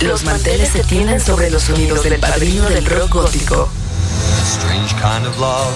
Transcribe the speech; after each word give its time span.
Los 0.00 0.24
manteles 0.24 0.70
se 0.70 0.82
tienden 0.82 1.20
sobre 1.20 1.50
los 1.50 1.64
sonidos 1.64 2.02
del 2.02 2.18
padrino 2.18 2.68
del 2.70 2.86
rock 2.86 3.10
gótico. 3.10 3.68
A 3.68 4.46
strange 4.46 4.94
kind 4.94 5.26
of 5.26 5.38
love. 5.38 5.74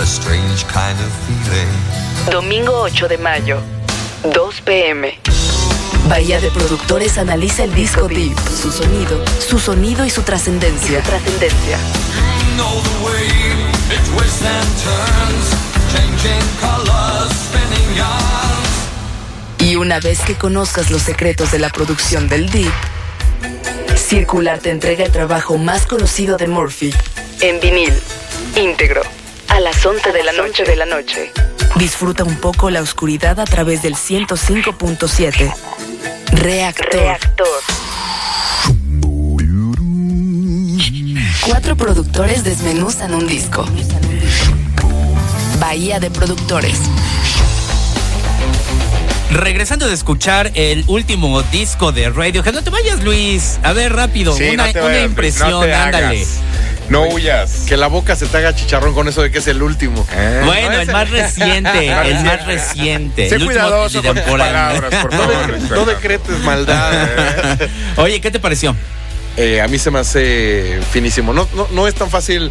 A 0.00 0.04
strange 0.04 0.64
kind 0.66 0.98
of 0.98 1.12
feeling. 1.26 2.32
Domingo 2.32 2.80
8 2.80 3.06
de 3.06 3.18
mayo, 3.18 3.60
2 4.34 4.60
pm. 4.62 5.20
Bahía 6.08 6.40
de 6.40 6.50
Productores 6.50 7.18
analiza 7.18 7.62
el 7.62 7.72
disco 7.72 8.08
Deep, 8.08 8.36
su 8.60 8.72
sonido, 8.72 9.24
su 9.38 9.60
sonido 9.60 10.04
y 10.04 10.10
su 10.10 10.22
trascendencia. 10.22 11.00
Trascendencia. 11.02 11.78
Know 12.56 12.82
the 12.82 13.04
way 13.06 13.28
it 13.90 14.04
twists 14.10 14.42
and 14.42 14.68
turns. 14.82 15.54
Changing 15.92 16.42
colors, 16.60 17.32
spinning 17.32 17.96
yarns. 17.96 18.51
Y 19.62 19.76
una 19.76 20.00
vez 20.00 20.18
que 20.18 20.34
conozcas 20.34 20.90
los 20.90 21.02
secretos 21.02 21.52
de 21.52 21.60
la 21.60 21.68
producción 21.68 22.28
del 22.28 22.50
Deep, 22.50 22.72
Circular 23.94 24.58
te 24.58 24.70
entrega 24.70 25.04
el 25.04 25.12
trabajo 25.12 25.56
más 25.56 25.86
conocido 25.86 26.36
de 26.36 26.48
Murphy. 26.48 26.92
En 27.40 27.60
vinil, 27.60 27.92
íntegro, 28.56 29.02
a 29.46 29.60
las 29.60 29.86
11 29.86 30.10
de 30.10 30.24
la 30.24 30.32
noche 30.32 30.64
de 30.64 30.74
la 30.74 30.84
noche. 30.84 31.30
Disfruta 31.76 32.24
un 32.24 32.34
poco 32.40 32.70
la 32.70 32.82
oscuridad 32.82 33.38
a 33.38 33.44
través 33.44 33.82
del 33.82 33.94
105.7. 33.94 35.54
Reactor. 36.32 37.18
Cuatro 41.46 41.76
productores 41.76 42.42
desmenuzan 42.42 43.14
un 43.14 43.28
disco. 43.28 43.64
Bahía 45.60 46.00
de 46.00 46.10
Productores. 46.10 46.80
Regresando 49.32 49.88
de 49.88 49.94
escuchar 49.94 50.50
el 50.54 50.84
último 50.88 51.42
disco 51.44 51.90
de 51.90 52.10
Radiohead. 52.10 52.52
No 52.52 52.62
te 52.62 52.70
vayas, 52.70 53.02
Luis. 53.02 53.58
A 53.62 53.72
ver, 53.72 53.92
rápido. 53.94 54.36
Sí, 54.36 54.50
una, 54.50 54.66
no 54.66 54.72
te 54.72 54.78
una 54.78 54.88
vayas, 54.88 55.00
Luis, 55.02 55.10
impresión, 55.10 55.50
no 55.50 55.60
te 55.60 55.74
ándale. 55.74 56.06
hagas. 56.06 56.28
No 56.90 57.06
huyas. 57.06 57.64
Que 57.66 57.78
la 57.78 57.86
boca 57.86 58.14
se 58.14 58.26
te 58.26 58.36
haga 58.36 58.54
chicharrón 58.54 58.92
con 58.92 59.08
eso 59.08 59.22
de 59.22 59.30
que 59.30 59.38
es 59.38 59.46
el 59.46 59.62
último. 59.62 60.06
¿Eh? 60.12 60.42
Bueno, 60.44 60.72
No, 60.74 60.80
el 60.80 60.92
más 60.92 61.08
reciente, 61.08 61.86
el 62.10 62.24
más 62.24 62.44
reciente. 62.46 63.28
Sé 63.30 63.36
el 63.36 63.44
cuidadoso 63.46 64.02
con 64.02 64.14
tus 64.16 64.24
palabras, 64.24 64.94
por 65.02 65.14
No, 65.14 65.18
favor. 65.22 65.86
decretes 65.86 66.38
maldad. 66.40 67.08
Oye, 67.96 68.20
¿qué 68.20 68.30
te 68.30 68.38
pareció? 68.38 68.76
Eh, 69.38 69.62
a 69.62 69.68
mí 69.68 69.78
se 69.78 69.90
me 69.90 70.00
hace 70.00 70.78
finísimo. 70.92 71.32
No, 71.32 71.48
no, 71.56 71.68
no 71.72 71.88
es 71.88 71.94
tan 71.94 72.10
fácil 72.10 72.50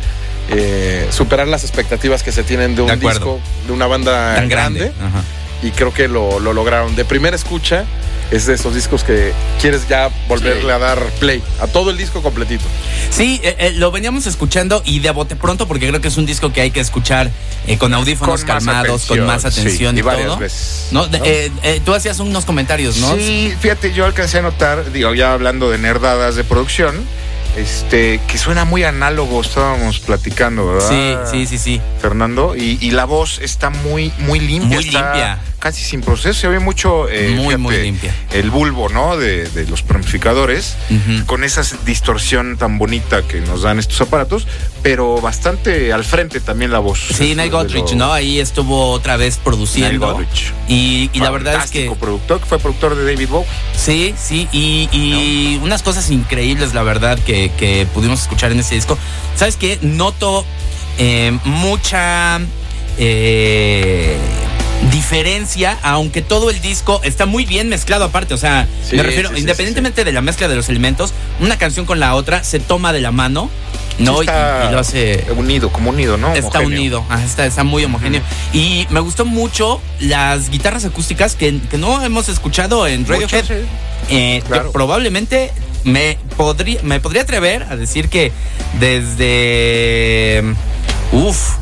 eh, 0.50 1.08
superar 1.11 1.48
las 1.48 1.64
expectativas 1.64 2.23
que 2.23 2.31
se 2.31 2.42
tienen 2.42 2.75
de 2.75 2.81
un 2.81 2.88
De 2.88 2.95
disco, 2.98 3.39
de 3.67 3.73
una 3.73 3.86
banda 3.86 4.33
Tan 4.36 4.50
grande. 4.50 4.80
grande. 4.80 4.94
Ajá. 5.00 5.23
Y 5.64 5.72
creo 5.72 5.94
que 5.94 6.08
lo, 6.08 6.40
lo 6.40 6.54
lograron. 6.54 6.95
De 6.95 7.06
primera 7.06 7.36
escucha, 7.36 7.86
es 8.31 8.45
de 8.48 8.54
esos 8.56 8.73
discos 8.73 9.04
que 9.04 9.34
quieres 9.59 9.88
ya 9.88 10.09
volverle 10.28 10.62
Sí. 10.64 10.70
a 10.70 10.80
dar 10.80 11.00
play 11.20 11.44
a 11.59 11.67
todo 11.67 11.92
el 11.92 11.98
disco 11.98 12.22
completito. 12.23 12.64
Sí, 13.09 13.40
eh, 13.44 13.56
eh, 13.59 13.73
lo 13.76 13.92
veníamos 13.92 14.26
escuchando 14.26 14.82
y 14.86 15.00
de 15.00 15.12
bote 15.12 15.36
pronto 15.36 15.67
porque 15.67 15.88
creo 15.88 16.00
que 16.02 16.08
es 16.08 16.17
un 16.17 16.26
disco 16.26 16.52
que 16.54 16.62
hay 16.62 16.72
que 16.72 16.80
escuchar 16.80 17.30
eh, 17.67 17.78
con 17.78 17.94
audífonos 17.94 18.39
Con 18.42 18.48
calmados, 18.48 19.06
con 19.06 19.23
más 19.26 19.45
atención 19.45 19.92
sí, 19.94 19.98
y, 19.98 20.00
y 20.00 20.02
varias 20.02 20.28
todo. 20.28 20.38
veces, 20.38 20.88
¿No? 20.92 21.08
De- 21.08 21.20
¿no? 21.20 21.26
eh, 21.64 21.82
tú 21.86 21.94
hacías 21.94 22.20
unos 22.20 22.45
comentarios, 22.45 22.98
¿no? 22.98 23.16
Sí, 23.16 23.54
fíjate, 23.59 23.94
yo 23.94 24.06
alcancé 24.06 24.39
a 24.39 24.42
notar, 24.44 24.92
digo, 24.94 25.14
ya 25.14 25.34
hablando 25.34 25.70
de 25.70 25.78
nerdadas 25.78 26.36
de 26.36 26.44
producción, 26.44 26.95
este, 27.58 28.22
que 28.28 28.38
suena 28.38 28.64
muy 28.66 28.84
análogo, 28.86 29.42
estábamos 29.42 30.00
platicando, 30.00 30.67
¿verdad? 30.67 30.88
sí, 30.89 31.16
sí, 31.30 31.45
sí, 31.45 31.58
sí. 31.58 31.82
Fernando, 32.02 32.56
y, 32.56 32.78
y 32.82 32.92
la 32.92 33.04
voz 33.06 33.39
está 33.39 33.70
muy, 33.70 34.12
muy 34.20 34.39
limpia. 34.39 34.70
Muy 34.78 34.86
está 34.88 35.02
limpia. 35.14 35.39
Casi 35.62 35.84
sin 35.84 36.02
proceso, 36.02 36.34
se 36.34 36.48
ve 36.48 36.58
mucho 36.58 37.08
eh, 37.08 37.36
Muy, 37.38 37.56
muy 37.56 37.78
limpia. 37.78 38.12
el 38.31 38.50
bulbo, 38.50 38.90
¿no? 38.90 39.16
De, 39.16 39.48
de 39.48 39.67
los 39.67 39.81
amplificadores, 39.88 40.76
Ujú. 40.90 41.26
con 41.28 41.44
esa 41.44 41.62
distorsión 41.86 42.58
tan 42.58 42.80
bonita 42.80 43.22
que 43.22 43.42
nos 43.42 43.62
dan 43.62 43.78
estos 43.78 44.02
aparatos, 44.02 44.48
pero 44.82 45.21
bastante 45.21 45.94
al 45.94 46.04
frente 46.04 46.39
también 46.39 46.71
la 46.71 46.80
voz. 46.80 47.00
Sí, 47.14 47.36
de 47.36 47.48
Godrich, 47.50 47.92
lo- 47.92 47.95
¿no? 47.98 48.11
Ahí 48.14 48.39
estuvo 48.39 48.89
otra 48.89 49.17
vez 49.17 49.38
produciendo. 49.38 50.14
Godrich. 50.14 50.52
Y, 50.67 51.11
y 51.14 51.20
la 51.20 51.30
verdad 51.30 51.64
es 51.64 51.70
que 51.70 51.92
productor, 52.00 52.39
que 52.39 52.45
fue 52.48 52.58
productor 52.58 52.95
de 52.95 53.04
David 53.14 53.30
Bowie. 53.30 53.48
sí, 53.76 54.16
sí, 54.17 54.48
y, 54.52 54.89
y 54.92 55.60
unas 55.64 55.83
cosas 55.83 56.10
increíbles, 56.10 56.73
la 56.73 56.82
verdad, 56.82 57.20
que, 57.20 57.52
que 57.60 57.86
pudimos 57.94 58.20
escuchar 58.21 58.52
en 58.52 58.60
ese 58.61 58.73
disco. 58.73 58.98
¿Sabes 59.36 59.58
qué? 59.58 59.77
Noto 59.83 60.44
eh, 60.98 61.38
mucha 61.45 62.39
eh, 62.98 64.17
diferencia, 64.91 65.77
aunque 65.83 66.21
todo 66.21 66.49
el 66.49 66.61
disco 66.61 67.02
está 67.03 67.25
muy 67.25 67.45
bien 67.45 67.69
mezclado 67.69 68.05
aparte. 68.05 68.33
O 68.33 68.37
sea, 68.37 68.67
Sí, 68.87 68.95
me 68.95 69.03
refiero, 69.03 69.29
sí, 69.29 69.35
sí, 69.35 69.41
independientemente 69.41 70.03
de 70.03 70.11
la 70.11 70.21
mezcla 70.21 70.47
de 70.47 70.55
los 70.55 70.69
elementos, 70.69 71.13
una 71.39 71.57
canción 71.57 71.85
con 71.85 71.99
la 71.99 72.13
otra 72.15 72.43
se 72.43 72.59
toma 72.59 72.93
de 72.93 72.99
la 73.02 73.11
mano, 73.11 73.49
¿no? 73.99 74.17
Y- 74.21 74.25
está 74.25 74.67
y, 74.69 74.71
lo 74.73 74.79
hace. 74.79 75.25
unido, 75.35 75.71
como 75.71 75.89
unido, 75.91 76.17
¿no? 76.17 76.33
Está 76.33 76.59
Homogéneo. 76.59 76.67
unido, 76.79 77.05
ah, 77.09 77.23
está, 77.23 77.45
está 77.45 77.63
muy 77.63 77.83
homogéneo. 77.83 78.21
Y 78.53 78.85
me 78.89 78.99
gustó 78.99 79.25
mucho 79.25 79.81
las 79.99 80.49
guitarras 80.49 80.85
acústicas 80.85 81.35
que, 81.35 81.59
que 81.69 81.77
no 81.77 82.03
hemos 82.03 82.29
escuchado 82.29 82.87
en 82.87 83.05
Radiohead. 83.08 83.45
Eh, 84.09 84.43
que 84.52 84.59
probablemente 84.73 85.52
me 85.83 86.17
podría, 86.35 86.81
me 86.83 86.99
podría 86.99 87.21
atrever 87.21 87.63
a 87.63 87.75
decir 87.75 88.09
que 88.09 88.31
desde. 88.79 90.43
Uf. 91.11 91.61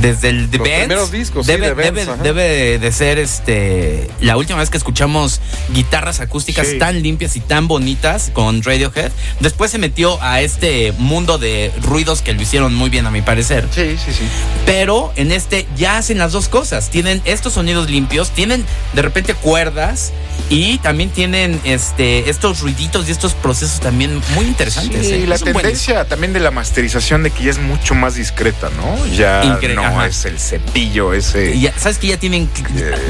Desde 0.00 0.28
el 0.30 0.48
The 0.50 0.58
Los 0.58 0.64
Bends, 0.66 0.78
primeros 0.86 1.10
discos, 1.12 1.46
sí, 1.46 1.52
debe, 1.52 1.74
Bends, 1.74 2.06
debe- 2.06 2.22
debe 2.22 2.78
de 2.78 2.92
ser 2.92 3.18
este 3.18 4.10
la 4.20 4.36
última 4.36 4.58
vez 4.58 4.70
que 4.70 4.76
escuchamos 4.76 5.40
guitarras 5.72 6.20
acústicas 6.20 6.66
Sí. 6.68 6.78
tan 6.78 7.02
limpias 7.02 7.36
y 7.36 7.40
tan 7.40 7.68
bonitas 7.68 8.30
con 8.32 8.62
Radiohead. 8.62 9.10
Después 9.40 9.70
se 9.70 9.78
metió 9.78 10.20
a 10.22 10.40
este 10.40 10.92
mundo 10.98 11.38
de 11.38 11.72
ruidos 11.82 12.22
que 12.22 12.32
lo 12.32 12.42
hicieron 12.42 12.74
muy 12.74 12.90
bien 12.90 13.06
a 13.06 13.10
mi 13.10 13.22
parecer. 13.22 13.66
Sí, 13.74 13.96
sí, 14.04 14.12
sí. 14.12 14.24
Pero 14.66 15.12
en 15.16 15.32
este 15.32 15.66
ya 15.76 15.98
hacen 15.98 16.18
las 16.18 16.32
dos 16.32 16.48
cosas. 16.48 16.90
Tienen 16.90 17.20
estos 17.24 17.54
sonidos 17.54 17.90
limpios, 17.90 18.30
tienen 18.30 18.64
de 18.92 19.02
repente 19.02 19.34
cuerdas 19.34 20.12
y 20.48 20.78
también 20.78 21.10
tienen 21.10 21.60
este 21.64 22.28
estos 22.30 22.60
ruiditos 22.60 23.08
y 23.08 23.12
estos 23.12 23.34
procesos 23.34 23.80
también 23.80 24.20
muy 24.34 24.46
interesantes. 24.46 25.06
Sí, 25.06 25.14
¿eh? 25.14 25.26
la 25.26 25.38
tendencia 25.38 26.04
también 26.06 26.32
de 26.32 26.40
la 26.40 26.50
masterización 26.50 27.22
de 27.22 27.30
que 27.30 27.44
ya 27.44 27.50
es 27.50 27.58
mucho 27.58 27.94
más 27.94 28.14
discreta, 28.14 28.70
¿no? 28.76 29.06
Ya 29.14 29.42
Incre- 29.44 29.74
no 29.82 29.86
ajá. 29.98 30.06
es 30.06 30.24
el 30.24 30.38
cepillo 30.38 31.12
ese. 31.12 31.54
Y 31.54 31.62
ya, 31.62 31.72
Sabes 31.78 31.98
que 31.98 32.08
ya 32.08 32.16
tienen 32.18 32.48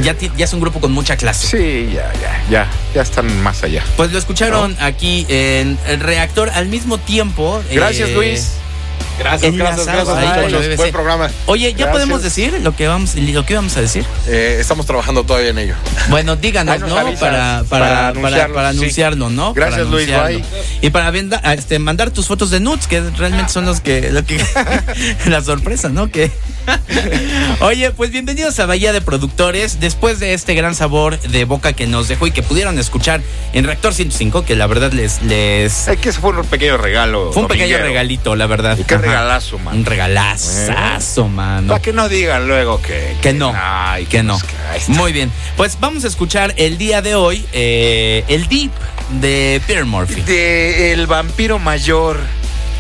ya, 0.03 0.15
ti- 0.15 0.31
ya 0.37 0.45
es 0.45 0.53
un 0.53 0.61
grupo 0.61 0.81
con 0.81 0.93
mucha 0.93 1.17
clase. 1.17 1.47
Sí, 1.49 1.93
ya, 1.95 2.11
ya, 2.21 2.43
ya, 2.51 2.71
ya 2.95 3.03
están 3.03 3.43
más 3.43 3.63
allá. 3.63 3.83
Pues 3.97 4.13
lo 4.13 4.19
escucharon 4.19 4.77
aquí 4.81 5.27
en 5.29 5.79
el 5.87 6.01
reactor 6.01 6.51
al 6.51 6.67
mismo 6.69 6.99
tiempo. 6.99 7.63
Gracias, 7.73 8.11
eh, 8.11 8.15
Luis. 8.15 8.53
Gracias, 9.19 9.55
gracias, 9.55 9.87
gracias, 9.87 10.51
BBC. 10.51 10.77
Buen 10.77 10.93
programa. 10.93 11.31
Oye, 11.45 11.65
¿ya 11.73 11.77
Gracias. 11.77 11.93
podemos 11.93 12.23
decir 12.23 12.59
lo 12.63 12.75
que 12.75 12.89
vamos 12.89 13.15
lo 13.17 13.45
que 13.45 13.53
íbamos 13.53 13.77
a 13.77 13.83
decir? 13.83 14.07
Eh, 14.27 14.57
estamos 14.59 14.87
trabajando 14.87 15.25
todavía 15.25 15.51
en 15.51 15.59
ello. 15.59 15.75
Bueno, 16.09 16.37
díganos, 16.37 16.81
¿no? 16.81 16.95
Para, 16.95 17.13
para, 17.19 17.65
para 17.65 17.65
para, 17.69 18.09
anunciarlo, 18.09 18.55
para 18.55 18.73
sí. 18.73 18.79
anunciarlo, 18.79 19.29
¿no? 19.29 19.53
Gracias, 19.53 19.81
Para 19.81 19.91
Luis, 19.91 20.09
anunciarlo. 20.11 20.39
bye. 20.39 20.79
Y 20.81 20.89
para 20.91 21.11
venda- 21.11 21.43
este, 21.53 21.79
mandar 21.79 22.11
tus 22.13 22.29
fotos 22.29 22.49
de 22.49 22.61
nudes, 22.61 22.87
que 22.87 23.03
realmente 23.19 23.53
son 23.53 23.67
los 23.67 23.83
que, 23.83 24.11
lo 24.11 24.25
que 24.25 24.43
la 25.27 25.43
sorpresa, 25.43 25.91
¿no? 25.91 26.11
Que 26.11 26.31
Oye, 27.61 27.91
pues 27.91 28.11
bienvenidos 28.11 28.59
a 28.61 28.67
Bahía 28.67 28.93
de 28.93 29.01
Productores. 29.01 29.81
Después 29.81 30.19
de 30.21 30.35
este 30.35 30.55
gran 30.55 30.75
sabor 30.75 31.19
de 31.21 31.45
boca 31.45 31.73
que 31.73 31.87
nos 31.87 32.09
dejó 32.09 32.27
y 32.27 32.31
que 32.31 32.43
pudieron 32.43 32.79
escuchar 32.79 33.21
en 33.53 33.65
Reactor 33.65 33.95
105, 33.95 34.45
que 34.45 34.57
la 34.57 34.67
verdad 34.67 34.93
les, 34.93 35.23
les 35.23 35.89
Es 35.89 35.99
que 35.99 36.13
fue 36.13 36.31
un 36.31 36.45
pequeño 36.47 36.77
regalo. 36.77 37.33
fue 37.33 37.43
un 37.43 37.49
pequeño 37.49 37.79
regalito, 37.79 38.37
la 38.37 38.47
verdad. 38.47 38.79
Y 38.79 38.85
qué 38.85 38.95
Ajá. 38.95 39.03
regalazo, 39.05 39.59
man. 39.59 39.77
Un 39.79 39.85
regalazazo, 39.85 41.29
mano. 41.29 41.69
Para 41.69 41.83
que 41.83 41.93
no 41.93 42.09
digan 42.09 42.47
luego 42.47 42.81
que, 42.83 43.17
Que 43.21 43.33
no, 43.33 43.53
ay, 43.57 44.07
que 44.07 44.23
no. 44.23 44.39
pues 44.39 44.85
que. 44.85 44.93
Muy 44.93 45.13
bien. 45.13 45.31
Pues 45.57 45.79
vamos 45.81 46.05
a 46.05 46.09
escuchar 46.09 46.55
el 46.57 46.79
día 46.79 47.03
de 47.03 47.15
hoy 47.15 47.45
eh, 47.53 48.25
el 48.29 48.49
Deep 48.49 48.71
de 49.21 49.61
Peter 49.67 49.85
Murphy. 49.85 50.21
De 50.23 50.93
el 50.93 51.07
vampiro 51.07 51.59
mayor, 51.59 52.19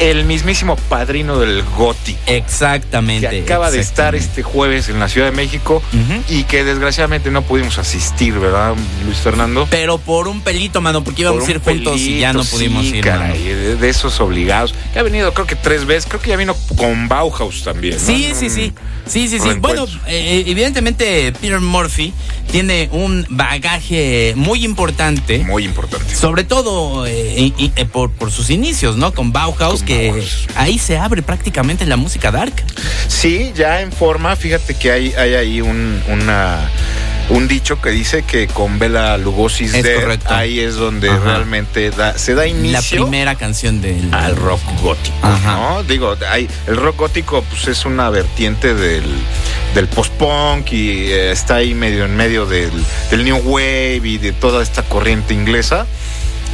el 0.01 0.25
mismísimo 0.25 0.77
padrino 0.77 1.39
del 1.39 1.63
Goti. 1.77 2.17
Exactamente. 2.27 3.29
Que 3.31 3.43
acaba 3.43 3.71
de 3.71 3.81
estar 3.81 4.15
este 4.15 4.43
jueves 4.43 4.89
en 4.89 4.99
la 4.99 5.09
Ciudad 5.09 5.31
de 5.31 5.37
México 5.37 5.83
y 6.29 6.45
que 6.45 6.65
desgraciadamente 6.65 7.31
no 7.31 7.43
pudimos 7.43 7.79
asistir, 7.79 8.39
¿verdad, 8.39 8.75
Luis 9.05 9.19
Fernando? 9.19 9.69
Pero 9.71 9.99
por 9.99 10.27
un 10.29 10.41
pelito, 10.41 10.81
mano, 10.81 11.05
porque 11.05 11.23
íbamos 11.23 11.47
a 11.47 11.51
ir 11.51 11.59
un 11.59 11.63
juntos 11.63 12.01
y 12.01 12.19
ya 12.21 12.33
no 12.33 12.43
pudimos 12.45 12.87
sí, 12.87 12.97
ir, 12.97 13.05
caray, 13.05 13.39
mano. 13.39 13.45
de, 13.45 13.77
de 13.77 13.89
esos 13.89 14.21
obligados. 14.21 14.75
Que 14.93 14.99
ha 14.99 15.03
venido 15.03 15.33
creo 15.35 15.47
que 15.47 15.57
tres 15.57 15.85
veces, 15.85 16.07
creo 16.09 16.21
que 16.21 16.31
ya 16.31 16.37
vino 16.37 16.57
con 16.77 17.07
Bauhaus 17.09 17.63
también. 17.63 17.95
¿no? 17.95 18.01
Sí, 18.01 18.33
sí, 18.35 18.47
un- 18.47 18.51
sí. 18.51 18.73
Sí, 19.11 19.29
sí, 19.29 19.39
sí. 19.41 19.49
Bueno, 19.59 19.87
eh, 20.07 20.45
evidentemente 20.47 21.33
Peter 21.33 21.59
Murphy 21.61 22.13
tiene 22.51 22.89
un 22.93 23.27
bagaje 23.29 24.35
muy 24.37 24.65
importante. 24.65 25.39
Muy 25.41 25.65
importante. 25.65 26.15
Sobre 26.15 26.45
todo 26.45 27.07
eh, 27.07 27.35
y- 27.37 27.55
y, 27.59 27.73
eh, 27.77 27.85
por, 27.87 28.11
por 28.13 28.31
sus 28.31 28.51
inicios, 28.51 28.97
¿no? 28.97 29.13
Con 29.13 29.33
Bauhaus, 29.33 29.81
Con 29.81 29.87
que 29.89 30.09
Bauhaus. 30.11 30.47
ahí 30.55 30.79
se 30.79 30.97
abre 30.97 31.23
prácticamente 31.23 31.85
la 31.87 31.97
música 31.97 32.31
dark. 32.31 32.53
Sí, 33.09 33.53
ya 33.55 33.81
en 33.81 33.91
forma, 33.93 34.37
fíjate 34.37 34.75
que 34.75 34.91
hay, 34.93 35.13
hay 35.15 35.35
ahí 35.35 35.61
un- 35.61 36.01
una 36.09 36.71
un 37.31 37.49
dicho 37.49 37.81
que 37.81 37.91
dice 37.91 38.23
que 38.25 38.47
con 38.49 38.79
Bela 38.79 39.17
correcto. 40.01 40.35
ahí 40.35 40.61
es 40.61 40.75
donde 40.75 41.09
Ajá. 41.11 41.21
realmente 41.25 41.91
da- 41.91 42.19
se 42.19 42.35
da 42.35 42.43
La 42.43 42.49
inicio 42.49 43.03
primera 43.05 43.35
canción 43.37 43.81
del 43.81 44.13
al 44.13 44.37
rock 44.37 44.61
gótico, 44.83 45.17
Ajá. 45.23 45.57
¿no? 45.57 45.83
Digo, 45.85 46.17
hay, 46.29 46.49
el 46.67 46.77
rock 46.77 46.97
gótico 46.97 47.43
pues 47.43 47.69
es 47.69 47.85
una 47.85 48.11
vertiente 48.11 48.75
del, 48.75 49.05
del 49.75 49.87
post-punk 49.89 50.73
y 50.73 51.13
eh, 51.13 51.31
está 51.33 51.57
ahí 51.57 51.73
medio 51.75 52.05
en 52.05 52.17
medio 52.17 52.47
del, 52.47 52.73
del 53.11 53.25
new 53.25 53.39
wave 53.45 54.01
y 54.05 54.19
de 54.19 54.33
toda 54.33 54.63
esta 54.63 54.83
corriente 54.83 55.33
inglesa. 55.35 55.87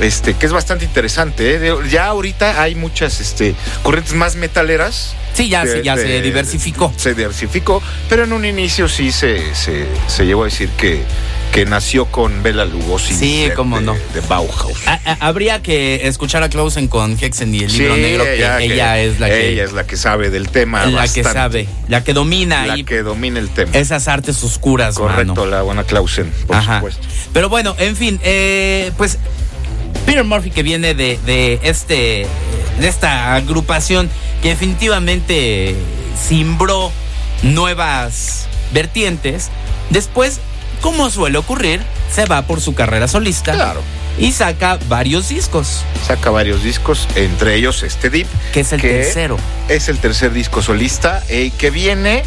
Este, 0.01 0.35
que 0.35 0.45
es 0.47 0.53
bastante 0.53 0.85
interesante. 0.85 1.55
¿eh? 1.57 1.75
Ya 1.91 2.07
ahorita 2.07 2.61
hay 2.63 2.75
muchas 2.75 3.21
este, 3.21 3.55
corrientes 3.83 4.15
más 4.15 4.37
metaleras. 4.37 5.15
Sí, 5.33 5.49
ya, 5.49 5.65
de- 5.65 5.79
sí, 5.79 5.83
ya 5.85 5.97
de- 5.97 6.03
se 6.03 6.23
diversificó. 6.23 6.93
Se 6.97 7.15
diversificó, 7.15 7.83
pero 8.09 8.25
en 8.25 8.33
un 8.33 8.45
inicio 8.45 8.89
sí 8.89 9.13
se, 9.13 9.55
se, 9.55 9.87
se 10.07 10.25
llegó 10.27 10.43
a 10.43 10.47
decir 10.47 10.69
que, 10.71 11.03
que 11.53 11.65
nació 11.67 12.07
con 12.07 12.43
Bela 12.43 12.65
Lugosi. 12.67 13.15
Sí, 13.15 13.49
de- 13.49 13.55
cómo 13.55 13.81
no. 13.81 13.95
De 14.15 14.21
Bauhaus. 14.29 14.87
A- 14.87 15.01
a- 15.05 15.17
habría 15.27 15.63
que 15.63 16.07
escuchar 16.09 16.43
a 16.43 16.49
Clausen 16.51 16.89
con 16.89 17.17
Hexen 17.19 17.55
y 17.55 17.61
el 17.61 17.73
libro 17.73 17.95
Sí, 17.95 18.01
negro, 18.01 18.25
que 18.25 18.35
ella, 18.65 18.99
es 19.01 19.19
la 19.21 19.29
que, 19.29 19.49
ella 19.49 19.65
es 19.65 19.73
la 19.73 19.87
que 19.87 19.97
sabe 19.97 20.29
del 20.31 20.49
tema. 20.51 20.85
la 20.87 21.09
que 21.09 21.23
sabe, 21.25 21.69
la 21.89 22.03
que 22.05 22.13
domina 22.13 22.67
La 22.67 22.77
que 22.85 23.03
domina 23.03 23.39
el 23.39 23.49
tema. 23.51 23.73
esas 23.75 24.09
artes 24.09 24.43
oscuras, 24.43 24.95
Correcto, 24.97 25.35
mano. 25.35 25.47
la 25.47 25.63
buena 25.63 25.85
Clausen, 25.85 26.31
por 26.47 26.57
Ajá. 26.57 26.77
supuesto. 26.77 27.07
Pero 27.33 27.49
bueno, 27.49 27.75
en 27.79 27.95
fin, 27.97 28.21
eh, 28.23 28.91
pues 28.97 29.19
Peter 30.07 30.25
Murphy 30.25 30.51
que 30.51 30.63
viene 30.63 30.95
de, 30.95 31.19
de 31.27 31.59
este 31.63 32.27
de 32.81 32.89
esta 32.89 33.35
agrupación 33.35 34.09
que 34.43 34.51
definitivamente 34.51 35.75
simbró 36.29 36.93
nuevas 37.43 38.47
vertientes. 38.73 39.51
Después, 39.91 40.41
como 40.81 41.11
suele 41.11 41.39
ocurrir, 41.39 41.81
se 42.13 42.25
va 42.27 42.43
por 42.43 42.61
su 42.61 42.75
carrera 42.75 43.09
solista 43.09 43.53
Claro. 43.53 43.81
y 44.19 44.33
saca 44.33 44.79
varios 44.89 45.29
discos, 45.29 45.85
Saca 46.07 46.31
varios 46.31 46.63
discos, 46.63 47.09
entre 47.15 47.55
ellos 47.57 47.83
este 47.83 48.11
Deep, 48.11 48.27
que 48.53 48.61
es 48.61 48.73
el 48.73 48.81
que 48.81 48.89
tercero. 48.89 49.39
es 49.69 49.89
el 49.89 49.99
tercer 49.99 50.33
disco 50.33 50.63
solista, 50.63 51.23
eh, 51.29 51.51
que 51.59 51.71
viene 51.71 52.25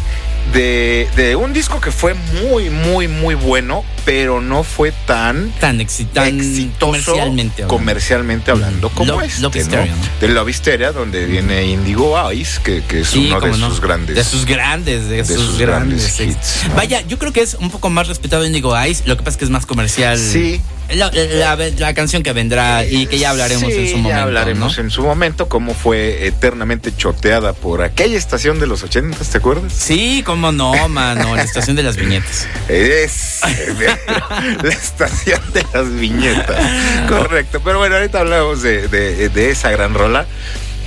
de, 0.52 1.08
de 1.16 1.36
un 1.36 1.52
disco 1.52 1.80
que 1.80 1.92
fue 1.92 2.14
muy, 2.14 2.70
muy, 2.70 3.06
muy 3.06 3.34
bueno, 3.34 3.84
pero 4.04 4.40
no 4.40 4.64
fue 4.64 4.92
tan 5.06 5.52
Tan, 5.60 5.78
exi- 5.78 6.06
tan 6.12 6.26
exitoso 6.40 6.86
comercialmente. 6.86 7.62
hablando. 7.62 7.68
comercialmente 7.76 8.50
hablando 8.50 8.88
como 8.90 9.12
Love- 9.20 9.24
este, 9.54 9.86
¿no? 9.86 9.94
De 10.20 10.28
Love 10.28 10.48
Hysteria, 10.48 10.92
donde 10.92 11.26
viene 11.26 11.64
Indigo 11.66 12.18
Eyes, 12.30 12.58
que, 12.58 12.82
que 12.82 13.00
es 13.00 13.08
Sí, 13.08 13.26
uno 13.28 13.40
de 13.40 13.56
no. 13.58 13.68
sus 13.70 13.80
grandes. 13.80 14.16
De 14.16 14.24
sus 14.24 14.44
grandes, 14.44 15.08
de, 15.08 15.24
sus, 15.24 15.36
sus 15.36 15.58
grandes, 15.58 16.16
grandes 16.16 16.36
hits. 16.36 16.74
Vaya, 16.74 17.00
yo 17.02 17.18
creo 17.18 17.32
que 17.32 17.42
es 17.42 17.54
un 17.54 17.70
poco 17.70 17.88
más 17.90 18.08
respetado 18.08 18.44
Indigo 18.44 18.76
Eyes, 18.76 19.04
lo 19.06 19.16
que 19.16 19.22
pasa 19.22 19.34
es 19.34 19.36
que 19.38 19.44
es 19.44 19.50
más 19.50 19.66
comercial. 19.66 20.18
Sí. 20.18 20.60
La, 20.94 21.10
la- 21.12 21.56
la 21.56 21.94
canción 21.94 22.22
que 22.22 22.32
vendrá 22.32 22.84
y 22.84 23.06
que 23.06 23.18
ya 23.18 23.30
hablaremos 23.30 23.72
Sí, 23.72 23.78
en 23.78 23.86
su 23.88 23.96
momento. 23.98 24.08
Ya 24.16 24.22
hablaremos 24.22 24.76
¿no? 24.76 24.82
en 24.84 24.90
su 24.90 25.02
momento, 25.02 25.48
cómo 25.48 25.74
fue 25.74 26.26
eternamente 26.26 26.94
choteada 26.96 27.52
por 27.52 27.82
aquella 27.82 28.16
estación 28.18 28.58
de 28.60 28.66
los 28.66 28.82
80, 28.82 29.16
¿te 29.18 29.38
acuerdas? 29.38 29.72
Sí, 29.72 30.22
cómo 30.24 30.52
no, 30.52 30.88
mano, 30.88 31.36
la 31.36 31.42
estación 31.42 31.76
de 31.76 31.82
las 31.82 31.96
viñetas. 31.96 32.46
Es 32.68 33.40
la 34.62 34.68
estación 34.70 35.40
de 35.52 35.64
las 35.72 35.90
viñetas. 35.94 36.60
Correcto. 37.08 37.60
Pero 37.64 37.78
bueno, 37.78 37.96
ahorita 37.96 38.20
hablamos 38.20 38.62
de, 38.62 38.88
de- 38.88 39.28
de 39.28 39.50
esa 39.50 39.70
gran 39.70 39.94
rola. 39.94 40.26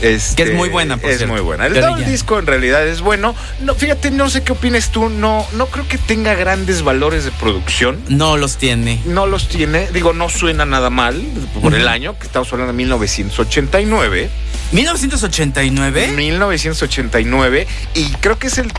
Este, 0.03 0.43
Que 0.43 0.51
es 0.51 0.55
muy 0.57 0.67
buena, 0.69 0.97
por 0.97 1.09
Es 1.09 1.17
cierto. 1.17 1.33
muy 1.33 1.41
buena. 1.41 1.65
El 1.67 1.73
ya. 1.75 1.95
disco 1.95 2.37
en 2.37 2.45
realidad 2.45 2.85
es 2.87 2.99
bueno. 3.01 3.33
No, 3.61 3.73
fíjate, 3.73 4.11
no 4.11 4.29
sé 4.29 4.43
qué 4.43 4.51
opinas 4.51 4.91
tú. 4.91 5.07
No, 5.09 5.47
no 5.53 5.67
creo 5.67 5.87
que 5.87 5.97
tenga 5.97 6.35
grandes 6.35 6.81
valores 6.83 7.23
de 7.23 7.31
producción. 7.31 7.99
No 8.09 8.35
los 8.37 8.57
tiene. 8.57 9.01
No 9.05 9.27
los 9.27 9.47
tiene. 9.47 9.87
Digo, 9.93 10.11
no 10.13 10.27
suena 10.29 10.65
nada 10.65 10.89
mal 10.89 11.23
por 11.61 11.73
el 11.73 11.87
año, 11.87 12.19
que 12.19 12.25
estamos 12.27 12.51
hablando 12.51 12.73
de 12.73 12.77
1989. 12.77 14.29
1989, 14.73 16.07
1989. 16.15 17.67
Y 17.95 18.09
creo 18.19 18.37
que 18.37 18.47
es 18.47 18.57
el 18.57 18.71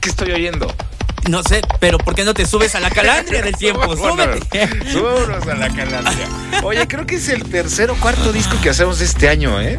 que 0.00 0.08
estoy 0.08 0.30
oyendo. 0.32 0.72
no 1.28 1.42
sé, 1.42 1.60
pero 1.80 1.98
¿por 1.98 2.14
qué 2.14 2.24
no 2.24 2.32
te 2.32 2.46
subes 2.46 2.74
a 2.74 2.80
la 2.80 2.90
calandria 2.90 3.42
del 3.42 3.56
tiempo? 3.56 3.96
Súbete. 3.96 4.90
Súbanos 4.92 5.46
a 5.46 5.54
la 5.54 5.68
calandria. 5.68 6.28
Oye, 6.62 6.86
creo 6.88 7.06
que 7.06 7.16
es 7.16 7.28
el 7.28 7.42
tercer 7.44 7.90
o 7.90 7.96
cuarto 7.96 8.32
disco 8.32 8.56
que 8.62 8.70
hacemos 8.70 9.00
este 9.00 9.28
año, 9.28 9.60
¿eh? 9.60 9.76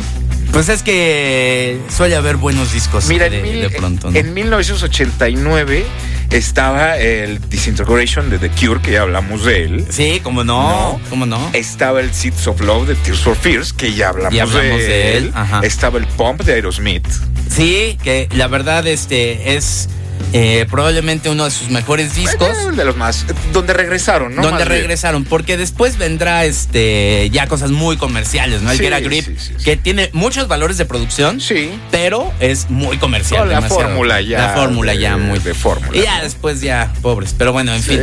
Pues 0.51 0.68
es 0.69 0.83
que 0.83 1.80
suele 1.89 2.15
haber 2.15 2.36
buenos 2.36 2.74
discos 2.74 3.07
Mira, 3.07 3.30
de, 3.30 3.38
en, 3.38 3.44
mil- 3.44 3.62
de 3.62 3.69
pronto. 3.69 4.12
¿no? 4.12 4.18
en 4.18 4.33
1989 4.33 5.86
estaba 6.30 6.98
el 6.98 7.39
Disintegration 7.50 8.30
de 8.30 8.38
The 8.38 8.50
Cure, 8.50 8.81
que 8.81 8.92
ya 8.92 9.01
hablamos 9.01 9.45
de 9.45 9.63
él. 9.63 9.86
Sí, 9.89 10.19
cómo 10.21 10.44
no, 10.44 10.62
No. 10.98 11.01
cómo 11.09 11.25
no. 11.25 11.50
Estaba 11.53 12.01
el 12.01 12.13
Seeds 12.13 12.48
of 12.48 12.59
Love 12.62 12.88
de 12.89 12.95
Tears 12.95 13.19
for 13.21 13.36
Fears, 13.36 13.71
que 13.74 13.94
ya 13.94 14.09
hablamos, 14.09 14.33
Ya 14.33 14.44
hablamos 14.44 14.77
de, 14.80 14.88
de 14.88 15.18
él. 15.18 15.24
él, 15.25 15.31
ajá. 15.36 15.62
Estaba 15.63 15.98
el 16.00 16.06
Pump 16.07 16.42
de 16.42 16.54
Aerosmith. 16.54 17.07
Sí, 17.50 17.97
que 18.04 18.27
la 18.33 18.47
verdad 18.47 18.86
este 18.88 19.56
es 19.56 19.88
eh, 20.33 20.65
probablemente 20.69 21.29
uno 21.29 21.45
de 21.45 21.51
sus 21.51 21.69
mejores 21.69 22.15
discos. 22.15 22.47
Eh, 22.50 22.75
De 22.75 22.85
los 22.85 22.95
más. 22.97 23.25
Donde 23.53 23.73
regresaron, 23.73 24.35
¿no? 24.35 24.41
donde 24.41 24.59
Más 24.59 24.68
bien. 24.69 24.81
regresaron, 24.81 25.23
porque 25.25 25.57
después 25.57 25.97
vendrá 25.97 26.45
este 26.45 27.29
ya 27.31 27.47
cosas 27.47 27.71
muy 27.71 27.97
comerciales, 27.97 28.62
¿no? 28.62 28.71
El 28.71 28.77
Sí, 28.77 28.83
Get 28.83 28.94
a 28.94 29.00
Grip, 29.00 29.25
sí, 29.25 29.35
sí, 29.38 29.53
sí. 29.57 29.63
que 29.63 29.77
tiene 29.77 30.09
muchos 30.13 30.47
valores 30.47 30.77
de 30.77 30.85
producción, 30.85 31.39
Sí. 31.41 31.71
pero 31.91 32.31
es 32.39 32.69
muy 32.69 32.97
comercial. 32.97 33.45
No, 33.45 33.51
la 33.51 33.62
fórmula 33.62 34.21
ya 34.21 34.38
La 34.39 34.53
fórmula 34.53 34.94
ya 34.94 35.18
muy. 35.18 35.39
de 35.39 35.53
fórmula, 35.53 35.97
Y 35.97 36.03
ya 36.03 36.18
¿no? 36.18 36.23
después 36.23 36.62
ya, 36.62 36.91
pobres. 37.01 37.35
Pero 37.38 37.51
bueno, 37.53 37.73
en 37.73 37.81
fin. 37.83 38.00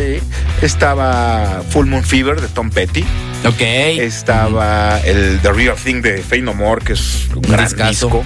Estaba 0.62 1.62
Full 1.70 1.86
Moon 1.86 2.04
Fever 2.04 2.40
de 2.40 2.48
Tom 2.48 2.70
Petty. 2.70 3.04
Ok. 3.46 3.60
Estaba 3.60 5.00
el 5.04 5.38
The 5.40 5.52
Real 5.52 5.76
Thing 5.76 6.02
de 6.02 6.18
Fey 6.22 6.42
No 6.42 6.54
More, 6.54 6.84
que 6.84 6.92
es 6.94 7.28
un 7.30 7.36
Un 7.36 7.42
gran 7.52 7.64
discazo. 7.66 7.90
disco. 7.90 8.24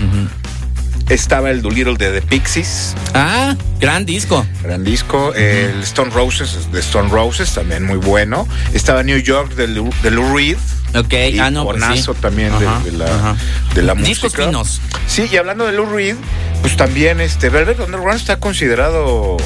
Estaba 1.08 1.50
el 1.50 1.60
Doolittle 1.62 1.96
de 1.96 2.20
The 2.20 2.22
Pixies, 2.26 2.94
Ah, 3.14 3.54
gran 3.80 4.06
disco. 4.06 4.46
gran 4.62 4.82
disco. 4.84 5.34
El 5.34 5.82
Stone 5.82 6.10
Roses 6.10 6.70
de 6.72 6.80
Stone 6.80 7.10
Roses, 7.10 7.52
también 7.52 7.84
muy 7.84 7.98
bueno. 7.98 8.48
Estaba 8.72 9.02
New 9.02 9.18
York 9.18 9.54
de 9.54 9.68
Lou, 9.68 9.90
de 10.02 10.10
Lou 10.10 10.34
Reed. 10.36 10.56
Ok. 10.94 11.12
Y 11.32 11.38
ah, 11.38 11.50
no, 11.50 11.64
pues 11.64 11.82
sí. 12.04 12.10
También 12.20 12.58
de- 12.58 12.66
Ajá, 12.66 12.80
de, 12.84 12.92
la, 12.92 13.04
ajá. 13.06 13.36
de 13.74 13.82
la 13.82 13.94
Discos 13.94 14.32
música. 14.32 14.44
finos. 14.46 14.80
Sí, 15.06 15.28
y 15.30 15.36
hablando 15.36 15.66
de 15.66 15.72
Lou 15.72 15.86
Reed, 15.86 16.16
pues 16.62 16.76
también 16.76 17.20
este 17.20 17.50
Velvet 17.50 17.78
Underground 17.80 18.18
está 18.18 18.36
considerado 18.38 19.36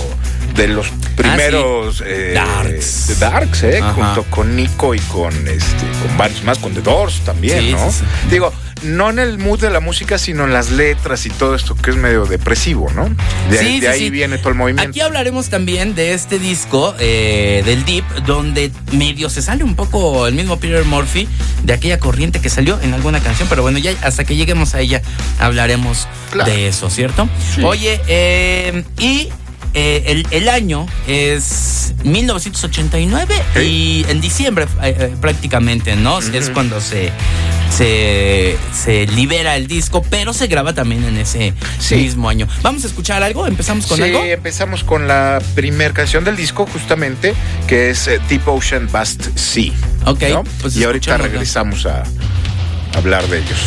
de 0.55 0.69
los 0.69 0.87
primeros 1.17 2.03
eh, 2.07 2.33
Darks. 2.35 3.09
de 3.09 3.15
Darks, 3.17 3.63
eh, 3.65 3.81
junto 3.95 4.23
con 4.31 4.55
Nico 4.57 4.95
y 4.95 5.01
con 5.01 5.33
este 5.49 5.87
con 6.07 6.17
varios 6.17 6.43
más, 6.45 6.59
con 6.59 6.73
The 6.75 6.81
Doors 6.83 7.21
también, 7.25 7.59
Sí, 7.61 7.73
¿no? 7.73 7.91
sí, 7.91 7.99
sí. 8.01 8.05
Digo, 8.31 8.53
no 8.83 9.11
en 9.11 9.19
el 9.19 9.39
mood 9.39 9.61
de 9.61 9.71
la 9.71 9.81
música, 9.81 10.19
sino 10.19 10.45
en 10.45 10.53
las 10.53 10.71
letras 10.71 11.25
y 11.27 11.31
todo 11.31 11.55
esto 11.55 11.75
que 11.75 11.91
es 11.91 11.97
medio 11.97 12.27
depresivo, 12.27 12.91
¿no? 12.95 13.09
De, 13.51 13.59
Sí, 13.59 13.81
de 13.81 13.81
sí, 13.81 13.87
ahí 13.87 13.99
sí. 14.01 14.11
viene 14.11 14.39
todo 14.39 14.51
el 14.51 14.55
movimiento. 14.57 14.91
Aquí 14.91 15.01
hablaremos 15.01 15.49
también 15.49 15.95
de 15.95 16.13
este 16.13 16.39
disco 16.39 16.95
eh, 16.99 17.63
del 17.65 17.85
Deep, 17.85 18.05
donde 18.27 18.71
medio 18.93 19.31
se 19.31 19.43
sale 19.43 19.65
un 19.65 19.75
poco 19.77 20.27
el 20.27 20.35
mismo 20.35 20.59
Peter 20.61 20.85
Murphy 20.85 21.27
de 21.65 21.73
aquella 21.73 21.99
corriente 21.99 22.41
que 22.41 22.51
salió 22.51 22.79
en 22.83 22.93
alguna 22.95 23.21
canción, 23.21 23.49
pero 23.49 23.63
bueno, 23.63 23.79
ya 23.79 23.93
hasta 24.03 24.25
que 24.25 24.37
lleguemos 24.37 24.75
a 24.75 24.81
ella 24.81 25.01
hablaremos 25.41 26.07
Claro. 26.31 26.51
de 26.53 26.69
eso, 26.69 26.91
¿cierto? 26.91 27.29
Sí. 27.55 27.63
Oye, 27.65 28.01
eh, 28.09 28.85
y 28.99 29.29
eh, 29.75 30.03
el, 30.07 30.27
el 30.31 30.49
año 30.49 30.87
es 31.07 31.95
1989 32.05 33.35
Sí. 33.55 33.61
y 33.61 34.07
en 34.11 34.21
diciembre 34.21 34.67
eh, 34.83 35.15
prácticamente, 35.21 35.97
¿no? 35.97 36.19
Es 36.19 36.51
cuando 36.51 36.81
se, 36.81 37.11
se, 37.71 38.57
se 38.73 39.07
libera 39.07 39.57
el 39.57 39.67
disco, 39.67 40.03
pero 40.09 40.33
se 40.33 40.47
graba 40.47 40.73
también 40.75 41.05
en 41.05 41.19
ese 41.19 41.53
Sí. 41.79 41.97
mismo 41.97 42.29
año. 42.29 42.49
¿Vamos 42.63 42.85
a 42.85 42.87
escuchar 42.87 43.23
algo? 43.23 43.47
¿Empezamos 43.47 43.87
con 43.87 43.97
sí, 43.99 44.03
algo? 44.05 44.25
empezamos 44.25 44.83
con 44.85 45.07
la 45.09 45.41
primera 45.55 45.93
canción 45.93 46.25
del 46.25 46.37
disco, 46.37 46.67
justamente, 46.67 47.35
que 47.67 47.91
es 47.91 48.07
eh, 48.09 48.21
Deep 48.29 48.49
Ocean 48.49 48.89
Vast 48.91 49.37
Sea. 49.37 49.73
Ok, 50.05 50.23
¿no? 50.31 50.45
pues 50.63 50.77
y 50.77 50.85
ahorita 50.85 51.17
regresamos 51.19 51.87
a 51.87 52.03
hablar 52.95 53.27
de 53.29 53.39
ellos. 53.39 53.59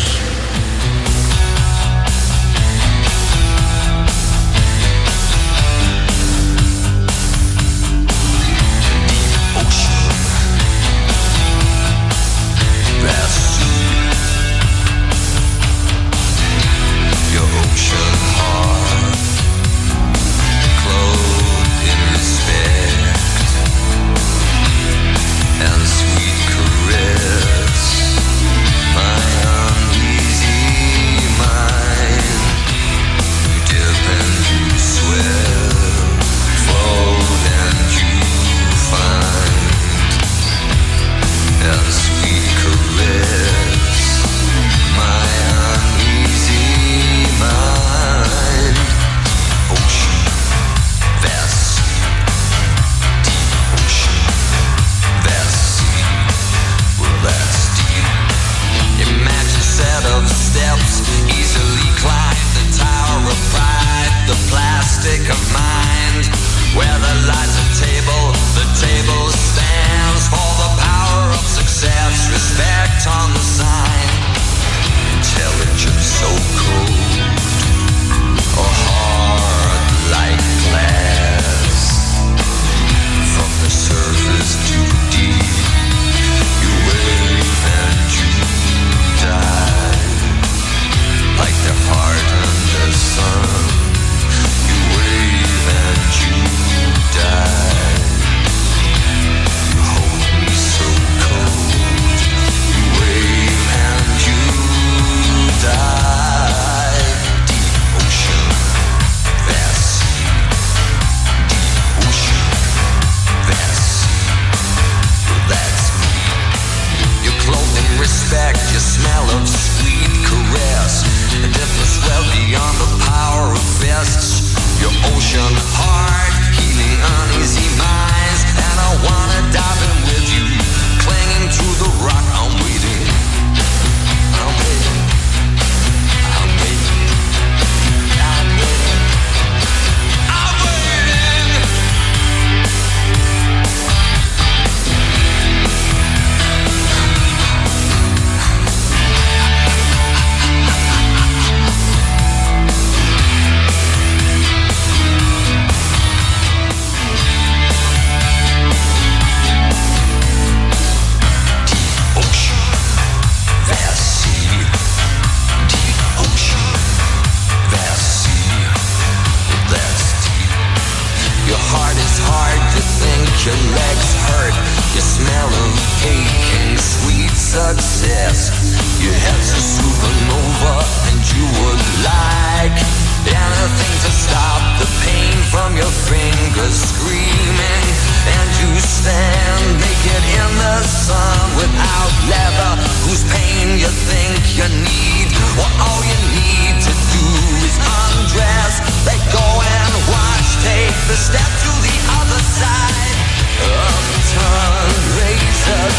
Screaming. 186.72 187.86
And 188.30 188.48
you 188.62 188.70
stand 188.78 189.80
naked 189.80 190.24
in 190.38 190.50
the 190.60 190.78
sun 190.84 191.44
without 191.56 192.12
leather, 192.28 192.72
whose 193.08 193.24
pain 193.32 193.78
you 193.80 193.88
think 193.88 194.38
you 194.54 194.68
need. 194.68 195.28
Well, 195.56 195.72
all 195.82 196.02
you 196.04 196.18
need 196.36 196.74
to 196.84 196.92
do 196.92 197.26
is 197.64 197.76
undress, 197.80 198.74
let 199.08 199.20
go 199.32 199.42
and 199.42 199.92
watch. 200.12 200.48
Take 200.62 200.96
the 201.08 201.16
step 201.16 201.50
to 201.64 201.72
the 201.80 201.96
other 202.20 202.40
side. 202.44 203.18
Upturned 203.60 205.04
razors, 205.16 205.96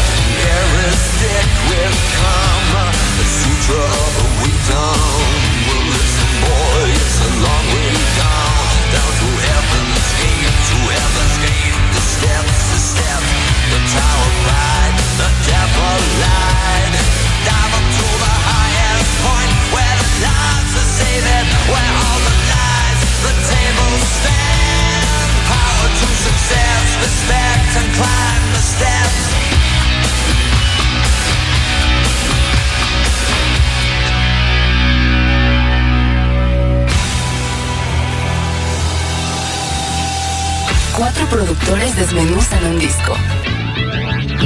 productores 41.32 41.96
desmenuzan 41.96 42.62
un 42.66 42.78
disco. 42.78 43.16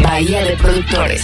Bahía 0.05 0.45
de 0.45 0.57
productores. 0.57 1.23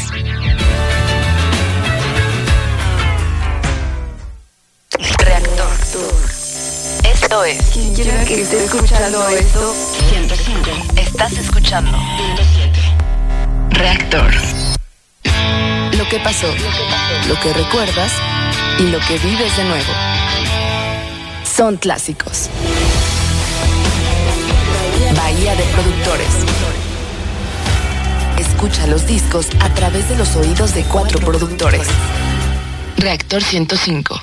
Reactor. 5.19 5.69
Esto 7.05 7.45
es. 7.45 7.63
Quien 7.73 7.95
quiera 7.95 8.25
que 8.25 8.43
esté 8.43 8.65
escuchando 8.65 9.29
esto, 9.29 9.75
Estás 10.97 11.33
escuchando. 11.35 11.97
Reactor. 13.71 14.33
Lo 15.97 16.09
que 16.09 16.19
pasó, 16.25 16.49
lo 17.29 17.41
que 17.41 17.53
recuerdas 17.53 18.13
y 18.81 18.89
lo 18.89 18.99
que 18.99 19.17
vives 19.19 19.57
de 19.57 19.65
nuevo. 19.65 19.93
Son 21.45 21.77
clásicos. 21.77 22.51
Bahía 25.35 25.55
de 25.55 25.63
productores. 25.65 26.29
Escucha 28.39 28.87
los 28.87 29.07
discos 29.07 29.47
a 29.61 29.73
través 29.73 30.07
de 30.11 30.17
los 30.17 30.37
oídos 30.37 30.75
de 30.75 30.83
cuatro 30.85 31.21
productores. 31.21 31.87
Reactor 32.99 33.43
105. 33.43 34.21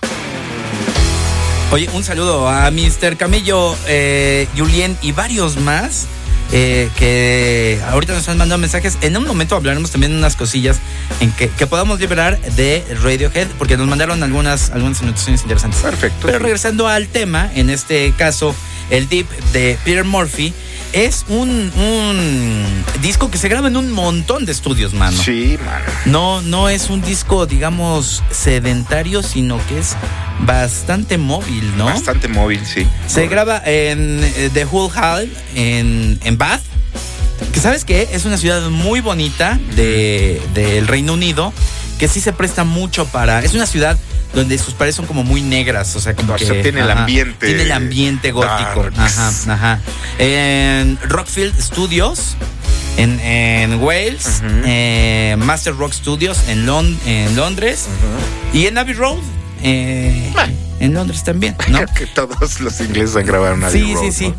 Oye, 1.71 1.89
un 1.93 2.03
saludo 2.03 2.47
a 2.47 2.69
Mr. 2.69 3.17
Camillo, 3.17 3.75
eh, 3.87 4.47
Julien 4.55 4.95
y 5.01 5.11
varios 5.11 5.57
más 5.57 6.05
eh, 6.51 6.89
que 6.95 7.81
ahorita 7.89 8.13
nos 8.13 8.21
están 8.21 8.37
mandando 8.37 8.59
mensajes. 8.59 8.99
En 9.01 9.17
un 9.17 9.25
momento 9.25 9.55
hablaremos 9.55 9.89
también 9.89 10.11
de 10.11 10.17
unas 10.19 10.35
cosillas 10.35 10.77
en 11.21 11.31
que, 11.31 11.49
que 11.49 11.65
podamos 11.65 11.99
liberar 11.99 12.39
de 12.39 12.83
Radiohead, 13.01 13.47
porque 13.57 13.77
nos 13.77 13.87
mandaron 13.87 14.21
algunas, 14.21 14.69
algunas 14.69 15.01
anotaciones 15.01 15.41
interesantes. 15.41 15.81
Perfecto. 15.81 16.27
Pero 16.27 16.37
regresando 16.37 16.87
al 16.87 17.07
tema, 17.07 17.49
en 17.55 17.71
este 17.71 18.13
caso, 18.15 18.53
el 18.91 19.09
Deep 19.09 19.27
de 19.53 19.77
Peter 19.83 20.03
Murphy 20.03 20.53
es 20.93 21.25
un, 21.29 21.49
un 21.49 22.83
disco 23.01 23.29
que 23.29 23.37
se 23.37 23.47
graba 23.49 23.67
en 23.67 23.77
un 23.77 23.91
montón 23.91 24.45
de 24.45 24.51
estudios, 24.51 24.93
mano. 24.93 25.17
Sí, 25.21 25.57
mano. 25.63 25.85
No, 26.05 26.41
no 26.41 26.69
es 26.69 26.89
un 26.89 27.01
disco, 27.01 27.45
digamos, 27.45 28.23
sedentario, 28.31 29.21
sino 29.23 29.59
que 29.67 29.79
es 29.79 29.95
bastante 30.41 31.17
móvil, 31.17 31.75
¿no? 31.77 31.85
Bastante 31.85 32.27
móvil, 32.27 32.61
sí. 32.65 32.87
Se 33.07 33.27
graba 33.27 33.61
en 33.65 34.19
eh, 34.23 34.49
The 34.53 34.65
Hull 34.65 34.91
Hall, 34.95 35.31
en, 35.55 36.19
en 36.23 36.37
Bath. 36.37 36.61
Que 37.53 37.59
sabes 37.59 37.85
que 37.85 38.09
es 38.11 38.25
una 38.25 38.37
ciudad 38.37 38.69
muy 38.69 38.99
bonita 39.01 39.59
de- 39.75 40.41
del 40.53 40.87
Reino 40.87 41.13
Unido, 41.13 41.53
que 41.97 42.07
sí 42.07 42.19
se 42.19 42.33
presta 42.33 42.63
mucho 42.63 43.05
para. 43.05 43.39
Es 43.43 43.53
una 43.53 43.65
ciudad 43.65 43.97
donde 44.33 44.57
sus 44.57 44.73
paredes 44.73 44.95
son 44.95 45.05
como 45.05 45.23
muy 45.23 45.41
negras, 45.41 45.95
o 45.95 45.99
sea, 46.01 46.15
como 46.15 46.33
O 46.33 46.35
que 46.35 46.45
tiene 46.45 46.81
el 46.81 46.91
ambiente 46.91 47.47
tiene 47.47 47.63
el 47.63 47.71
ambiente 47.71 48.31
gótico, 48.31 48.89
darks. 48.95 49.47
ajá, 49.47 49.53
ajá. 49.53 49.79
En 50.19 50.97
Rockfield 51.07 51.59
Studios 51.59 52.35
en, 52.97 53.19
en 53.21 53.81
Wales, 53.81 54.41
eh, 54.65 55.35
Master 55.39 55.75
Rock 55.75 55.93
Studios 55.93 56.37
en, 56.47 56.65
Lon- 56.65 56.97
en 57.05 57.35
Londres 57.35 57.87
y 58.53 58.67
en 58.67 58.77
Abbey 58.77 58.93
Road 58.93 59.17
eh, 59.63 60.31
en 60.79 60.93
Londres 60.93 61.23
también, 61.23 61.55
¿no? 61.69 61.77
Creo 61.79 61.87
que 61.93 62.05
todos 62.07 62.59
los 62.61 62.79
ingleses 62.81 63.15
han 63.15 63.25
grabado 63.25 63.53
en 63.55 63.71
Sí, 63.71 63.93
Road, 63.93 64.03
sí, 64.03 64.11
sí. 64.11 64.33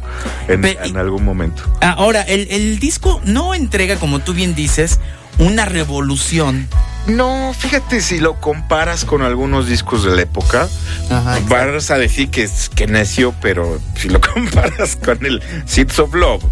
¿no? 0.49 0.55
En, 0.85 0.97
algún 0.97 1.25
momento. 1.25 1.63
Ahora, 1.81 2.23
el, 2.23 2.49
el 2.51 2.79
disco 2.79 3.21
no 3.25 3.55
entrega, 3.55 3.97
como 3.97 4.21
tú 4.21 4.33
bien 4.35 4.55
dices, 4.55 4.99
una 5.41 5.65
revolución. 5.65 6.69
No, 7.07 7.55
fíjate 7.59 8.01
si 8.03 8.21
lo 8.21 8.41
comparas 8.41 9.05
con 9.05 9.23
algunos 9.23 9.67
discos 9.67 10.05
de 10.05 10.15
la 10.15 10.23
época, 10.23 10.69
Ajá, 11.11 11.39
vas 11.49 11.91
a 11.91 11.99
decir 11.99 12.31
que 12.31 12.49
que 12.75 12.87
necio, 12.87 13.35
pero 13.41 13.81
si 13.97 14.09
lo 14.09 14.21
comparas 14.35 14.97
con 14.97 15.25
el 15.25 15.43
Seeds 15.65 15.99
of 15.99 16.15
Love, 16.15 16.45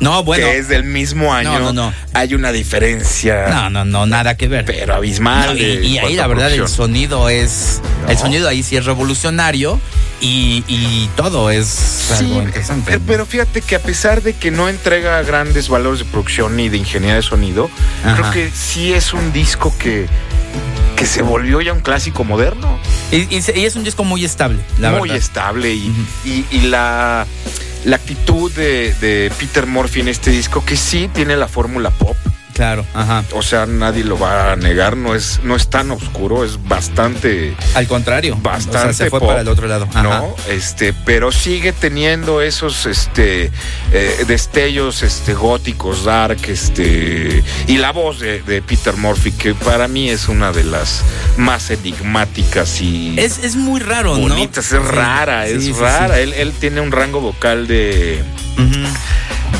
No, 0.00 0.24
bueno. 0.24 0.46
que 0.46 0.58
es 0.58 0.68
del 0.68 0.84
mismo 0.84 1.32
año, 1.34 1.52
No, 1.58 1.58
no, 1.58 1.72
no. 1.72 1.94
hay 2.14 2.34
una 2.34 2.52
diferencia, 2.52 3.48
No, 3.48 3.70
no, 3.70 3.84
no, 3.84 4.06
nada 4.06 4.36
que 4.36 4.48
ver. 4.48 4.64
pero 4.64 4.94
abismal. 4.94 5.58
Y, 5.58 5.98
ahí 5.98 6.14
la 6.14 6.26
verdad 6.26 6.52
el 6.52 6.66
sonido 6.68 7.28
es. 7.28 7.80
El 8.08 8.16
sonido 8.18 8.48
ahí 8.48 8.62
sí 8.62 8.76
es 8.76 8.84
revolucionario 8.86 9.78
y, 10.20 10.64
y 10.68 11.08
todo 11.16 11.50
es 11.50 11.66
Sí, 11.66 12.24
algo 12.24 12.42
interesante. 12.42 12.94
eh, 12.94 13.00
pero 13.06 13.26
fíjate 13.26 13.60
que 13.62 13.76
a 13.76 13.78
pesar 13.80 14.22
de 14.22 14.32
que 14.34 14.50
no 14.50 14.68
entrega 14.68 15.22
grandes 15.22 15.68
valores 15.68 16.00
de 16.00 16.04
producción 16.06 16.56
ni 16.56 16.68
de 16.68 16.78
ingeniería 16.78 17.16
de 17.16 17.22
sonido, 17.22 17.70
Ajá. 18.04 18.16
creo 18.16 18.30
que 18.32 18.50
sí 18.56 18.92
es 18.92 19.12
un 19.12 19.32
disco 19.32 19.72
que, 19.78 20.06
que 20.96 21.06
se 21.06 21.22
volvió 21.22 21.60
ya 21.60 21.72
un 21.72 21.80
clásico 21.80 22.24
moderno. 22.24 22.78
Y, 23.12 23.34
y 23.36 23.42
se- 23.42 23.58
y 23.58 23.64
es 23.64 23.76
un 23.76 23.84
disco 23.84 24.02
muy 24.04 24.24
estable, 24.24 24.58
la 24.78 24.90
muy 24.92 25.08
verdad. 25.10 25.16
estable 25.16 25.72
y, 25.74 25.90
Ujú. 25.90 26.00
y- 26.24 26.44
y 26.50 26.60
la, 26.62 27.26
la 27.84 27.96
actitud 27.96 28.50
de, 28.52 29.32
Peter 29.38 29.66
Murphy 29.66 30.00
en 30.00 30.08
este 30.08 30.30
disco, 30.30 30.64
que 30.64 30.76
sí 30.76 31.08
tiene 31.12 31.36
la 31.36 31.48
fórmula 31.48 31.90
pop, 31.90 32.16
Claro, 32.60 32.84
ajá. 32.92 33.24
O 33.32 33.40
sea, 33.40 33.64
nadie 33.64 34.04
lo 34.04 34.18
va 34.18 34.52
a 34.52 34.56
negar, 34.56 34.94
no 34.94 35.14
es, 35.14 35.40
no 35.42 35.56
es 35.56 35.68
tan 35.70 35.90
oscuro, 35.92 36.44
es 36.44 36.62
bastante 36.68 37.56
Al 37.72 37.86
contrario. 37.88 38.36
bastante 38.42 38.76
O 38.76 38.82
sea, 38.82 38.92
se 38.92 39.08
fue 39.08 39.18
pop, 39.18 39.30
para 39.30 39.40
el 39.40 39.48
otro 39.48 39.66
lado. 39.66 39.88
Ajá. 39.88 40.02
no 40.02 40.34
este 40.50 40.92
pero 40.92 41.32
sigue 41.32 41.72
teniendo 41.72 42.42
esos 42.42 42.84
este 42.84 43.50
eh, 43.94 44.24
destellos 44.26 45.02
este 45.02 45.32
góticos 45.32 46.04
dark 46.04 46.36
este 46.48 47.42
y 47.66 47.78
la 47.78 47.92
voz 47.92 48.20
de, 48.20 48.42
de 48.42 48.60
Peter 48.60 48.94
Murphy 48.94 49.32
que 49.32 49.54
para 49.54 49.88
mí 49.88 50.10
es 50.10 50.28
una 50.28 50.52
de 50.52 50.64
las 50.64 51.02
más 51.38 51.70
enigmáticas 51.70 52.82
y 52.82 53.18
Es, 53.18 53.38
es 53.42 53.56
muy 53.56 53.80
raro, 53.80 54.16
¿no? 54.18 54.20
bonitas 54.28 54.70
es 54.70 54.82
Sí, 54.82 54.86
rara 54.86 55.46
sí, 55.46 55.52
es 55.54 55.64
sí, 55.64 55.72
rara. 55.72 56.20
Él, 56.20 56.34
él 56.34 56.52
tiene 56.60 56.82
un 56.82 56.92
rango 56.92 57.22
vocal 57.22 57.66
de 57.66 58.22
Ujú. 58.58 58.86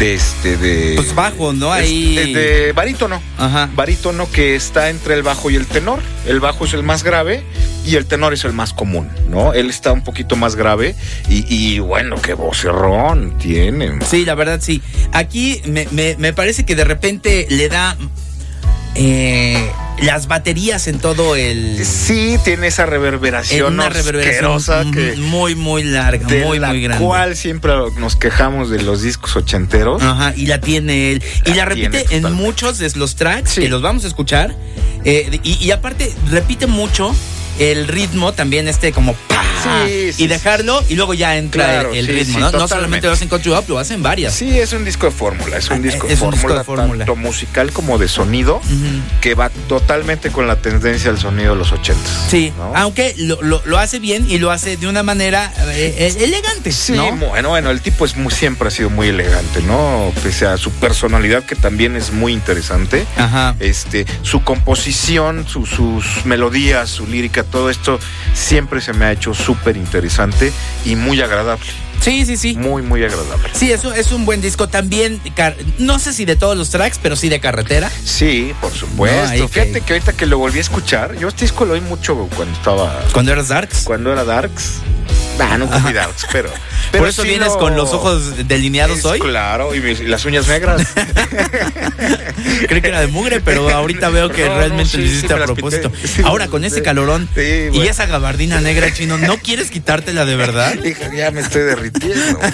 De 0.01 0.15
este 0.15 0.57
de 0.57 0.95
Pues 0.97 1.15
bajo, 1.15 1.53
¿no? 1.53 1.75
es- 1.77 1.83
Ahí. 1.85 2.17
de, 2.17 2.27
de 2.67 2.73
barítono 2.73 3.23
Ajá. 3.39 3.71
barítono 3.75 4.29
que 4.33 4.57
está 4.57 4.89
entre 4.91 5.15
el 5.15 5.23
bajo 5.23 5.51
y 5.51 5.57
el 5.57 5.67
tenor. 5.67 6.01
El 6.27 6.41
bajo 6.41 6.65
es 6.65 6.73
el 6.75 6.83
más 6.83 7.05
grave 7.05 7.45
y 7.87 7.97
el 7.97 8.07
tenor 8.07 8.33
es 8.33 8.45
el 8.45 8.53
más 8.55 8.73
común, 8.73 9.09
¿no? 9.29 9.53
Él 9.53 9.69
está 9.71 9.93
un 9.93 10.03
poquito 10.03 10.37
más 10.37 10.57
grave 10.57 10.95
y, 11.29 11.45
y 11.55 11.79
bueno, 11.81 12.17
qué 12.21 12.35
vocerrón 12.35 13.37
tiene. 13.39 13.99
Sí, 14.05 14.25
la 14.25 14.35
verdad 14.35 14.59
sí. 14.63 14.83
Aquí 15.13 15.61
me, 15.67 15.87
me- 15.91 16.17
me 16.19 16.33
parece 16.33 16.65
que 16.65 16.75
de 16.75 16.85
repente 16.85 17.47
le 17.51 17.69
da 17.69 17.97
eh, 18.95 19.71
las 20.03 20.27
baterías 20.27 20.89
en 20.89 20.99
todo 20.99 21.37
el. 21.37 21.85
Sí, 21.85 22.39
tiene 22.45 22.69
esa 22.69 22.87
reverberación 22.87 23.75
una 23.75 23.89
reverberación 23.89 24.93
que 24.93 25.17
muy, 25.17 25.55
muy 25.55 25.83
larga, 25.85 26.27
de 26.27 26.45
muy, 26.45 26.59
la 26.59 26.69
muy 26.69 26.83
grande. 26.83 27.05
cual 27.05 27.37
siempre 27.37 27.73
nos 27.99 28.17
quejamos 28.17 28.71
de 28.71 28.83
los 28.83 29.03
discos 29.03 29.37
ochenteros. 29.37 30.03
Ajá, 30.03 30.33
y 30.37 30.47
la 30.47 30.61
tiene 30.61 31.13
él. 31.13 31.23
Y 31.45 31.51
La 31.51 31.57
la 31.57 31.65
repite 31.67 31.99
en 31.99 32.23
totalmente. 32.23 32.31
muchos 32.31 32.79
de 32.79 32.91
los 32.97 33.15
tracks 33.17 33.51
Sí. 33.51 33.61
que 33.63 33.69
los 33.69 33.83
vamos 33.83 34.05
a 34.05 34.09
escuchar. 34.09 34.55
Eh, 35.05 35.39
y, 35.43 35.55
y 35.65 35.71
aparte, 35.71 36.13
repite 36.31 36.67
mucho 36.67 37.15
el 37.59 37.89
ritmo 37.89 38.33
también, 38.33 38.69
este 38.69 38.93
como 38.93 39.15
¡pah! 39.15 39.37
Sí, 39.87 40.13
sí, 40.15 40.25
y 40.25 40.27
dejarlo 40.27 40.83
y 40.89 40.95
luego 40.95 41.13
ya 41.13 41.37
entra 41.37 41.67
Claro, 41.67 41.91
el, 41.91 41.99
el 41.99 42.07
sí, 42.07 42.13
ritmo, 42.13 42.39
¿no? 42.41 42.51
No 42.51 42.67
solamente 42.67 43.07
lo 43.09 43.13
hacen 43.13 43.29
con 43.29 43.43
True 43.43 43.59
Up, 43.59 43.65
lo 43.69 43.79
hacen 43.79 44.03
varias. 44.03 44.33
Sí, 44.33 44.59
es 44.59 44.73
un 44.73 44.87
disco 44.87 45.05
de 45.05 45.13
fórmula, 45.13 45.59
es 45.59 45.69
un 45.69 45.77
Ah, 45.77 45.81
disco, 45.81 46.07
es 46.09 46.19
de, 46.21 46.25
un 46.25 46.31
disco 46.31 46.49
fórmula, 46.49 46.59
de 46.61 46.65
fórmula. 46.65 46.99
tanto 47.05 47.17
musical 47.17 47.71
como 47.71 47.99
de 47.99 48.09
sonido, 48.09 48.63
que 49.21 49.35
va 49.35 49.51
totalmente 49.69 50.31
con 50.31 50.47
la 50.47 50.57
tendencia 50.57 51.11
al 51.11 51.19
sonido 51.19 51.53
de 51.53 51.59
los 51.59 51.73
ochentas. 51.73 52.11
Sí, 52.31 52.55
¿no? 52.57 52.73
aunque 52.75 53.15
lo, 53.19 53.43
lo- 53.43 53.61
lo 53.67 53.79
hace 53.79 53.99
bien 53.99 54.25
y 54.31 54.39
lo 54.39 54.51
hace 54.51 54.79
de 54.79 54.87
una 54.89 55.03
manera 55.03 55.53
eh, 55.73 55.95
eh, 55.99 56.25
elegante, 56.25 56.73
Sí, 56.73 56.93
¿no? 56.95 57.15
bueno, 57.17 57.51
bueno, 57.51 57.71
el 57.71 57.83
tipo 57.83 58.07
es 58.07 58.17
muy, 58.17 58.33
siempre 58.33 58.69
ha 58.69 58.71
sido 58.71 58.89
muy 58.89 59.09
elegante, 59.09 59.61
¿no? 59.61 60.11
Pese 60.23 60.47
a 60.47 60.57
su 60.57 60.71
personalidad, 60.71 61.45
que 61.45 61.55
también 61.55 61.97
es 61.97 62.13
muy 62.13 62.33
interesante. 62.33 63.05
Ajá. 63.19 63.55
Este, 63.61 64.07
su 64.23 64.43
composición, 64.43 65.47
su- 65.47 65.67
sus 65.67 66.25
melodías, 66.25 66.89
su 66.89 67.07
lírica, 67.07 67.43
todo 67.51 67.71
esto 67.71 67.99
siempre 68.35 68.81
se 68.81 68.93
me 68.93 69.05
ha 69.07 69.13
hecho 69.13 69.35
súper 69.35 69.77
interesante 69.77 70.53
y 70.85 70.97
muy 70.97 71.21
agradable. 71.21 71.67
Sí, 72.01 72.25
sí, 72.25 72.39
sí. 72.39 72.55
Muy, 72.57 72.81
muy 72.81 73.05
agradable. 73.05 73.51
Sí, 73.53 73.71
eso 73.71 73.93
es 73.93 74.11
un 74.13 74.25
buen 74.25 74.41
disco 74.41 74.69
también. 74.69 75.21
No 75.79 75.99
sé 75.99 76.15
si 76.15 76.25
de 76.25 76.35
todos 76.35 76.57
los 76.57 76.71
tracks, 76.71 76.99
pero 77.03 77.15
sí 77.15 77.29
de 77.29 77.41
carretera. 77.41 77.91
Sí, 78.05 78.55
por 78.63 78.73
supuesto. 78.73 79.37
No, 79.37 79.49
Fíjate 79.49 79.73
que- 79.73 79.81
que... 79.83 79.93
ahorita 79.93 80.13
que 80.15 80.25
lo 80.25 80.39
volví 80.39 80.57
a 80.59 80.63
escuchar, 80.63 81.15
yo 81.19 81.29
este 81.29 81.43
disco 81.45 81.67
lo 81.67 81.75
oí 81.75 81.83
mucho 81.83 82.17
cuando 82.35 82.55
estaba. 82.55 83.05
Cuando 83.13 83.33
eras 83.33 83.49
Darks. 83.49 83.83
Cuando 83.85 84.11
era 84.13 84.25
Darks. 84.25 84.77
Ah, 85.41 85.59
no 85.59 85.69
fui 85.69 85.93
Darks, 85.93 86.27
pero. 86.33 86.51
Por 86.97 87.09
eso 87.09 87.23
sí 87.23 87.29
vienes 87.29 87.49
lo- 87.49 87.59
con 87.59 87.77
los 87.77 87.93
ojos 87.93 88.47
delineados 88.49 88.99
Es 88.99 89.05
hoy. 89.05 89.21
Claro, 89.21 89.75
y, 89.75 89.81
mis- 89.81 90.01
y 90.01 90.05
las 90.07 90.25
uñas 90.25 90.47
negras. 90.49 90.87
Creí 92.69 92.81
que 92.83 92.89
era 92.89 93.01
de 93.01 93.07
mugre, 93.07 93.41
pero 93.41 93.69
ahorita 93.71 94.09
veo 94.11 94.29
que 94.31 94.45
No, 94.45 94.51
no, 94.53 94.59
realmente 94.59 94.91
sí, 94.93 94.97
lo 94.99 95.05
hiciste 95.05 95.29
sí, 95.29 95.33
a 95.35 95.45
propósito. 95.45 95.93
Ahora 96.25 96.49
con 96.49 96.65
ese 96.65 96.83
calorón 96.83 97.29
y 97.37 97.81
esa 97.87 98.07
gabardina 98.07 98.61
negra 98.61 98.93
chino, 98.93 99.19
¿no 99.19 99.37
quieres 99.39 99.71
quitártela 99.71 100.25
de 100.25 100.37
verdad? 100.37 100.75
Hija, 100.85 101.11
ya 101.15 101.31
me 101.31 101.41
estoy 101.41 101.63
derritiendo. 101.63 102.39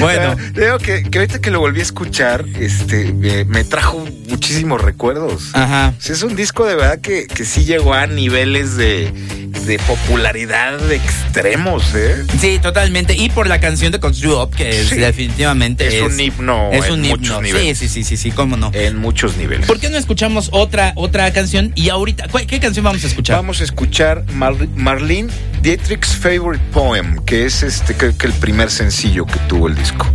Bueno. 0.00 0.36
Veo 0.52 0.78
que, 0.78 1.02
que 1.04 1.18
ahorita 1.18 1.40
que 1.40 1.50
lo 1.50 1.60
volví 1.60 1.80
a 1.80 1.82
escuchar, 1.82 2.44
este, 2.58 3.12
me, 3.12 3.44
me 3.44 3.64
trajo 3.64 4.04
muchísimos 4.28 4.80
recuerdos. 4.80 5.50
Ajá. 5.52 5.94
Sí, 5.98 6.12
es 6.12 6.22
un 6.22 6.34
disco 6.36 6.64
de 6.66 6.74
verdad 6.76 7.00
que, 7.00 7.26
que 7.26 7.44
sí 7.44 7.64
llegó 7.64 7.94
a 7.94 8.06
niveles 8.06 8.76
de, 8.76 9.12
de 9.50 9.78
popularidad 9.80 10.90
extremos, 10.92 11.94
¿eh? 11.94 12.24
Sí, 12.40 12.58
totalmente. 12.60 13.14
Y 13.16 13.28
por 13.30 13.46
la 13.46 13.60
canción 13.60 13.92
de 13.92 14.00
Construe 14.00 14.34
Up, 14.34 14.54
que 14.54 14.68
es 14.80 14.88
Sí. 14.88 14.96
definitivamente 14.96 15.86
Es 15.86 16.02
un 16.02 16.18
himno 16.20 16.70
Es 16.72 16.86
en 16.86 16.92
un 16.92 17.00
muchos 17.02 17.18
himno. 17.26 17.36
Sí, 17.38 17.42
niveles. 17.44 17.78
sí, 17.78 17.88
sí, 17.88 18.04
sí, 18.04 18.16
sí, 18.16 18.30
cómo 18.30 18.56
no. 18.56 18.70
En 18.74 18.96
muchos 18.98 19.36
niveles. 19.36 19.66
¿Por 19.66 19.78
qué 19.80 19.90
no 19.90 19.96
escuchamos 19.98 20.48
otra 20.52 20.92
otra 20.96 21.32
canción? 21.32 21.72
Y 21.74 21.88
ahorita, 21.90 22.28
¿cuál- 22.30 22.46
¿qué 22.46 22.60
canción 22.60 22.84
vamos 22.84 23.04
a 23.04 23.06
escuchar? 23.06 23.36
Vamos 23.36 23.60
a 23.60 23.64
escuchar 23.64 24.24
Mar- 24.32 24.68
Marlene 24.76 25.28
Dietrich's 25.62 26.14
Favorite 26.16 26.62
Poem, 26.72 27.18
que 27.24 27.44
es 27.46 27.62
este 27.62 27.94
creo 27.94 28.16
que 28.16 28.26
el 28.26 28.32
primer 28.34 28.70
sencillo 28.70 29.26
que 29.26 29.38
tuvo 29.48 29.68
el 29.68 29.74
disco. 29.74 30.06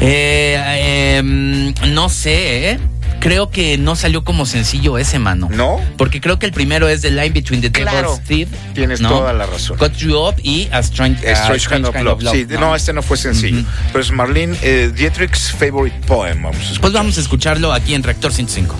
Eh, 0.00 1.16
em, 1.18 1.74
no 1.94 2.08
sé, 2.08 2.70
¿eh? 2.72 2.78
Creo 3.22 3.50
que 3.50 3.78
no 3.78 3.94
salió 3.94 4.24
como 4.24 4.46
sencillo 4.46 4.98
ese, 4.98 5.20
mano. 5.20 5.48
¿No? 5.48 5.80
Porque 5.96 6.20
creo 6.20 6.40
que 6.40 6.46
el 6.46 6.52
primero 6.52 6.88
es 6.88 7.02
The 7.02 7.12
Line 7.12 7.30
Between 7.30 7.60
the 7.60 7.70
Claro. 7.70 8.18
Devil's 8.26 8.48
Teeth. 8.48 8.74
Tienes 8.74 9.00
¿no? 9.00 9.10
toda 9.10 9.32
la 9.32 9.46
razón. 9.46 9.78
Cut 9.78 9.92
You 9.92 10.18
Up 10.18 10.34
y 10.42 10.68
A 10.72 10.80
Strange, 10.80 11.24
a 11.28 11.32
Strange 11.54 11.68
Kind 11.68 11.86
of 11.86 12.22
Love. 12.22 12.32
Sí, 12.32 12.46
no. 12.50 12.74
este 12.74 12.92
no 12.92 13.00
fue 13.00 13.16
sencillo. 13.16 13.60
Ujú. 13.60 13.68
Pero 13.92 14.00
es 14.00 14.10
Marlene 14.10 14.56
eh, 14.62 14.90
Dietrich's 14.92 15.52
Favorite 15.52 16.04
Poem. 16.04 16.42
Vamos 16.42 16.76
a. 16.76 16.80
Pues 16.80 16.92
vamos 16.92 17.16
a 17.16 17.20
escucharlo 17.20 17.72
aquí 17.72 17.94
en 17.94 18.02
Reactor 18.02 18.32
105. 18.32 18.74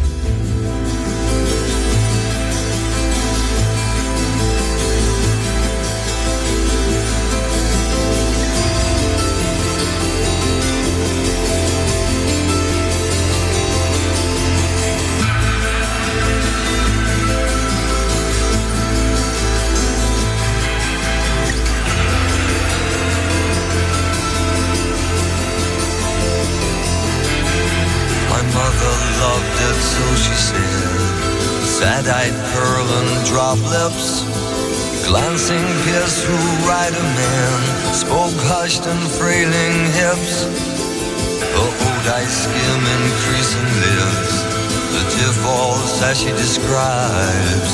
Sad-eyed 31.83 32.39
pearl 32.55 32.87
and 33.03 33.27
drop 33.27 33.59
lips, 33.59 34.23
glancing 35.03 35.67
pierced 35.83 36.23
through 36.23 36.51
right 36.63 36.95
man, 36.95 37.59
spoke 37.91 38.39
hushed 38.47 38.87
and 38.87 39.03
frailing 39.19 39.91
hips. 39.91 40.47
Her 41.43 41.59
old 41.59 42.07
eyes 42.07 42.31
skim 42.31 42.83
increasing 42.87 43.67
lips, 43.83 44.47
the 44.95 45.03
tear 45.11 45.35
falls 45.43 45.99
as 46.07 46.23
she 46.23 46.31
describes. 46.31 47.71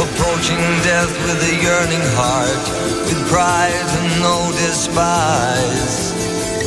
Approaching 0.00 0.64
death 0.80 1.12
with 1.28 1.44
a 1.44 1.54
yearning 1.60 2.06
heart, 2.16 2.64
with 3.04 3.20
pride 3.28 3.84
and 4.00 4.08
no 4.24 4.48
despise. 4.64 6.16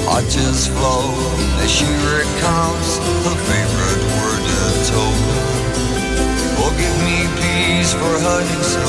Arches 0.05 0.69
flow 0.69 1.09
as 1.65 1.69
she 1.73 1.89
recounts 2.13 3.01
her 3.25 3.37
favorite 3.49 4.05
worded 4.21 4.75
token. 4.85 5.44
Forgive 6.65 6.97
me, 7.05 7.29
please, 7.37 7.93
for 7.93 8.15
hurting 8.25 8.65
so. 8.73 8.81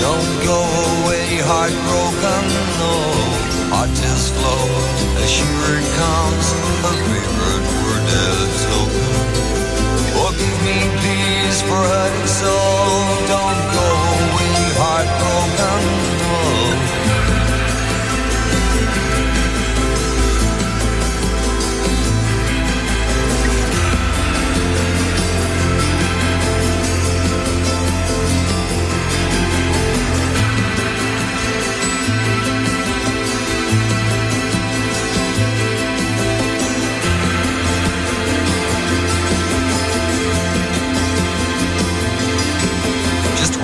Don't 0.00 0.32
go 0.48 0.60
away 0.96 1.28
heartbroken, 1.44 2.44
no. 2.80 2.92
Arches 3.76 4.32
flow 4.32 4.64
as 5.20 5.28
she 5.28 5.44
recounts 5.44 6.48
her 6.56 6.96
favorite 7.04 7.66
worded 7.84 8.48
token. 8.64 9.12
Forgive 10.16 10.58
me, 10.64 10.78
please, 10.96 11.60
for 11.68 11.82
hurting 11.92 12.30
so. 12.40 12.56
Don't 13.28 13.45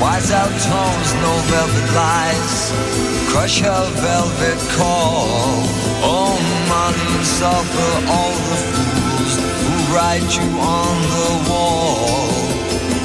wise 0.03 0.33
out 0.33 0.51
tones, 0.67 1.11
no 1.23 1.33
velvet 1.47 1.89
lies. 1.95 2.75
Crush 3.31 3.61
her 3.61 3.85
velvet 4.03 4.61
call. 4.75 5.31
Oh, 6.03 6.35
Marlene, 6.69 7.25
suffer 7.25 7.93
all 8.11 8.35
the 8.51 8.59
fools 8.75 9.35
who 9.63 9.75
write 9.95 10.31
you 10.39 10.49
on 10.59 10.95
the 11.15 11.31
wall 11.49 12.35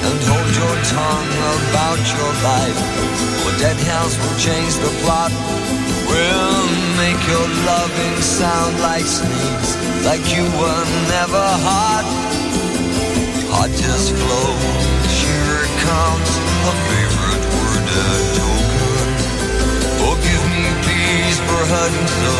and 0.07 0.17
hold 0.25 0.51
your 0.61 0.77
tongue 0.89 1.33
about 1.53 2.01
your 2.17 2.33
life. 2.49 2.79
Or 3.45 3.53
dead 3.61 3.77
hands 3.89 4.17
will 4.17 4.37
change 4.41 4.73
the 4.81 4.91
plot. 5.05 5.31
Will 6.09 6.65
make 6.97 7.21
your 7.29 7.47
loving 7.69 8.17
sound 8.21 8.73
like 8.79 9.05
sneeze, 9.05 9.71
like 10.03 10.25
you 10.33 10.45
were 10.57 10.83
never 11.13 11.45
hot. 11.67 12.05
Hot 13.53 13.71
just 13.85 14.15
flow, 14.17 14.49
here 15.21 15.67
it 15.67 15.73
comes, 15.83 16.29
a 16.67 16.73
favorite 16.91 17.45
word, 17.55 17.85
a 17.95 18.09
token. 18.35 19.09
Forgive 20.03 20.43
me, 20.51 20.65
please, 20.83 21.37
for 21.47 21.63
hurting 21.71 22.09
so. 22.19 22.35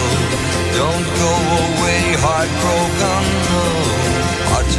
Don't 0.75 1.07
go 1.23 1.33
away 1.63 2.01
heartbroken, 2.19 3.23
no. 3.51 3.63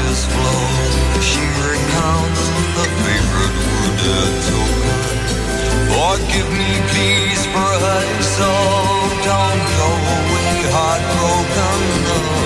Flows, 0.08 1.26
here 1.32 1.70
it 1.78 1.84
comes, 1.96 2.40
the 2.76 2.86
favorite 3.04 3.56
word, 3.64 3.98
a 4.04 4.24
token. 4.48 5.16
Forgive 5.96 6.50
me, 6.60 6.70
please, 6.92 7.42
for 7.52 7.70
hurting 7.84 8.24
so. 8.36 8.52
Don't 9.30 9.64
go 9.80 9.90
away 10.16 10.52
heartbroken, 10.76 11.80
no. 12.04 12.37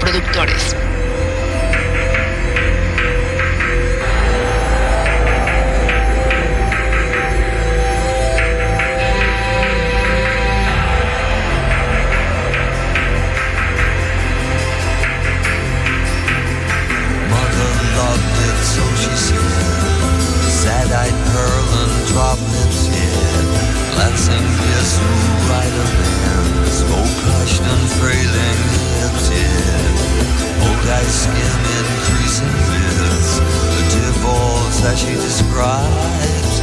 productores. 0.00 0.74
Glancing 23.94 24.46
pierced 24.58 24.96
through 24.96 25.50
right 25.50 25.74
of 25.84 26.68
smoke 26.68 27.18
hushed 27.26 27.62
and 27.62 27.84
frailing 27.98 28.60
lips 29.02 29.49
eyes 30.90 31.14
skin 31.22 31.60
increasing 31.78 32.54
bits. 32.66 33.38
The 33.74 33.82
divorce 33.94 34.78
as 34.90 34.98
she 34.98 35.14
describes. 35.14 36.54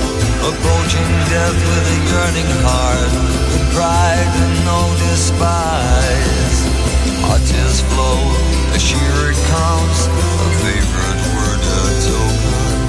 Approaching 0.43 1.09
death 1.31 1.55
with 1.55 1.95
a 1.95 1.99
yearning 2.11 2.51
heart. 2.67 3.11
With 3.51 3.65
pride 3.75 4.31
and 4.43 4.55
no 4.67 4.79
despise. 5.07 6.59
Our 7.27 7.39
tears 7.39 7.79
flow, 7.91 8.19
as 8.75 8.81
she 8.81 8.95
it 8.95 9.39
counts, 9.51 10.01
a 10.07 10.49
favorite 10.63 11.21
word, 11.35 11.59
a 11.59 11.83
token. 12.07 12.79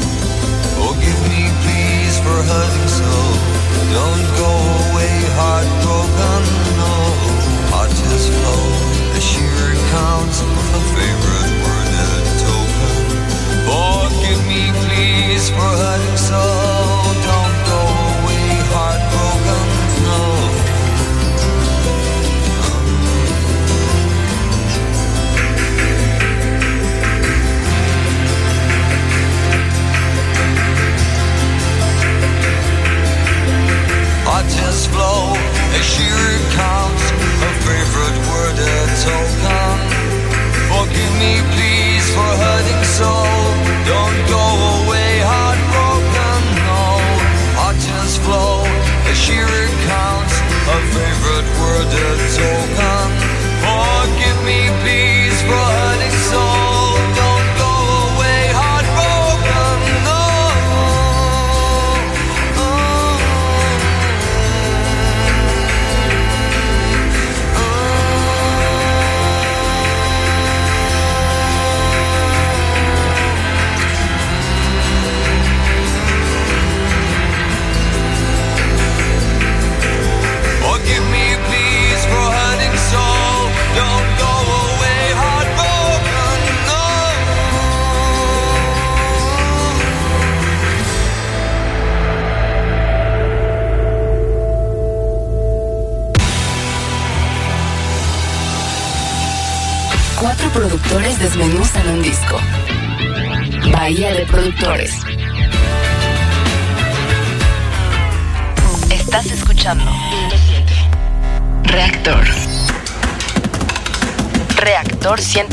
Forgive 0.79 1.21
oh, 1.23 1.31
me, 1.31 1.43
please, 1.63 2.17
for 2.23 2.39
hurting 2.51 2.91
so. 2.99 3.15
Don't 3.95 4.27
go 4.39 4.53
away 4.91 5.15
heartbroken, 5.39 6.43
no. 6.79 6.95
Our 7.79 7.89
tears 7.89 8.27
flow, 8.31 8.68
counts, 9.91 10.41
a 10.41 10.81
favorite 10.95 11.55
word, 11.65 11.91
a 12.05 12.23
token. 12.45 12.95
Forgive 13.67 14.41
me, 14.47 14.63
please, 14.85 15.49
for 15.51 15.71
hurting 15.83 16.17
so. 16.17 16.78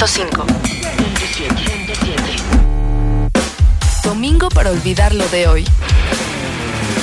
105. 0.07 0.45
Domingo 4.03 4.49
para 4.49 4.69
olvidar 4.69 5.15
lo 5.15 5.27
de 5.29 5.47
hoy. 5.47 5.65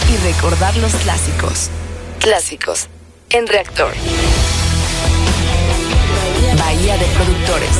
Y 0.09 0.17
recordar 0.19 0.77
los 0.77 0.95
clásicos. 0.95 1.69
Clásicos. 2.21 2.89
En 3.31 3.49
Reactor. 3.49 3.93
Bahía 6.59 6.97
de 6.97 7.07
Productores. 7.07 7.77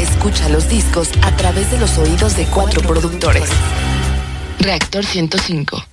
Escucha 0.00 0.48
los 0.48 0.68
discos 0.68 1.10
a 1.22 1.36
través 1.36 1.70
de 1.70 1.78
los 1.78 1.98
oídos 1.98 2.36
de 2.36 2.46
cuatro 2.46 2.82
productores. 2.82 3.50
Reactor 4.58 5.04
105. 5.04 5.84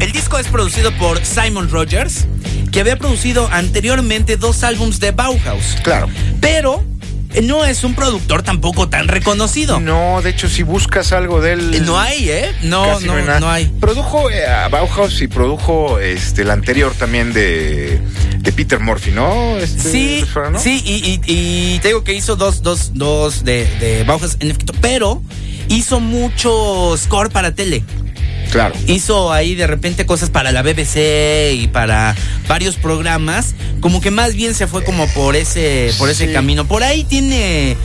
El 0.00 0.12
disco 0.12 0.38
es 0.38 0.48
producido 0.48 0.92
por 0.98 1.24
Simon 1.24 1.70
Rogers, 1.70 2.26
que 2.72 2.80
había 2.80 2.96
producido 2.96 3.48
anteriormente 3.52 4.36
dos 4.36 4.64
álbums 4.64 4.98
de 4.98 5.12
Bauhaus. 5.12 5.76
Claro. 5.84 6.08
Pero 6.40 6.82
eh, 7.34 7.40
no 7.42 7.64
es 7.64 7.84
un 7.84 7.94
productor 7.94 8.42
tampoco 8.42 8.88
tan 8.88 9.08
reconocido. 9.08 9.78
No, 9.78 10.20
de 10.22 10.30
hecho, 10.30 10.48
si 10.48 10.62
buscas 10.64 11.12
algo 11.12 11.40
de 11.40 11.52
él. 11.52 11.84
No 11.86 11.98
hay, 11.98 12.28
¿eh? 12.30 12.50
No, 12.62 12.98
no, 13.00 13.14
hay 13.14 13.24
nada. 13.24 13.40
no 13.40 13.48
hay. 13.50 13.66
Produjo 13.80 14.30
eh, 14.30 14.46
a 14.46 14.68
Bauhaus 14.68 15.20
y 15.22 15.28
produjo 15.28 15.98
este 16.00 16.42
el 16.42 16.50
anterior 16.50 16.92
también 16.98 17.32
de, 17.32 18.00
de 18.38 18.52
Peter 18.52 18.80
Murphy, 18.80 19.10
¿no? 19.12 19.56
Este, 19.58 19.90
Sí, 19.90 20.24
¿no? 20.50 20.58
sí, 20.58 20.82
y, 20.84 20.92
y- 21.26 21.74
y 21.74 21.78
te 21.80 21.88
digo 21.88 22.04
que 22.04 22.14
hizo 22.14 22.36
dos, 22.36 22.62
dos, 22.62 22.92
dos 22.94 23.44
de, 23.44 23.66
de 23.80 24.04
Bauhaus 24.04 24.36
en 24.40 24.50
efecto, 24.50 24.72
pero 24.80 25.22
hizo 25.68 26.00
mucho 26.00 26.94
score 26.96 27.30
para 27.30 27.54
tele. 27.54 27.84
Claro. 28.52 28.74
Hizo 28.86 29.32
ahí 29.32 29.54
de 29.54 29.66
repente 29.66 30.04
cosas 30.06 30.28
para 30.30 30.52
la 30.52 30.62
BBC 30.62 31.54
y 31.54 31.68
para 31.68 32.14
varios 32.48 32.76
programas, 32.76 33.54
como 33.80 34.00
que 34.02 34.10
más 34.10 34.34
bien 34.34 34.54
se 34.54 34.66
fue 34.66 34.84
como 34.84 35.06
por 35.08 35.34
ese, 35.36 35.90
por 35.98 36.10
ese 36.10 36.26
Sí. 36.26 36.32
camino. 36.34 36.66
Por 36.68 36.82
ahí 36.84 37.02
tiene, 37.04 37.76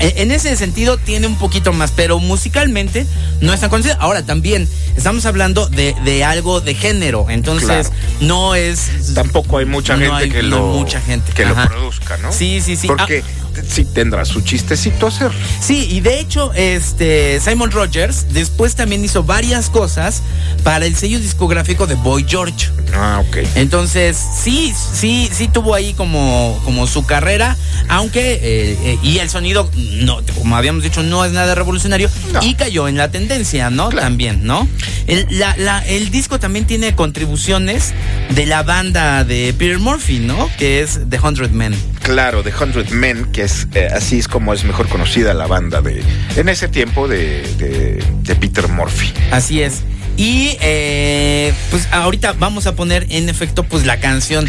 en 0.00 0.30
ese 0.32 0.56
sentido 0.56 0.96
tiene 0.96 1.26
un 1.26 1.36
poquito 1.36 1.72
más, 1.74 1.92
pero 1.92 2.18
musicalmente 2.18 3.06
no 3.42 3.52
es 3.52 3.60
tan 3.60 3.68
conocido. 3.68 3.96
Ahora 4.00 4.24
también 4.24 4.66
estamos 4.96 5.26
hablando 5.26 5.66
de, 5.68 5.94
de 6.04 6.24
algo 6.24 6.60
de 6.62 6.74
género, 6.74 7.26
entonces 7.28 7.88
Claro. 7.88 7.90
no 8.22 8.54
es 8.54 8.90
Tampoco 9.14 9.58
hay 9.58 9.66
mucha 9.66 9.94
No 9.96 10.00
gente 10.00 10.16
hay- 10.24 10.30
que 10.30 10.42
no 10.42 10.56
lo 10.58 10.66
mucha 10.68 11.00
gente. 11.02 11.32
que 11.32 11.44
Ajá. 11.44 11.64
lo 11.64 11.68
produzca, 11.70 12.16
¿no? 12.16 12.32
Sí, 12.32 12.60
sí, 12.62 12.76
sí. 12.76 12.86
Porque 12.86 13.22
Ah, 13.26 13.47
sí 13.66 13.84
tendrá 13.84 14.24
su 14.24 14.40
chistecito 14.40 15.06
hacer. 15.06 15.30
Sí, 15.60 15.88
y 15.90 16.00
de 16.00 16.20
hecho, 16.20 16.52
este 16.54 17.40
Simon 17.40 17.70
Rogers 17.70 18.26
después 18.32 18.74
también 18.74 19.04
hizo 19.04 19.22
varias 19.24 19.70
cosas 19.70 20.22
para 20.62 20.86
el 20.86 20.96
sello 20.96 21.18
discográfico 21.20 21.86
de 21.86 21.94
Boy 21.94 22.24
George. 22.28 22.68
Ah, 22.94 23.22
ok. 23.26 23.38
Entonces, 23.54 24.16
sí, 24.42 24.72
sí, 24.94 25.28
sí 25.32 25.48
tuvo 25.48 25.74
ahí 25.74 25.92
como, 25.94 26.58
como 26.64 26.86
su 26.86 27.04
carrera, 27.04 27.56
aunque, 27.88 28.34
eh, 28.34 28.78
eh, 28.82 28.98
y 29.02 29.18
el 29.18 29.28
sonido, 29.30 29.70
no, 29.76 30.18
como 30.36 30.56
habíamos 30.56 30.82
dicho, 30.82 31.02
no 31.02 31.24
es 31.24 31.32
nada 31.32 31.54
revolucionario, 31.54 32.10
No. 32.32 32.42
y 32.42 32.54
cayó 32.54 32.88
en 32.88 32.96
la 32.96 33.10
tendencia, 33.10 33.70
¿no? 33.70 33.90
Claro. 33.90 34.06
También, 34.06 34.44
¿no? 34.44 34.66
El, 35.06 35.26
la- 35.30 35.56
la- 35.56 35.86
el 35.86 36.10
disco 36.10 36.38
también 36.40 36.66
tiene 36.66 36.94
contribuciones 36.94 37.92
de 38.34 38.46
la 38.46 38.62
banda 38.62 39.24
de 39.24 39.54
Peter 39.56 39.78
Murphy, 39.78 40.18
¿no? 40.20 40.48
Que 40.58 40.80
es 40.80 41.00
The 41.08 41.18
Hundred 41.20 41.50
Men. 41.50 41.74
Claro, 42.02 42.42
The 42.42 42.52
Hundred 42.58 42.88
Men, 42.90 43.26
que 43.32 43.42
es 43.42 43.66
eh, 43.74 43.88
así 43.94 44.18
es 44.18 44.28
como 44.28 44.52
es 44.54 44.64
mejor 44.64 44.88
conocida 44.88 45.34
la 45.34 45.46
banda 45.46 45.80
de 45.82 46.02
en 46.36 46.48
ese 46.48 46.68
tiempo 46.68 47.06
de, 47.08 47.42
de- 47.58 48.02
de 48.22 48.36
Peter 48.36 48.68
Murphy. 48.68 49.12
Así 49.30 49.62
es. 49.62 49.82
Y 50.16 50.56
eh, 50.60 51.52
pues 51.70 51.86
ahorita 51.92 52.32
vamos 52.32 52.66
a 52.66 52.74
poner 52.74 53.06
en 53.10 53.28
efecto 53.28 53.62
pues 53.64 53.86
la 53.86 54.00
canción 54.00 54.48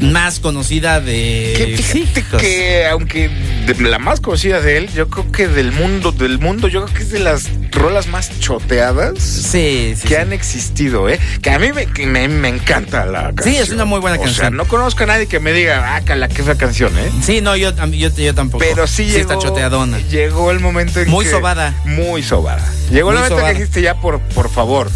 más 0.00 0.40
conocida 0.40 1.00
de 1.00 1.54
Que 1.56 1.76
fíjate 1.82 2.24
que 2.40 2.86
aunque 2.86 3.30
de 3.66 3.74
la 3.88 3.98
más 3.98 4.20
conocida 4.20 4.60
de 4.60 4.76
él, 4.76 4.90
yo 4.92 5.08
creo 5.08 5.30
que 5.32 5.48
del 5.48 5.72
mundo, 5.72 6.12
del 6.12 6.38
mundo, 6.38 6.68
yo 6.68 6.84
creo 6.84 6.94
que 6.96 7.02
es 7.02 7.10
de 7.10 7.20
las 7.20 7.48
rolas 7.72 8.06
más 8.08 8.38
choteadas 8.38 9.18
Sí, 9.18 9.94
sí, 9.96 10.02
que 10.02 10.08
sí. 10.08 10.14
han 10.16 10.32
existido, 10.32 11.08
¿eh? 11.08 11.18
Que 11.42 11.50
a 11.50 11.58
mí 11.58 11.68
me, 11.72 11.86
me, 12.06 12.28
me 12.28 12.48
encanta 12.48 13.06
la 13.06 13.32
canción. 13.34 13.54
Sí, 13.54 13.56
es 13.56 13.70
una 13.70 13.84
muy 13.84 14.00
buena 14.00 14.16
O 14.16 14.20
sea, 14.20 14.26
canción. 14.26 14.56
no 14.56 14.66
conozco 14.66 15.04
a 15.04 15.06
nadie 15.06 15.26
que 15.26 15.40
me 15.40 15.52
diga, 15.52 15.96
ah, 15.96 16.02
cala, 16.04 16.28
que 16.28 16.42
esa 16.42 16.56
canción, 16.56 16.92
¿eh? 16.98 17.10
Sí, 17.22 17.40
no, 17.40 17.56
yo, 17.56 17.72
yo, 17.90 18.10
yo 18.14 18.34
tampoco. 18.34 18.62
Pero 18.64 18.86
sí, 18.86 19.06
llegó, 19.06 19.18
está 19.32 19.38
choteadona. 19.38 19.98
Llegó 20.10 20.50
el 20.50 20.60
momento 20.60 21.00
en 21.00 21.08
Muy 21.08 21.24
que- 21.24 21.30
sobada. 21.30 21.74
Muy 21.84 22.22
sobada. 22.22 22.64
Llegó 22.90 23.10
el 23.10 23.16
momento 23.16 23.36
sobada. 23.36 23.52
que 23.54 23.58
dijiste 23.60 23.80
ya 23.82 23.94
por, 24.00 24.20
por 24.20 24.50
favor, 24.50 24.90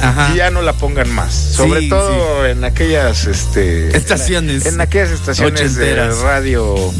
Ajá. 0.00 0.34
ya 0.34 0.50
no 0.50 0.62
la 0.62 0.72
pongan 0.72 1.10
más. 1.12 1.32
Sobre 1.32 1.80
Sí, 1.82 1.88
todo 1.88 2.46
en 2.46 2.64
aquellas 2.64 3.26
este 3.26 3.96
Estaciones 3.96 4.66
En, 4.66 4.80
aquellas 4.80 5.10
estaciones 5.10 5.76
de 5.76 5.94
radio 6.22 6.92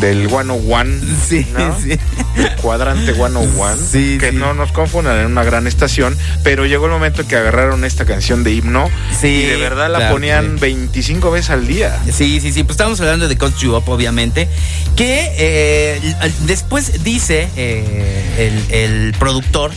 del 0.00 0.28
101. 0.28 1.00
Sí, 1.28 1.46
¿no? 1.52 1.78
sí. 1.80 1.98
El 2.36 2.56
cuadrante 2.56 3.14
101. 3.14 3.76
Sí, 3.76 4.18
que 4.18 4.30
sí. 4.30 4.36
no 4.36 4.54
nos 4.54 4.72
confundan 4.72 5.18
en 5.18 5.26
una 5.26 5.44
gran 5.44 5.66
estación. 5.66 6.16
Pero 6.42 6.66
llegó 6.66 6.86
el 6.86 6.92
momento 6.92 7.26
que 7.26 7.36
agarraron 7.36 7.84
esta 7.84 8.04
canción 8.04 8.44
de 8.44 8.52
himno. 8.52 8.88
Sí, 9.18 9.28
y 9.28 9.46
de 9.46 9.56
verdad 9.56 9.90
la 9.90 9.98
claro, 9.98 10.14
ponían 10.14 10.54
sí. 10.54 10.60
25 10.60 11.30
veces 11.30 11.50
al 11.50 11.66
día. 11.66 11.98
Sí, 12.06 12.40
sí, 12.40 12.52
sí. 12.52 12.62
Pues 12.62 12.72
estamos 12.72 13.00
hablando 13.00 13.28
de 13.28 13.36
Cut 13.36 13.56
You 13.58 13.76
Up, 13.76 13.88
obviamente. 13.88 14.48
Que 14.96 15.32
eh, 15.36 16.14
después 16.46 17.04
dice 17.04 17.48
eh, 17.56 18.60
el, 18.70 18.74
el 18.74 19.12
productor, 19.14 19.70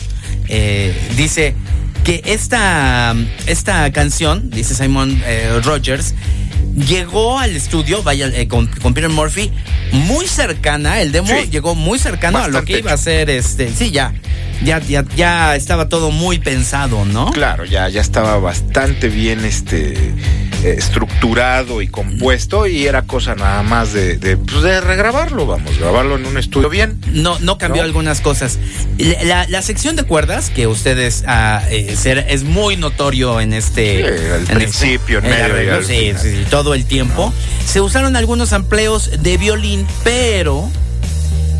eh, 0.48 0.94
dice 1.16 1.54
que 2.04 2.22
esta, 2.24 3.14
esta 3.46 3.92
canción, 3.92 4.50
dice 4.50 4.74
Simon 4.74 5.22
eh, 5.24 5.60
Rogers, 5.62 6.14
llegó 6.74 7.38
al 7.38 7.54
estudio, 7.56 8.02
vaya, 8.02 8.28
eh, 8.28 8.48
con, 8.48 8.66
con 8.66 8.94
Peter 8.94 9.10
Murphy, 9.10 9.50
muy 9.92 10.26
cercana, 10.26 11.00
el 11.00 11.12
demo 11.12 11.28
Sí. 11.28 11.48
llegó 11.50 11.74
muy 11.74 11.98
cercano 11.98 12.38
a 12.38 12.48
lo 12.48 12.64
que 12.64 12.78
iba 12.78 12.92
a 12.92 12.96
ser, 12.96 13.30
este, 13.30 13.72
sí, 13.72 13.90
ya, 13.90 14.12
ya, 14.64 14.78
ya, 14.80 15.04
ya 15.16 15.56
estaba 15.56 15.88
todo 15.88 16.10
muy 16.10 16.38
pensado, 16.38 17.04
¿no? 17.04 17.30
Claro, 17.30 17.64
ya, 17.64 17.88
ya 17.88 18.00
estaba 18.00 18.38
bastante 18.38 19.08
bien 19.08 19.44
este 19.44 19.92
eh, 20.64 20.74
estructurado 20.78 21.82
y 21.82 21.88
compuesto. 21.88 22.66
Y 22.66 22.86
era 22.86 23.02
cosa 23.02 23.34
nada 23.34 23.62
más 23.62 23.92
de, 23.92 24.16
de, 24.16 24.36
pues, 24.36 24.62
de 24.62 24.80
regrabarlo, 24.80 25.46
vamos, 25.46 25.78
grabarlo 25.78 26.16
en 26.16 26.26
un 26.26 26.38
estudio 26.38 26.68
bien. 26.68 26.98
No, 27.12 27.38
no 27.40 27.58
cambió 27.58 27.82
¿No? 27.82 27.86
algunas 27.86 28.20
cosas. 28.20 28.58
La, 28.98 29.22
la- 29.24 29.46
la 29.48 29.62
sección 29.62 29.96
de 29.96 30.04
cuerdas, 30.04 30.50
que 30.50 30.66
ustedes 30.66 31.24
ah, 31.26 31.62
eh, 31.70 31.94
ser- 31.96 32.26
es 32.28 32.44
muy 32.44 32.76
notorio 32.76 33.40
en 33.40 33.52
este. 33.52 33.98
Sí, 34.18 34.24
al 34.32 34.40
en 34.40 34.46
principio, 34.46 35.18
en 35.18 35.24
medio 35.24 35.38
y 35.38 35.42
arreglo, 35.68 35.82
sí, 35.82 36.12
sí, 36.20 36.44
todo 36.50 36.74
el 36.74 36.84
tiempo. 36.86 37.32
Se 37.66 37.80
usaron 37.80 38.16
algunos 38.16 38.52
amplios 38.52 39.10
de 39.22 39.36
violín, 39.38 39.86
pero 40.04 40.68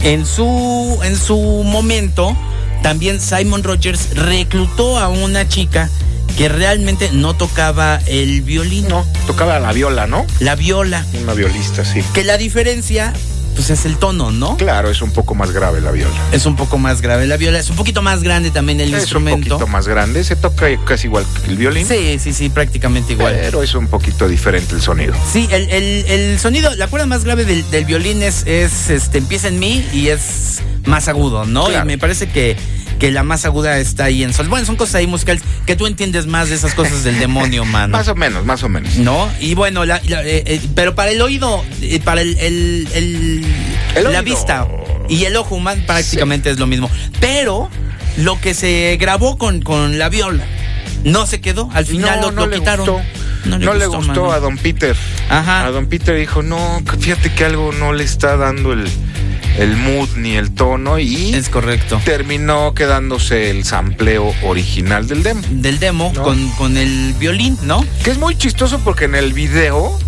en 0.03 0.27
su, 0.27 0.99
en 1.05 1.17
su 1.17 1.37
momento, 1.65 2.37
también 2.83 3.21
Simon 3.21 3.63
Rogers 3.63 4.15
reclutó 4.17 4.99
a 4.99 5.09
una 5.09 5.49
chica 5.49 5.89
que 6.37 6.49
realmente 6.49 7.11
no 7.13 7.35
tocaba 7.35 8.01
el 8.07 8.43
violín, 8.43 8.89
No, 8.89 9.07
tocaba 9.27 9.59
la 9.61 9.73
viola, 9.73 10.07
¿no? 10.07 10.27
la 10.41 10.55
viola. 10.57 11.05
Una 11.23 11.35
violista, 11.35 11.85
sí. 11.85 12.03
Que 12.15 12.25
la 12.25 12.39
diferencia, 12.39 13.13
pues 13.55 13.71
es 13.71 13.85
el 13.85 13.97
tono, 13.99 14.31
¿no? 14.31 14.57
Claro, 14.57 14.91
es 14.91 15.03
un 15.03 15.11
poco 15.13 15.35
más 15.35 15.51
grave 15.53 15.81
la 15.81 15.91
viola. 15.91 16.15
Es 16.33 16.47
un 16.47 16.57
poco 16.57 16.79
más 16.79 17.01
grave 17.03 17.27
la 17.27 17.37
viola, 17.37 17.59
es 17.59 17.71
un 17.71 17.77
poquito 17.77 18.03
más 18.03 18.23
grande 18.23 18.51
también 18.51 18.81
el 18.81 18.89
es 18.89 18.95
un 18.95 19.01
instrumento. 19.01 19.49
poquito 19.59 19.67
más 19.67 19.87
grande, 19.89 20.25
se 20.25 20.37
toca 20.37 20.67
casi 20.85 21.07
igual 21.07 21.25
que 21.45 21.51
el 21.51 21.57
violín. 21.59 21.87
Sí, 21.87 22.19
sí, 22.19 22.33
sí, 22.33 22.49
prácticamente 22.49 23.13
igual. 23.13 23.35
Pero 23.41 23.63
es 23.63 23.75
un 23.75 23.89
poquito 23.89 24.29
diferente 24.29 24.75
el 24.75 24.83
sonido. 24.83 25.15
Sí, 25.33 25.49
el, 25.51 25.69
el- 25.71 26.05
el 26.07 26.39
sonido, 26.41 26.75
la 26.77 26.89
cuerda 26.89 27.07
más 27.07 27.25
grave 27.25 27.45
del, 27.45 27.69
del 27.71 27.85
violín 27.85 28.23
es, 28.23 28.45
es, 28.47 28.91
este, 28.91 29.19
empieza 29.19 29.49
en 29.49 29.59
mi 29.59 29.87
y 29.93 30.09
es 30.09 30.61
más 30.87 31.09
agudo, 31.09 31.45
¿no? 31.45 31.67
Claro. 31.67 31.85
Y 31.85 31.87
me 31.87 31.99
parece 31.99 32.29
que, 32.29 32.57
que 33.03 33.11
la 33.11 33.25
más 33.25 33.45
aguda 33.45 33.79
está 33.81 34.05
ahí 34.05 34.23
en 34.23 34.33
sol. 34.33 34.47
Bueno, 34.47 34.65
son 34.65 34.77
cosas 34.77 34.95
ahí 34.95 35.09
musicales 35.09 35.43
que 35.67 35.75
tú 35.75 35.89
entiendes 35.89 36.27
más 36.29 36.51
de 36.51 36.55
esas 36.55 36.73
cosas 36.75 37.03
del 37.03 37.19
demonio, 37.19 37.65
mano. 37.65 37.89
Más 37.99 38.07
o 38.07 38.15
menos, 38.15 38.45
más 38.45 38.63
o 38.63 38.69
menos. 38.69 38.95
¿No? 38.95 39.29
Y 39.41 39.57
bueno, 39.57 39.85
la- 39.85 40.01
la- 40.07 40.23
eh, 40.23 40.45
eh, 40.47 40.61
pero 40.77 40.95
para 40.95 41.11
el 41.11 41.21
oído, 41.21 41.65
eh, 41.81 41.99
para 41.99 42.21
el, 42.21 42.39
el- 42.39 42.87
el- 42.95 43.45
El 43.97 44.05
la 44.05 44.11
oído. 44.11 44.23
vista 44.23 44.69
y 45.09 45.25
el 45.25 45.35
ojo 45.37 45.57
humano 45.57 45.83
prácticamente 45.85 46.49
es 46.51 46.61
lo 46.61 46.69
mismo. 46.69 46.89
Pero 47.19 47.69
lo 48.19 48.41
que 48.41 48.55
se 48.55 48.97
grabó 49.01 49.37
con, 49.37 49.63
con 49.63 49.99
la 49.99 50.09
viola 50.09 50.45
no 51.03 51.27
se 51.27 51.41
quedó. 51.41 51.71
Al 51.75 51.85
final 51.87 52.21
no, 52.21 52.27
lo, 52.27 52.33
no 52.33 52.41
lo 52.43 52.53
le 52.53 52.59
quitaron. 52.61 52.87
gustó. 52.87 53.03
No 53.47 53.75
le 53.75 53.87
gustó, 53.89 54.31
a 54.31 54.39
Don 54.39 54.57
Peter. 54.59 54.97
Ajá. 55.29 55.67
A 55.67 55.71
Don 55.73 55.87
Peter 55.89 56.17
dijo, 56.17 56.45
no, 56.45 56.81
fíjate 57.01 57.35
que 57.35 57.45
algo 57.47 57.73
no 57.73 57.93
le 57.93 58.05
está 58.05 58.37
dando 58.37 58.73
el, 58.73 58.89
el 59.59 59.77
mood 59.77 60.09
ni 60.17 60.37
el 60.37 60.53
tono 60.53 60.99
y 60.99 61.35
Es 61.35 61.49
correcto. 61.49 62.01
terminó 62.05 62.75
quedándose 62.75 63.51
el 63.51 63.65
sampleo 63.65 64.33
original 64.43 65.07
del 65.09 65.23
demo. 65.23 65.43
Del 65.51 65.79
demo 65.79 66.13
No. 66.15 66.23
con, 66.23 66.49
con 66.53 66.77
el 66.77 67.15
violín, 67.19 67.59
¿no? 67.63 67.85
Que 68.05 68.11
es 68.11 68.19
muy 68.19 68.35
chistoso 68.37 68.79
porque 68.81 69.05
en 69.05 69.15
el 69.15 69.33
video, 69.33 69.99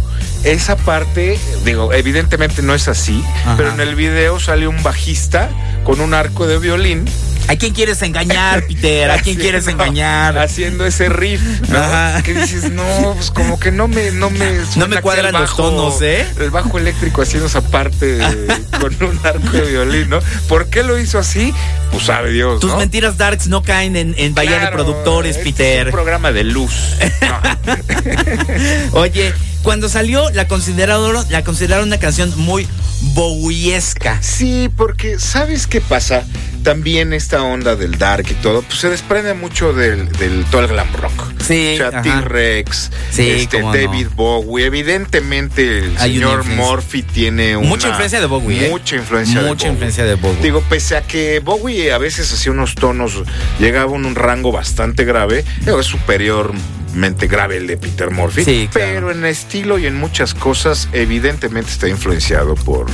esa 0.44 0.76
parte, 0.76 1.38
digo, 1.64 1.92
evidentemente 1.92 2.62
no 2.62 2.74
es 2.74 2.88
así, 2.88 3.22
Ajá. 3.42 3.54
pero 3.56 3.72
en 3.72 3.80
el 3.80 3.94
video 3.94 4.40
sale 4.40 4.66
un 4.68 4.82
bajista 4.82 5.50
con 5.84 6.00
un 6.00 6.14
arco 6.14 6.46
de 6.46 6.58
violín. 6.58 7.04
¿A 7.46 7.56
quién 7.56 7.74
quieres 7.74 8.00
engañar, 8.02 8.66
Peter? 8.66 9.10
¿A 9.10 9.18
quién 9.18 9.36
quieres 9.36 9.66
engañar? 9.68 10.38
Haciendo 10.38 10.86
ese 10.86 11.08
riff, 11.10 11.40
¿no? 11.68 11.78
Ajá. 11.78 12.22
Que 12.22 12.32
dices, 12.34 12.70
no, 12.70 13.12
pues 13.14 13.30
como 13.30 13.60
que 13.60 13.70
no 13.70 13.86
me, 13.86 14.10
no 14.12 14.30
me, 14.30 14.58
No 14.76 14.88
me 14.88 15.00
cuadran 15.02 15.34
el 15.34 15.42
los 15.42 15.54
tonos, 15.56 16.00
¿eh? 16.00 16.26
El 16.40 16.50
bajo 16.50 16.78
eléctrico 16.78 17.22
haciendo 17.22 17.46
esa 17.46 17.60
parte 17.60 18.18
con 18.80 18.94
un 19.02 19.20
arco 19.24 19.50
de 19.52 19.62
violín, 19.70 20.08
¿no? 20.10 20.20
¿Por 20.48 20.68
qué 20.68 20.82
lo 20.82 20.98
hizo 20.98 21.18
así? 21.18 21.52
Pues 21.92 22.04
sabe 22.04 22.30
Dios, 22.32 22.60
Tus 22.60 22.70
¿no? 22.70 22.78
mentiras 22.78 23.18
darks 23.18 23.46
no 23.46 23.62
caen 23.62 23.96
en, 23.96 24.14
en 24.18 24.34
Bahía 24.34 24.58
de 24.58 24.68
Productores, 24.68 25.36
este 25.36 25.48
Es 25.48 25.54
Peter. 25.54 25.86
un 25.88 25.92
programa 25.92 26.32
de 26.32 26.44
luz. 26.44 26.96
No. 27.20 29.00
Oye, 29.00 29.32
cuando 29.64 29.88
salió 29.88 30.30
la 30.30 30.46
consideraron, 30.46 31.16
la 31.30 31.42
consideraron 31.42 31.88
una 31.88 31.98
canción 31.98 32.32
muy 32.36 32.68
bowiesca. 33.14 34.22
Sí, 34.22 34.70
porque 34.76 35.18
¿sabes 35.18 35.66
qué 35.66 35.80
pasa? 35.80 36.24
También 36.62 37.12
esta 37.12 37.42
onda 37.42 37.74
del 37.76 37.98
dark 37.98 38.26
y 38.30 38.34
todo, 38.34 38.62
pues 38.62 38.78
se 38.78 38.88
desprende 38.88 39.34
mucho 39.34 39.72
del, 39.74 40.10
del 40.12 40.44
todo 40.46 40.62
el 40.62 40.68
glam 40.68 40.90
rock. 40.94 41.32
Sí, 41.46 41.74
O 41.74 41.90
sea. 41.90 42.00
T-Rex, 42.02 42.90
Sí, 43.10 43.28
este, 43.30 43.60
no. 43.60 43.72
David 43.74 44.08
Bowie. 44.14 44.64
Evidentemente, 44.64 45.78
el 45.80 45.96
Hay 45.98 46.14
señor. 46.14 46.44
Murphy 46.44 47.02
tiene 47.02 47.56
una, 47.56 47.68
Mucha 47.68 47.88
influencia 47.88 48.20
de 48.20 48.26
Bowie, 48.26 48.66
¿eh? 48.66 48.70
Mucha 48.70 48.96
influencia 48.96 49.42
de 49.42 49.48
Mucha 49.48 49.64
Bowie. 49.66 49.72
influencia 49.72 50.04
de 50.04 50.14
Bowie. 50.14 50.42
Digo, 50.42 50.62
pese 50.68 50.96
a 50.96 51.02
que 51.02 51.40
Bowie 51.40 51.92
a 51.92 51.98
veces 51.98 52.32
hacía 52.32 52.52
unos 52.52 52.74
tonos, 52.74 53.22
llegaba 53.58 53.94
en 53.96 54.06
un 54.06 54.14
rango 54.14 54.50
bastante 54.52 55.04
grave, 55.04 55.44
es 55.66 55.94
superiormente 56.94 57.26
grave 57.26 57.56
el 57.56 57.66
de 57.66 57.76
Peter 57.76 58.10
Murphy, 58.10 58.44
Sí, 58.44 58.68
claro. 58.70 58.90
pero 58.94 59.10
en 59.10 59.24
estilo 59.24 59.78
y 59.78 59.86
en 59.86 59.96
muchas 59.96 60.32
cosas, 60.34 60.88
evidentemente 60.92 61.70
está 61.70 61.88
influenciado 61.88 62.54
por, 62.54 62.86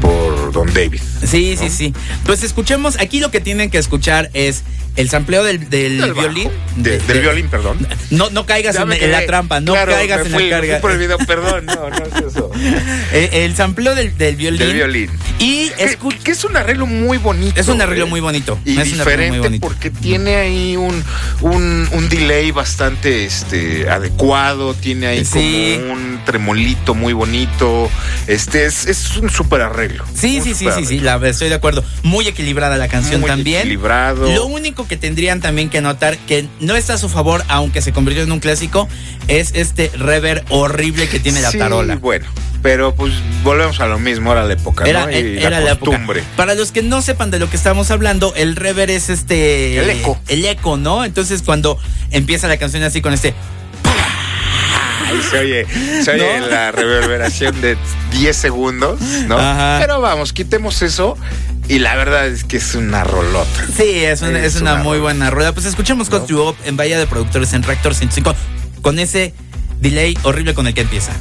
por 0.00 0.18
por 0.28 0.52
Don 0.52 0.72
David. 0.72 1.00
Sí, 1.26 1.56
sí, 1.58 1.68
sí. 1.68 1.94
Pues 2.24 2.42
escuchemos, 2.42 2.98
aquí 3.00 3.20
lo 3.20 3.30
que 3.30 3.40
tienen 3.40 3.70
que 3.70 3.78
escuchar 3.78 4.30
es 4.32 4.62
el 4.98 5.08
sampleo 5.08 5.42
del, 5.44 5.70
del 5.70 6.00
Del 6.00 6.12
violín. 6.12 6.44
bajo. 6.48 6.56
De- 6.76 6.90
De- 6.90 6.98
del 6.98 7.06
de- 7.06 7.20
violín, 7.20 7.48
perdón. 7.48 7.78
No, 8.10 8.28
no 8.30 8.44
caigas 8.46 8.76
en, 8.76 9.10
la 9.10 9.24
trampa, 9.26 9.60
no 9.60 9.72
Claro, 9.72 9.92
caigas 9.92 10.18
me 10.20 10.26
en 10.26 10.32
la 10.32 10.36
me 10.38 10.42
fui 10.42 10.50
carga. 10.50 10.80
por 10.80 10.90
el 10.92 10.98
video, 10.98 11.18
perdón, 11.18 11.66
no, 11.66 11.88
no 11.90 11.96
es 11.96 12.24
eso. 12.26 12.50
Eh, 13.10 13.44
el 13.44 13.56
sampleo 13.56 13.94
del, 13.94 14.18
del 14.18 14.36
violín. 14.36 14.58
Del 14.60 14.74
violín. 14.74 15.10
Y 15.38 15.70
Que, 15.70 15.98
escu- 15.98 16.18
que 16.18 16.32
es 16.32 16.44
un 16.44 16.56
arreglo 16.58 16.84
muy 16.86 17.16
bonito. 17.16 17.58
Es 17.58 17.68
un 17.68 17.80
arreglo 17.80 18.04
¿eh? 18.04 18.08
muy 18.08 18.20
bonito. 18.20 18.58
Y 18.66 18.78
es 18.78 18.84
diferente 18.92 19.30
muy 19.30 19.38
bonito. 19.38 19.66
porque 19.66 19.88
tiene 19.90 20.36
ahí 20.36 20.76
un, 20.76 21.02
un, 21.40 21.88
un 21.92 22.08
delay 22.10 22.50
bastante 22.50 23.24
este, 23.24 23.88
adecuado, 23.88 24.74
tiene 24.74 25.06
ahí 25.06 25.24
Sí. 25.24 25.76
como 25.80 25.92
un 25.94 26.20
tremolito 26.26 26.94
muy 26.94 27.12
bonito. 27.12 27.90
Este 28.26 28.66
es, 28.66 28.86
es 28.86 29.16
un 29.16 29.30
súper 29.30 29.62
arreglo. 29.62 30.04
Sí, 30.14 30.40
sí, 30.42 30.54
sí, 30.54 30.66
sí, 30.76 30.84
sí, 30.84 30.98
la, 31.00 31.16
estoy 31.28 31.48
de 31.48 31.54
acuerdo. 31.54 31.84
Muy 32.02 32.26
equilibrada 32.28 32.76
la 32.76 32.88
canción 32.88 33.20
Muy 33.20 33.28
también. 33.30 33.60
equilibrado. 33.60 34.30
Lo 34.30 34.46
único 34.46 34.86
que 34.88 34.96
tendrían 34.96 35.40
también 35.40 35.68
que 35.70 35.80
notar 35.80 36.16
que 36.18 36.48
no 36.60 36.74
está 36.76 36.94
a 36.94 36.98
su 36.98 37.08
favor, 37.08 37.44
aunque 37.48 37.80
se 37.82 37.92
convirtió 37.92 38.22
en 38.24 38.32
un 38.32 38.40
clásico, 38.40 38.88
es 39.28 39.52
este 39.54 39.90
rever 39.96 40.44
horrible 40.48 41.08
que 41.08 41.20
tiene 41.20 41.40
la 41.40 41.50
Sí, 41.50 41.58
tarola. 41.58 41.96
bueno, 41.96 42.26
pero 42.62 42.94
pues 42.94 43.12
volvemos 43.44 43.78
a 43.80 43.86
lo 43.86 43.98
mismo, 43.98 44.32
era 44.32 44.44
la 44.44 44.54
época, 44.54 44.84
Era, 44.86 45.06
¿no? 45.06 45.12
Y 45.12 45.38
era 45.38 45.60
la, 45.60 45.72
época. 45.72 45.90
costumbre. 45.92 46.22
Para 46.36 46.54
los 46.54 46.72
que 46.72 46.82
no 46.82 47.02
sepan 47.02 47.30
de 47.30 47.38
lo 47.38 47.48
que 47.50 47.56
estamos 47.56 47.90
hablando, 47.90 48.32
el 48.36 48.56
rever 48.56 48.90
es 48.90 49.10
este. 49.10 49.78
El 49.78 49.90
eco. 49.90 50.18
El 50.28 50.44
eco, 50.44 50.76
¿no? 50.76 51.04
Entonces, 51.04 51.42
cuando 51.42 51.78
empieza 52.10 52.48
la 52.48 52.56
canción 52.56 52.82
así 52.82 53.00
con 53.02 53.12
este. 53.12 53.34
Ahí 55.06 55.20
se 55.30 55.38
oye, 55.38 55.66
se 56.04 56.10
oye 56.10 56.40
¿No? 56.40 56.48
la 56.48 56.70
reverberación 56.70 57.58
de 57.62 57.78
10 58.12 58.36
segundos, 58.36 59.00
¿no? 59.26 59.38
Ajá. 59.38 59.78
Pero 59.80 60.00
vamos, 60.02 60.34
quitemos 60.34 60.82
eso 60.82 61.16
y 61.68 61.78
la 61.78 61.94
verdad 61.96 62.26
es 62.26 62.44
que 62.44 62.56
es 62.58 62.74
una 62.74 63.04
rolota. 63.04 63.66
Sí, 63.76 64.04
es 64.04 64.22
una, 64.22 64.38
Es 64.40 64.56
es 64.56 64.60
una 64.62 64.74
una 64.74 64.82
muy 64.82 64.92
rola. 64.98 65.02
buena 65.02 65.30
rueda. 65.30 65.52
Pues 65.52 65.66
escuchemos 65.66 66.08
Cut 66.10 66.26
You 66.26 66.40
Up 66.48 66.56
en 66.64 66.76
Bahía 66.76 66.98
de 66.98 67.06
Productores 67.06 67.52
en 67.52 67.62
Reactor 67.62 67.94
105 67.94 68.34
con 68.82 68.98
ese 68.98 69.34
delay 69.80 70.16
horrible 70.22 70.54
con 70.54 70.66
el 70.66 70.74
que 70.74 70.80
empieza. 70.82 71.12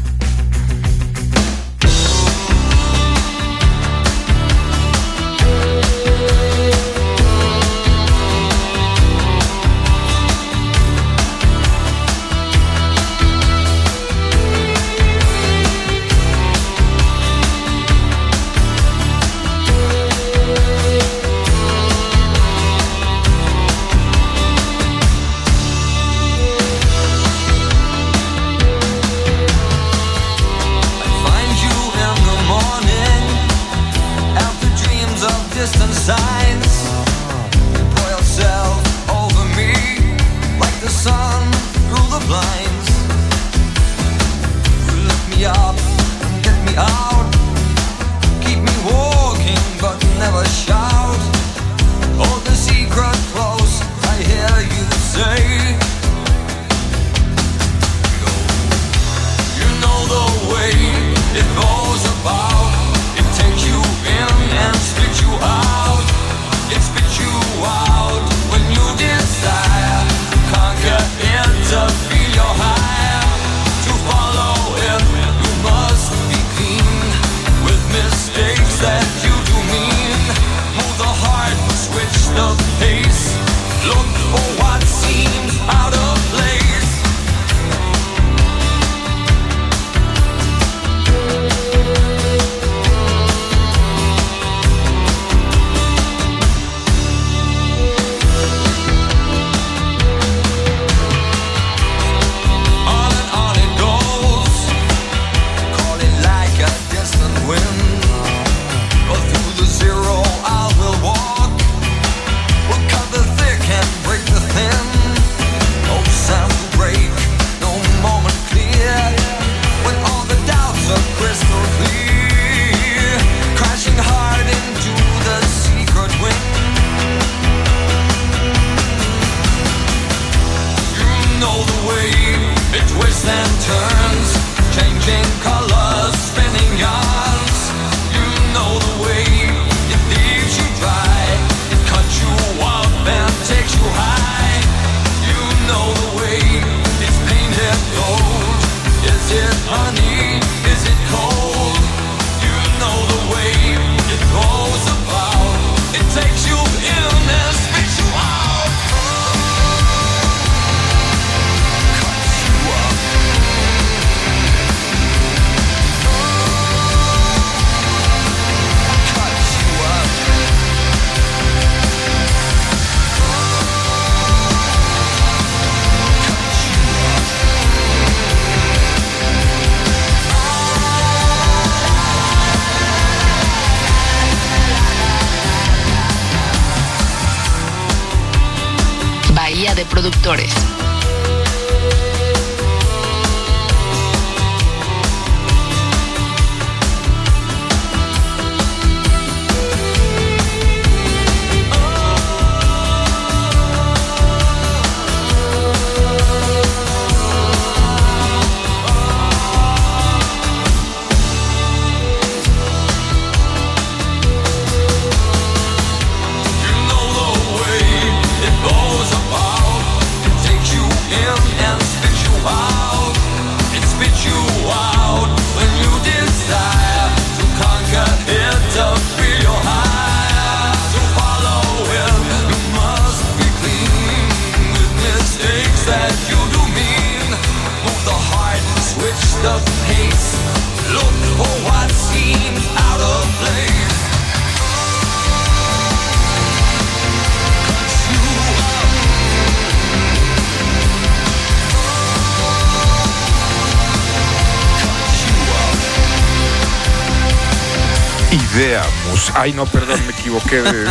Ay, 259.39 259.53
no, 259.53 259.65
perdón, 259.67 259.99
me 260.07 260.13
equivoqué 260.13 260.61
de, 260.61 260.71
de. 260.83 260.89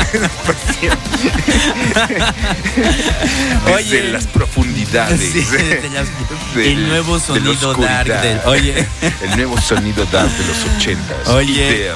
Desde 3.64 3.74
Oye. 3.74 4.02
las 4.10 4.26
profundidades. 4.26 5.20
Sí, 5.32 5.40
de 5.42 5.90
las- 5.92 6.08
de- 6.54 6.72
el 6.72 6.88
nuevo 6.88 7.18
de 7.18 7.24
sonido 7.26 7.74
dark 7.74 8.08
oscuridad. 8.10 8.22
del- 8.22 8.40
oye. 8.46 8.86
El 9.22 9.30
nuevo 9.36 9.60
sonido 9.60 10.04
dark 10.06 10.30
de 10.30 10.46
los 10.46 10.56
ochentas. 10.76 11.28
Oye. 11.28 11.90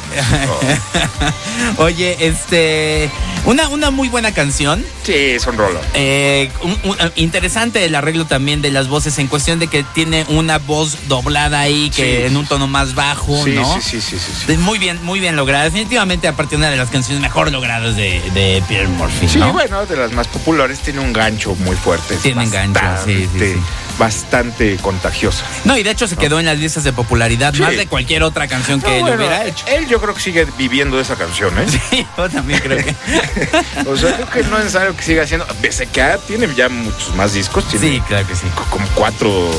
Oh. 1.79 1.83
Oye, 1.85 2.17
este. 2.27 3.11
Una, 3.47 3.69
una 3.69 3.91
muy 3.91 4.09
buena 4.09 4.33
canción. 4.33 4.85
Sí, 5.03 5.15
es 5.15 5.47
un 5.47 5.57
rollo. 5.57 5.81
Eh, 5.95 6.51
un- 6.63 6.79
un- 6.85 6.97
interesante 7.17 7.85
el 7.85 7.95
arreglo 7.95 8.27
también 8.27 8.61
de 8.61 8.71
las 8.71 8.89
voces 8.89 9.19
en 9.19 9.29
cuestión 9.29 9.59
de 9.59 9.67
que 9.69 9.83
tiene 9.95 10.27
una 10.29 10.59
voz 10.59 11.09
doblada 11.09 11.61
ahí 11.61 11.91
que 11.91 12.19
Sí. 12.21 12.27
en 12.27 12.37
un 12.37 12.47
tono 12.47 12.67
más 12.67 12.95
bajo, 12.95 13.45
Sí, 13.45 13.53
¿no? 13.53 13.81
sí, 13.81 13.81
sí, 13.83 14.01
sí, 14.01 14.19
sí, 14.19 14.33
sí. 14.41 14.47
De- 14.47 14.59
Muy 14.59 14.79
bien, 14.79 14.99
muy 15.05 15.21
bien 15.21 15.37
lograda. 15.37 15.65
Definitivamente, 15.65 16.29
aparte 16.41 16.57
una 16.57 16.71
de 16.71 16.77
las 16.79 16.89
canciones 16.89 17.21
mejor 17.21 17.53
logradas 17.53 17.97
de, 17.97 18.19
de 18.33 18.63
Peter 18.67 18.89
Murphy, 18.89 19.29
Sí, 19.29 19.39
¿no? 19.39 19.53
bueno, 19.53 19.85
de 19.85 19.95
las 19.95 20.11
más 20.13 20.27
populares 20.27 20.79
tiene 20.81 21.01
un 21.01 21.13
gancho 21.13 21.55
muy 21.57 21.77
fuerte. 21.77 22.17
Tiene 22.17 22.49
gancho, 22.49 22.81
sí, 23.05 23.29
sí, 23.31 23.39
sí. 23.39 23.57
Bastante 23.99 24.77
contagiosa. 24.79 25.45
No, 25.67 25.77
y 25.77 25.83
de 25.83 25.91
hecho 25.91 26.09
se 26.09 26.17
quedó 26.17 26.41
en 26.41 26.47
las 26.47 26.59
listas 26.59 26.83
de 26.85 26.95
popularidad 26.95 27.53
Sí. 27.53 27.61
más 27.61 27.77
de 27.77 27.87
cualquier 27.87 28.23
otra 28.23 28.49
canción 28.49 28.81
que 28.81 28.89
No, 28.89 28.95
él 28.95 29.01
bueno, 29.03 29.17
hubiera 29.19 29.45
hecho. 29.45 29.67
Él 29.67 29.87
yo 29.87 30.01
creo 30.01 30.15
que 30.15 30.21
sigue 30.23 30.47
viviendo 30.57 30.99
esa 30.99 31.17
canción, 31.17 31.53
¿eh? 31.59 31.67
Sí, 31.91 32.07
yo 32.17 32.31
también 32.31 32.59
creo 32.61 32.79
que. 32.83 32.95
O 33.87 33.95
sea, 33.99 34.15
creo 34.15 34.31
que 34.31 34.43
no 34.45 34.57
es 34.57 34.65
necesario 34.65 34.97
que 34.97 35.03
siga 35.03 35.25
haciendo. 35.25 35.47
Que 35.93 36.01
ah, 36.03 36.19
tiene 36.27 36.49
ya 36.55 36.71
muchos 36.71 37.15
más 37.17 37.35
discos, 37.35 37.69
tiene 37.69 37.87
Sí, 37.97 38.01
claro 38.09 38.27
que 38.27 38.35
sí. 38.35 38.47
co- 38.55 38.65
como 38.71 38.87
cuatro 38.95 39.29
o 39.31 39.53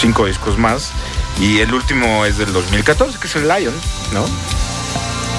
cinco 0.00 0.24
discos 0.24 0.56
más. 0.56 0.90
Y 1.38 1.58
el 1.58 1.74
último 1.74 2.24
es 2.24 2.38
del 2.38 2.50
2014, 2.54 3.18
que 3.18 3.26
es 3.26 3.36
el 3.36 3.46
Lion, 3.46 3.74
¿no? 4.14 4.24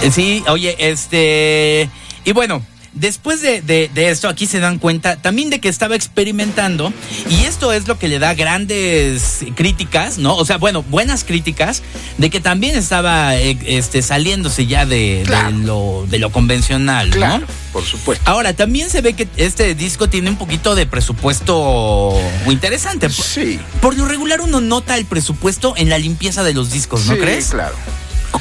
Eh, 0.01 0.11
Sí, 0.11 0.43
oye, 0.47 0.75
este. 0.79 1.89
Y 2.23 2.31
bueno. 2.33 2.61
Después 2.97 3.41
de, 3.41 3.61
de- 3.61 3.91
de 3.93 4.09
esto, 4.09 4.29
aquí 4.29 4.45
se 4.45 4.61
dan 4.61 4.79
cuenta 4.79 5.17
también 5.17 5.49
de 5.49 5.59
que 5.59 5.67
estaba 5.67 5.97
experimentando, 5.97 6.93
y 7.29 7.43
esto 7.43 7.73
es 7.73 7.89
lo 7.89 7.99
que 7.99 8.07
le 8.07 8.19
da 8.19 8.33
grandes 8.35 9.39
críticas, 9.53 10.17
¿no? 10.17 10.33
O 10.37 10.45
sea, 10.45 10.55
bueno, 10.59 10.81
buenas 10.81 11.25
críticas, 11.25 11.83
de 12.17 12.29
que 12.29 12.39
también 12.39 12.73
estaba 12.77 13.35
eh, 13.35 13.57
este, 13.65 14.01
saliéndose 14.01 14.65
ya 14.65 14.85
de, 14.85 15.25
lo, 15.65 16.05
de 16.09 16.19
lo 16.19 16.31
convencional, 16.31 17.09
Claro, 17.09 17.39
¿no? 17.39 17.47
por 17.73 17.83
supuesto. 17.83 18.23
Ahora, 18.31 18.53
también 18.53 18.89
se 18.89 19.01
ve 19.01 19.11
que 19.11 19.27
este 19.35 19.75
disco 19.75 20.07
tiene 20.07 20.29
un 20.29 20.37
poquito 20.37 20.73
de 20.73 20.85
presupuesto 20.85 22.17
interesante. 22.49 23.09
Sí. 23.09 23.59
Por 23.81 23.97
lo 23.97 24.05
regular 24.05 24.39
uno 24.39 24.61
nota 24.61 24.95
el 24.97 25.03
presupuesto 25.03 25.73
en 25.75 25.89
la 25.89 25.97
limpieza 25.97 26.43
de 26.45 26.53
los 26.53 26.71
discos, 26.71 27.03
¿no 27.07 27.15
sí, 27.15 27.19
crees? 27.19 27.47
claro. 27.49 27.75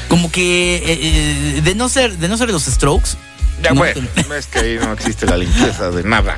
Como 0.09 0.31
que 0.31 0.77
eh, 0.77 0.83
eh, 0.87 1.61
de 1.63 1.75
no 1.75 1.89
ser 1.89 2.19
de 2.19 2.29
no 2.29 2.37
ser 2.37 2.51
los 2.51 2.65
Strokes. 2.65 3.17
Ya 3.65 4.25
no 4.29 4.35
es 4.35 4.47
que 4.47 4.59
ahí 4.59 4.79
no 4.81 4.93
existe 4.93 5.27
la 5.27 5.37
limpieza 5.37 5.91
de 5.91 6.03
nada. 6.05 6.37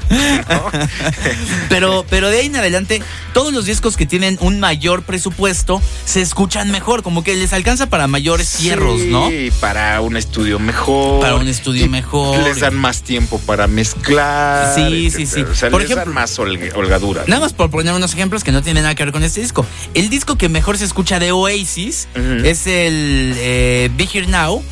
¿no? 0.48 0.70
pero 1.68 2.04
pero 2.08 2.30
de 2.30 2.40
ahí 2.40 2.46
en 2.46 2.56
adelante 2.56 3.02
todos 3.32 3.52
los 3.52 3.64
discos 3.66 3.96
que 3.96 4.06
tienen 4.06 4.38
un 4.40 4.60
mayor 4.60 5.02
presupuesto 5.02 5.82
se 6.04 6.20
escuchan 6.22 6.70
mejor, 6.70 7.02
como 7.02 7.22
que 7.24 7.36
les 7.36 7.52
alcanza 7.52 7.86
para 7.88 8.06
mayores 8.06 8.56
fierros, 8.56 9.00
¿no? 9.02 9.28
Sí, 9.28 9.50
para 9.60 10.00
un 10.00 10.16
estudio 10.16 10.58
mejor. 10.58 11.20
Para 11.20 11.36
un 11.36 11.48
estudio 11.48 11.88
mejor. 11.88 12.38
Les 12.44 12.60
dan 12.60 12.74
más 12.74 13.02
tiempo 13.02 13.38
para 13.40 13.66
mezclar. 13.66 14.74
Sí, 14.74 15.10
sí, 15.10 15.22
etcétera. 15.22 15.46
sí. 15.46 15.52
O 15.52 15.54
sea, 15.54 15.70
Por 15.70 15.80
les 15.82 15.90
ejemplo- 15.90 16.04
dan 16.06 16.14
más 16.14 16.38
holg- 16.38 16.72
holgadura. 16.74 17.24
Nada 17.26 17.40
más 17.40 17.52
por 17.52 17.70
poner 17.70 17.92
unos 17.94 18.14
ejemplos 18.14 18.44
que 18.44 18.52
no 18.52 18.62
tienen 18.62 18.82
nada 18.84 18.94
que 18.94 19.04
ver 19.04 19.12
con 19.12 19.22
este 19.22 19.40
disco. 19.40 19.66
El 19.94 20.08
disco 20.08 20.36
que 20.36 20.48
mejor 20.48 20.78
se 20.78 20.84
escucha 20.84 21.18
de 21.18 21.32
Oasis 21.32 22.08
es 22.44 22.66
el 22.66 23.34
eh, 23.36 23.90
Be 23.96 24.08
Here 24.12 24.26
Now. 24.26 24.62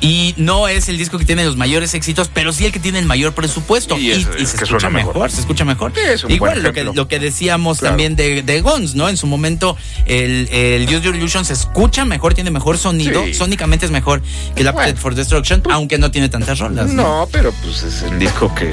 Y 0.00 0.34
no 0.38 0.66
es 0.68 0.88
el 0.88 0.96
disco 0.96 1.18
que 1.18 1.24
tiene 1.26 1.44
los 1.44 1.56
mayores 1.56 1.92
éxitos, 1.94 2.30
pero 2.32 2.52
sí 2.52 2.64
el 2.64 2.72
que 2.72 2.78
tiene 2.80 2.98
el 2.98 3.04
mayor 3.06 3.34
presupuesto. 3.34 3.98
Y 3.98 4.08
Y, 4.08 4.10
es- 4.12 4.28
y 4.38 4.42
es 4.42 4.48
se 4.50 4.56
que 4.58 4.64
escucha 4.64 4.88
mejor, 4.88 5.14
mejor. 5.14 5.30
se 5.30 5.40
escucha 5.40 5.64
mejor. 5.64 5.92
Es 5.98 6.24
Igual 6.28 6.62
lo 6.62 6.72
que, 6.72 6.84
lo 6.84 7.06
que 7.08 7.18
decíamos 7.18 7.78
Claro. 7.80 7.92
también 7.92 8.16
de, 8.16 8.42
de 8.42 8.60
Guns, 8.62 8.94
¿no? 8.94 9.08
En 9.10 9.16
su 9.16 9.26
momento, 9.26 9.76
el, 10.06 10.48
el 10.50 10.84
Use 10.84 11.02
Your 11.02 11.14
Illusion 11.16 11.44
se 11.44 11.52
escucha 11.52 12.04
mejor, 12.04 12.32
tiene 12.34 12.50
mejor 12.50 12.78
sonido. 12.78 13.24
Sí. 13.26 13.34
Sónicamente 13.34 13.84
es 13.86 13.92
mejor 13.92 14.22
que 14.54 14.62
el 14.62 14.68
Appetite 14.68 14.92
Bueno. 14.92 15.00
for 15.00 15.14
Destruction, 15.14 15.62
aunque 15.70 15.98
no 15.98 16.10
tiene 16.10 16.28
tantas 16.30 16.58
rolas. 16.60 16.88
No, 16.90 17.28
pero 17.30 17.52
pues 17.62 17.82
es 17.82 18.02
un 18.02 18.18
disco 18.18 18.54
que 18.54 18.72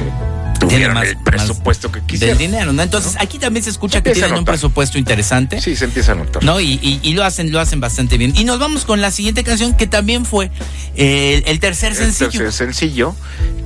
tuvieron 0.59 0.93
más- 0.95 1.07
el 1.07 1.17
presupuesto 1.17 1.91
que 1.91 1.99
Del 1.99 2.07
quisieron. 2.07 2.37
dinero, 2.37 2.73
¿no? 2.73 2.81
Entonces 2.81 3.15
aquí 3.19 3.39
también 3.39 3.63
se 3.63 3.69
escucha 3.69 3.99
Se 3.99 4.03
que 4.03 4.11
tienen 4.13 4.33
un 4.33 4.45
presupuesto 4.45 4.97
interesante. 4.97 5.61
Sí, 5.61 5.75
se 5.75 5.85
empieza 5.85 6.13
a 6.13 6.15
notar. 6.15 6.43
¿No? 6.43 6.59
Y, 6.59 6.79
y- 6.81 6.99
y 7.03 7.13
lo 7.13 7.23
hacen, 7.23 7.51
lo 7.51 7.59
hacen 7.59 7.79
bastante 7.79 8.17
bien. 8.17 8.33
Y 8.35 8.43
nos 8.43 8.59
vamos 8.59 8.85
con 8.85 9.01
la 9.01 9.11
siguiente 9.11 9.43
canción 9.43 9.73
que 9.75 9.87
también 9.87 10.25
fue 10.25 10.51
eh, 10.95 11.43
el, 11.45 11.59
tercer 11.59 11.91
El 11.91 11.97
sencillo. 11.97 12.31
tercer 12.31 12.53
sencillo, 12.53 13.15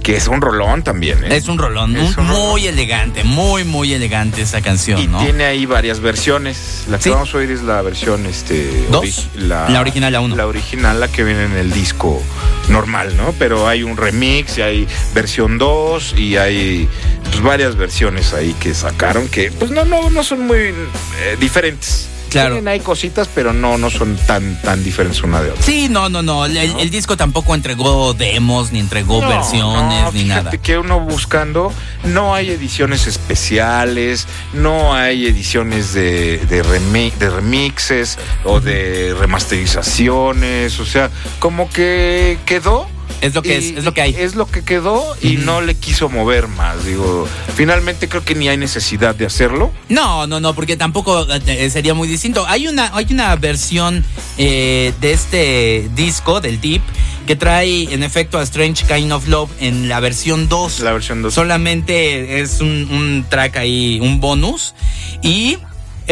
que 0.04 0.18
es 0.18 0.28
un 0.28 0.42
rolón 0.42 0.84
también, 0.84 1.24
¿eh? 1.24 1.38
Es 1.38 1.48
un 1.48 1.58
rolón, 1.58 1.96
Es 1.96 2.02
un- 2.02 2.08
un 2.08 2.14
rolón. 2.16 2.32
muy 2.52 2.68
elegante, 2.68 3.24
muy, 3.24 3.64
muy 3.64 3.94
elegante 3.94 4.42
esa 4.42 4.62
canción, 4.62 5.00
Y 5.00 5.08
¿no? 5.08 5.20
tiene 5.24 5.46
ahí 5.46 5.66
varias 5.66 6.00
versiones. 6.02 6.84
La 6.90 6.98
que 6.98 7.04
Sí. 7.06 7.10
vamos 7.12 7.34
a 7.34 7.38
oír 7.38 7.52
es 7.52 7.62
la 7.62 7.82
versión 7.82 8.26
este 8.26 8.86
Dos. 8.92 9.06
ori- 9.06 9.26
la, 9.48 9.70
La 9.70 9.80
original, 9.82 10.12
la 10.12 10.20
uno. 10.20 10.36
La 10.36 10.48
original, 10.48 11.00
la 11.00 11.08
que 11.08 11.24
viene 11.24 11.46
en 11.46 11.54
el 11.54 11.72
disco 11.72 12.22
normal, 12.70 13.16
¿no? 13.16 13.34
Pero 13.40 13.68
hay 13.68 13.84
un 13.84 13.96
remix 13.98 14.58
y 14.58 14.62
hay 14.62 14.88
versión 15.14 15.58
2 15.58 16.14
y 16.18 16.36
hay 16.38 16.81
pues, 17.24 17.42
varias 17.42 17.76
versiones 17.76 18.34
ahí 18.34 18.54
que 18.60 18.74
sacaron 18.74 19.28
que 19.28 19.52
pues 19.52 19.72
no 19.72 19.86
no 19.86 20.10
no 20.10 20.24
son 20.24 20.48
muy 20.48 20.58
eh, 20.60 21.38
diferentes. 21.40 22.08
Claro. 22.30 22.52
Tienen 22.56 22.70
ahí 22.70 22.80
cositas, 22.80 23.28
pero 23.36 23.52
no 23.52 23.78
no 23.78 23.90
son 23.90 24.16
tan 24.26 24.62
tan 24.62 24.82
diferentes 24.86 25.22
una 25.22 25.42
de 25.42 25.52
otra. 25.52 25.62
Sí, 25.64 25.90
no, 25.90 26.08
no, 26.08 26.22
no. 26.22 26.46
El, 26.46 26.56
el 26.56 26.90
disco 26.90 27.18
tampoco 27.18 27.54
entregó 27.56 28.14
demos, 28.14 28.72
ni 28.72 28.80
entregó 28.80 29.22
No, 29.22 29.28
versiones, 29.28 30.02
no, 30.04 30.12
ni 30.14 30.22
fíjate 30.22 30.44
nada. 30.46 30.58
que 30.58 30.78
uno 30.78 31.02
buscando, 31.02 31.74
no 32.06 32.34
hay 32.34 32.52
ediciones 32.52 33.06
especiales, 33.06 34.28
no 34.54 34.94
hay 34.94 35.26
ediciones 35.28 35.94
de, 35.94 36.38
de, 36.38 36.64
remi- 36.64 37.12
de 37.16 37.30
remixes 37.30 38.18
o 38.46 38.62
de 38.62 39.14
remasterizaciones, 39.20 40.80
o 40.80 40.86
sea, 40.86 41.10
como 41.40 41.70
que 41.70 42.38
quedó. 42.46 42.88
Es 43.22 43.36
lo 43.36 43.42
que 43.44 43.58
es, 43.58 43.66
y- 43.72 43.78
es 43.78 43.84
lo 43.86 43.94
que 43.94 44.02
hay. 44.02 44.16
Es 44.18 44.36
lo 44.36 44.48
que 44.48 44.64
quedó 44.64 45.16
y 45.22 45.38
no 45.38 45.62
le 45.62 45.76
quiso 45.76 46.10
mover 46.10 46.48
más. 46.48 46.84
Digo, 46.86 47.28
finalmente 47.56 48.10
creo 48.10 48.26
que 48.26 48.34
ni 48.36 48.50
hay 48.50 48.58
necesidad 48.58 49.14
de 49.16 49.26
hacerlo. 49.28 49.72
No, 49.90 50.26
no, 50.28 50.40
no, 50.40 50.54
porque 50.56 50.76
tampoco 50.76 51.28
eh, 51.30 51.70
sería 51.70 51.94
muy 51.94 52.08
distinto. 52.08 52.46
Hay 52.48 52.68
una, 52.68 52.92
hay 52.96 53.06
una 53.12 53.36
versión 53.36 54.04
eh, 54.38 54.94
de 55.00 55.12
este 55.14 55.90
disco, 55.96 56.42
del 56.42 56.60
Deep, 56.60 56.82
que 57.28 57.36
trae 57.36 57.94
en 57.94 58.02
efecto 58.04 58.40
a 58.40 58.44
Strange 58.44 58.86
Kind 58.86 59.12
of 59.12 59.28
Love 59.28 59.52
en 59.60 59.88
la 59.88 60.00
versión 60.00 60.50
2. 60.50 60.80
La 60.80 60.92
versión 60.92 61.22
2. 61.22 61.34
Solamente 61.34 62.42
es 62.42 62.60
un, 62.60 62.88
un 62.92 63.26
track 63.30 63.58
ahí, 63.58 64.00
un 64.02 64.20
bonus. 64.20 64.74
Y 65.22 65.58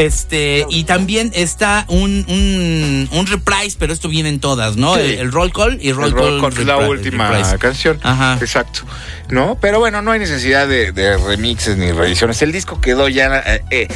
este, 0.05 0.65
y 0.69 0.83
también 0.85 1.31
está 1.33 1.85
un, 1.87 2.25
un, 2.27 3.09
un 3.11 3.27
reprise, 3.27 3.75
pero 3.79 3.93
esto 3.93 4.07
viene 4.09 4.29
en 4.29 4.39
todas, 4.39 4.77
¿no? 4.77 4.95
Sí. 4.95 5.01
El, 5.01 5.09
el 5.19 5.31
roll 5.31 5.51
call 5.51 5.77
y 5.81 5.91
roll 5.91 6.07
El 6.07 6.13
call. 6.15 6.39
Roll 6.39 6.41
Call 6.41 6.59
es 6.61 6.65
la 6.65 6.77
última 6.77 7.29
reprise. 7.29 7.57
canción. 7.57 7.99
Ajá. 8.03 8.37
Exacto. 8.39 8.81
¿No? 9.29 9.57
Pero 9.61 9.79
bueno, 9.79 10.01
no 10.01 10.11
hay 10.11 10.19
necesidad 10.19 10.67
de, 10.67 10.91
de 10.91 11.17
remixes 11.17 11.77
ni 11.77 11.91
reediciones. 11.91 12.41
El 12.41 12.51
disco 12.51 12.81
quedó 12.81 13.07
ya 13.07 13.43
eh, 13.45 13.61
eh, 13.69 13.87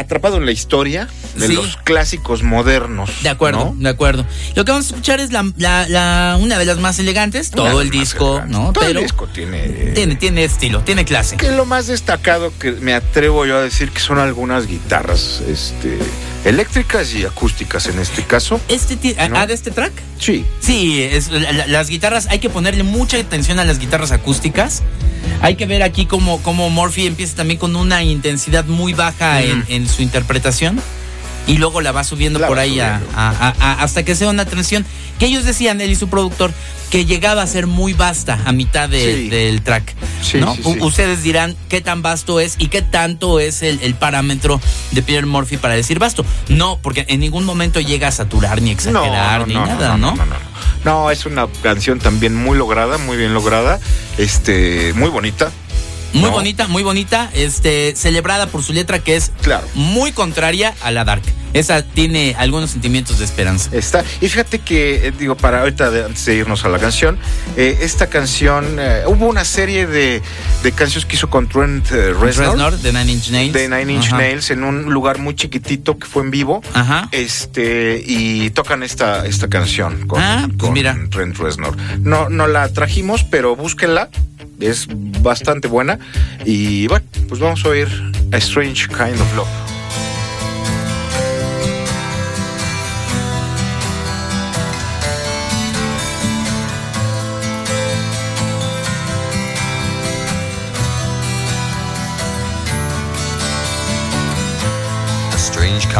atrapado 0.00 0.36
en 0.36 0.46
la 0.46 0.52
historia 0.52 1.08
de 1.36 1.46
Sí. 1.48 1.52
los 1.54 1.76
clásicos 1.76 2.42
modernos. 2.42 3.10
De 3.22 3.28
acuerdo, 3.28 3.74
¿no? 3.76 3.82
de 3.82 3.88
acuerdo. 3.88 4.24
Lo 4.54 4.64
que 4.64 4.72
vamos 4.72 4.86
a 4.86 4.88
escuchar 4.90 5.20
es 5.20 5.32
la, 5.32 5.50
la, 5.56 5.88
la- 5.88 6.38
una 6.40 6.58
de 6.58 6.64
las 6.64 6.78
más 6.78 6.98
elegantes, 6.98 7.50
todo 7.50 7.80
el 7.80 7.90
disco, 7.90 8.42
¿no? 8.46 8.72
Todo 8.72 8.84
Pero 8.86 8.98
el 9.00 9.04
disco 9.04 9.26
tiene. 9.28 9.92
tiene, 9.94 10.16
tiene 10.16 10.44
estilo, 10.44 10.80
tiene 10.82 11.04
clase. 11.04 11.36
Que 11.36 11.50
lo 11.52 11.64
más 11.66 11.86
destacado 11.86 12.52
que 12.58 12.72
me 12.72 12.94
atrevo 12.94 13.46
yo 13.46 13.58
a 13.58 13.62
decir 13.62 13.90
que 13.90 14.00
son 14.00 14.18
algunas 14.18 14.66
guitarras 14.66 15.42
este, 15.48 15.98
eléctricas 16.44 17.14
y 17.14 17.24
acústicas 17.24 17.86
en 17.86 17.98
este 17.98 18.22
caso. 18.24 18.60
Este 18.68 18.96
¿No? 19.28 19.38
¿Ah, 19.38 19.46
de 19.46 19.54
este 19.54 19.70
track? 19.70 19.92
Sí. 20.18 20.44
Sí, 20.60 21.02
es, 21.02 21.28
la- 21.30 21.66
las 21.66 21.88
guitarras, 21.88 22.26
hay 22.28 22.38
que 22.38 22.50
ponerle 22.50 22.82
mucha 22.82 23.16
atención 23.18 23.58
a 23.58 23.64
las 23.64 23.78
guitarras 23.78 24.12
acústicas. 24.12 24.82
Hay 25.40 25.54
que 25.56 25.66
ver 25.66 25.82
aquí 25.82 26.06
cómo, 26.06 26.42
cómo 26.42 26.68
Murphy 26.70 27.06
empieza 27.06 27.36
también 27.36 27.58
con 27.58 27.76
una 27.76 28.02
intensidad 28.02 28.64
muy 28.66 28.92
baja 28.94 29.42
en, 29.42 29.64
en 29.68 29.88
su 29.88 30.02
interpretación. 30.02 30.80
Y 31.46 31.56
luego 31.58 31.80
la 31.80 31.92
va 31.92 32.04
subiendo 32.04 32.38
La 32.38 32.46
por 32.48 32.58
va 32.58 32.62
ahí 32.62 32.78
a- 32.80 32.96
subiendo. 32.98 33.18
a- 33.18 33.30
a- 33.30 33.54
a- 33.58 33.82
hasta 33.82 34.02
que 34.04 34.14
sea 34.14 34.28
una 34.28 34.44
tensión 34.44 34.84
que 35.18 35.26
ellos 35.26 35.44
decían, 35.44 35.80
él 35.80 35.90
y 35.90 35.96
su 35.96 36.08
productor, 36.08 36.52
que 36.90 37.04
llegaba 37.04 37.42
a 37.42 37.46
ser 37.46 37.66
muy 37.66 37.92
vasta 37.92 38.40
a 38.46 38.52
mitad 38.52 38.88
de- 38.88 39.14
Sí. 39.14 39.28
del 39.28 39.62
track. 39.62 39.94
Sí, 40.22 40.38
¿no? 40.38 40.54
sí. 40.54 40.62
Ustedes 40.80 41.22
dirán 41.22 41.56
qué 41.68 41.80
tan 41.80 42.02
vasto 42.02 42.40
es 42.40 42.56
y 42.58 42.68
qué 42.68 42.82
tanto 42.82 43.40
es 43.40 43.62
el, 43.62 43.78
el 43.82 43.94
parámetro 43.94 44.60
de 44.92 45.02
Peter 45.02 45.26
Murphy 45.26 45.56
para 45.58 45.74
decir 45.74 45.98
vasto. 45.98 46.24
No, 46.48 46.78
porque 46.82 47.04
en 47.08 47.20
ningún 47.20 47.44
momento 47.44 47.80
llega 47.80 48.08
a 48.08 48.12
saturar 48.12 48.62
ni 48.62 48.70
exagerar 48.70 49.46
ni 49.46 49.54
nada, 49.54 49.96
¿no? 49.96 50.12
No, 50.14 50.16
no, 50.16 50.26
no. 50.26 50.48
No, 50.84 51.10
es 51.10 51.26
una 51.26 51.46
canción 51.62 51.98
también 51.98 52.34
muy 52.34 52.56
lograda, 52.56 52.98
muy 52.98 53.16
bien 53.16 53.34
lograda, 53.34 53.78
este, 54.16 54.92
muy 54.94 55.08
bonita. 55.10 55.50
Muy 56.14 56.30
bonita, 56.30 56.68
muy 56.68 56.82
bonita, 56.82 57.28
este, 57.34 57.94
celebrada 57.94 58.46
por 58.46 58.62
su 58.62 58.72
letra 58.72 58.98
que 58.98 59.14
es 59.16 59.30
Claro. 59.42 59.66
muy 59.74 60.12
contraria 60.12 60.74
a 60.82 60.90
la 60.90 61.04
dark. 61.04 61.22
Esa 61.58 61.82
tiene 61.82 62.34
algunos 62.38 62.70
sentimientos 62.70 63.18
de 63.18 63.24
esperanza. 63.24 63.70
Está. 63.72 64.04
Y 64.20 64.28
fíjate 64.28 64.58
que, 64.60 65.08
eh, 65.08 65.12
digo, 65.18 65.36
para 65.36 65.60
ahorita, 65.60 65.90
de- 65.90 66.04
antes 66.04 66.24
de 66.26 66.34
irnos 66.36 66.64
a 66.64 66.68
la 66.68 66.78
canción, 66.78 67.18
eh, 67.56 67.78
esta 67.82 68.06
canción, 68.08 68.76
eh, 68.78 69.02
hubo 69.06 69.26
una 69.26 69.44
serie 69.44 69.86
de, 69.86 70.22
de 70.62 70.72
canciones 70.72 71.04
que 71.06 71.16
hizo 71.16 71.28
con 71.30 71.48
Trent 71.48 71.88
Reznor, 71.90 72.22
Reznor, 72.22 72.78
de 72.78 72.92
Nine 72.92 73.12
Inch 73.12 73.30
Nails. 73.30 73.52
de 73.52 73.68
Nine 73.68 73.92
Inch 73.94 74.06
Ajá. 74.06 74.18
Nails 74.18 74.50
en 74.50 74.64
un 74.64 74.84
lugar 74.92 75.18
muy 75.18 75.34
chiquitito 75.34 75.98
que 75.98 76.06
fue 76.06 76.22
en 76.22 76.30
vivo. 76.30 76.62
Ajá. 76.74 77.08
Este, 77.12 78.02
y 78.06 78.50
tocan 78.50 78.82
esta, 78.82 79.26
esta 79.26 79.48
canción 79.48 80.06
con, 80.06 80.20
Ah, 80.22 80.44
pues 80.48 80.58
con 80.58 80.72
mira. 80.72 80.96
Trent 81.10 81.36
Reznor. 81.38 81.76
No, 82.00 82.28
no 82.28 82.46
la 82.46 82.68
trajimos, 82.68 83.24
pero 83.24 83.56
búsquenla. 83.56 84.08
Es 84.60 84.86
bastante 84.90 85.68
buena. 85.68 85.98
Y 86.44 86.86
bueno, 86.88 87.04
pues 87.28 87.40
vamos 87.40 87.64
a 87.64 87.68
oír 87.68 87.88
A 88.32 88.36
Strange 88.38 88.88
Kind 88.88 89.20
of 89.20 89.36
Love. 89.36 89.48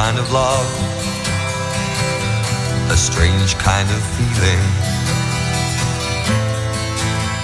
Kind 0.04 0.16
of 0.16 0.30
love, 0.30 0.68
a 2.88 2.96
strange 2.96 3.58
kind 3.58 3.88
of 3.90 4.00
feeling 4.14 4.64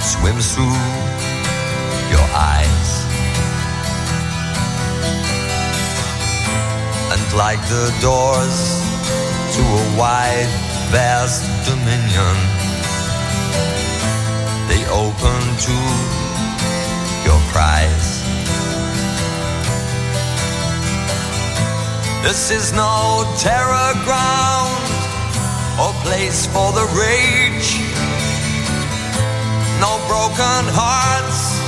swims 0.00 0.55
through 0.55 0.78
your 2.14 2.26
eyes. 2.52 2.90
And 7.12 7.22
like 7.36 7.62
the 7.74 7.86
doors 8.00 8.59
to 9.55 9.62
a 9.82 9.84
wide, 9.98 10.52
vast 10.94 11.42
dominion, 11.66 12.36
they 14.70 14.82
open 15.02 15.40
to 15.66 15.76
your 17.26 17.40
cries. 17.50 18.23
This 22.24 22.50
is 22.50 22.72
no 22.72 23.22
terror 23.36 23.92
ground 24.02 24.84
or 25.78 25.92
place 26.00 26.46
for 26.46 26.72
the 26.72 26.88
rage. 26.96 27.76
No 29.78 30.00
broken 30.08 30.64
hearts, 30.72 31.60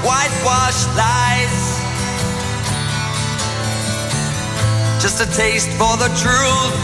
whitewashed 0.00 0.88
lies. 0.96 1.60
Just 5.02 5.20
a 5.20 5.28
taste 5.36 5.68
for 5.76 5.94
the 6.00 6.08
truth, 6.16 6.76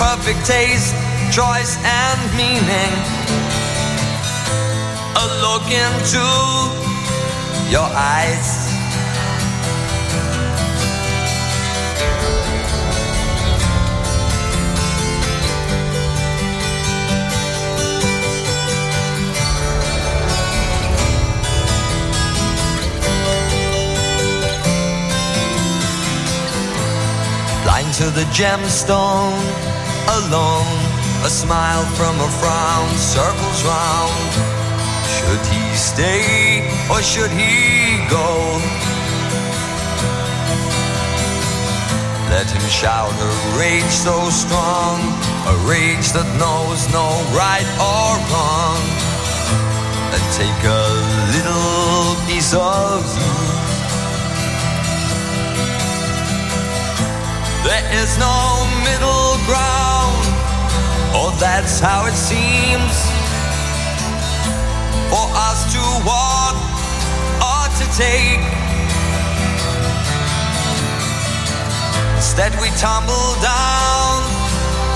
perfect 0.00 0.40
taste, 0.46 0.94
choice, 1.30 1.76
and 1.84 2.20
meaning. 2.40 2.94
A 5.12 5.26
look 5.44 5.68
into 5.68 6.24
your 7.70 7.84
eyes. 7.84 8.69
Blind 27.80 27.94
to 27.94 28.10
the 28.10 28.24
gemstone, 28.32 29.40
alone. 30.18 30.78
A 31.24 31.28
smile 31.28 31.84
from 31.96 32.18
a 32.20 32.28
frown 32.40 32.88
circles 32.96 33.64
round. 33.64 34.32
Should 35.16 35.44
he 35.52 35.76
stay 35.76 36.62
or 36.90 37.02
should 37.02 37.30
he 37.30 37.98
go? 38.08 38.58
Let 42.30 42.48
him 42.50 42.66
shout 42.70 43.12
a 43.12 43.58
rage 43.58 43.92
so 43.92 44.30
strong, 44.30 45.00
a 45.46 45.56
rage 45.68 46.12
that 46.12 46.28
knows 46.38 46.88
no 46.92 47.06
right 47.36 47.68
or 47.76 48.10
wrong. 48.30 48.80
And 50.14 50.22
take 50.32 50.62
a 50.64 50.86
little 51.34 52.16
piece 52.26 52.54
of 52.54 53.04
you. 53.20 53.69
There 57.62 58.02
is 58.02 58.16
no 58.16 58.64
middle 58.88 59.36
ground, 59.44 60.24
or 61.14 61.30
that's 61.38 61.78
how 61.78 62.06
it 62.06 62.16
seems. 62.16 62.96
For 65.12 65.26
us 65.48 65.68
to 65.74 65.82
walk 66.08 66.56
or 67.44 67.64
to 67.78 67.86
take. 67.96 68.40
Instead, 72.16 72.52
we 72.62 72.68
tumble 72.80 73.28
down 73.42 74.24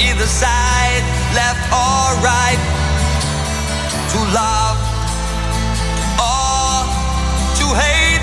either 0.00 0.26
side, 0.26 1.04
left 1.36 1.60
or 1.68 2.16
right, 2.24 2.60
to 4.12 4.18
love 4.32 4.78
or 6.16 6.84
to 7.58 7.66
hate. 7.76 8.13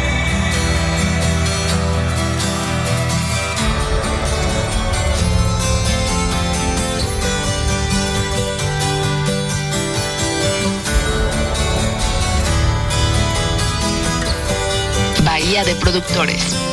De 15.51 15.75
Productores. 15.75 16.70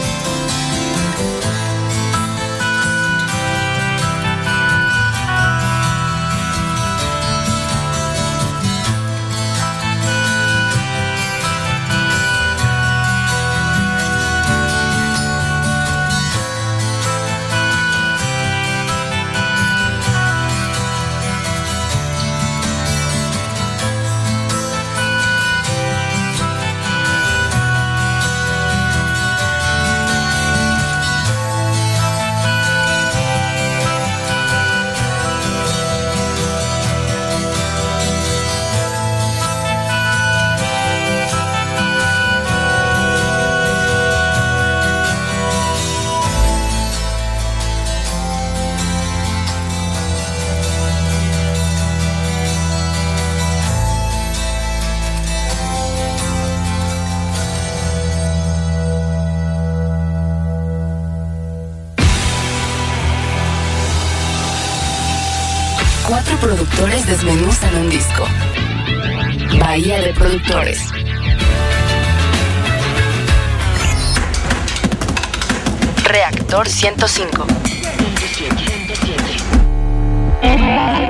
105. 76.97 77.47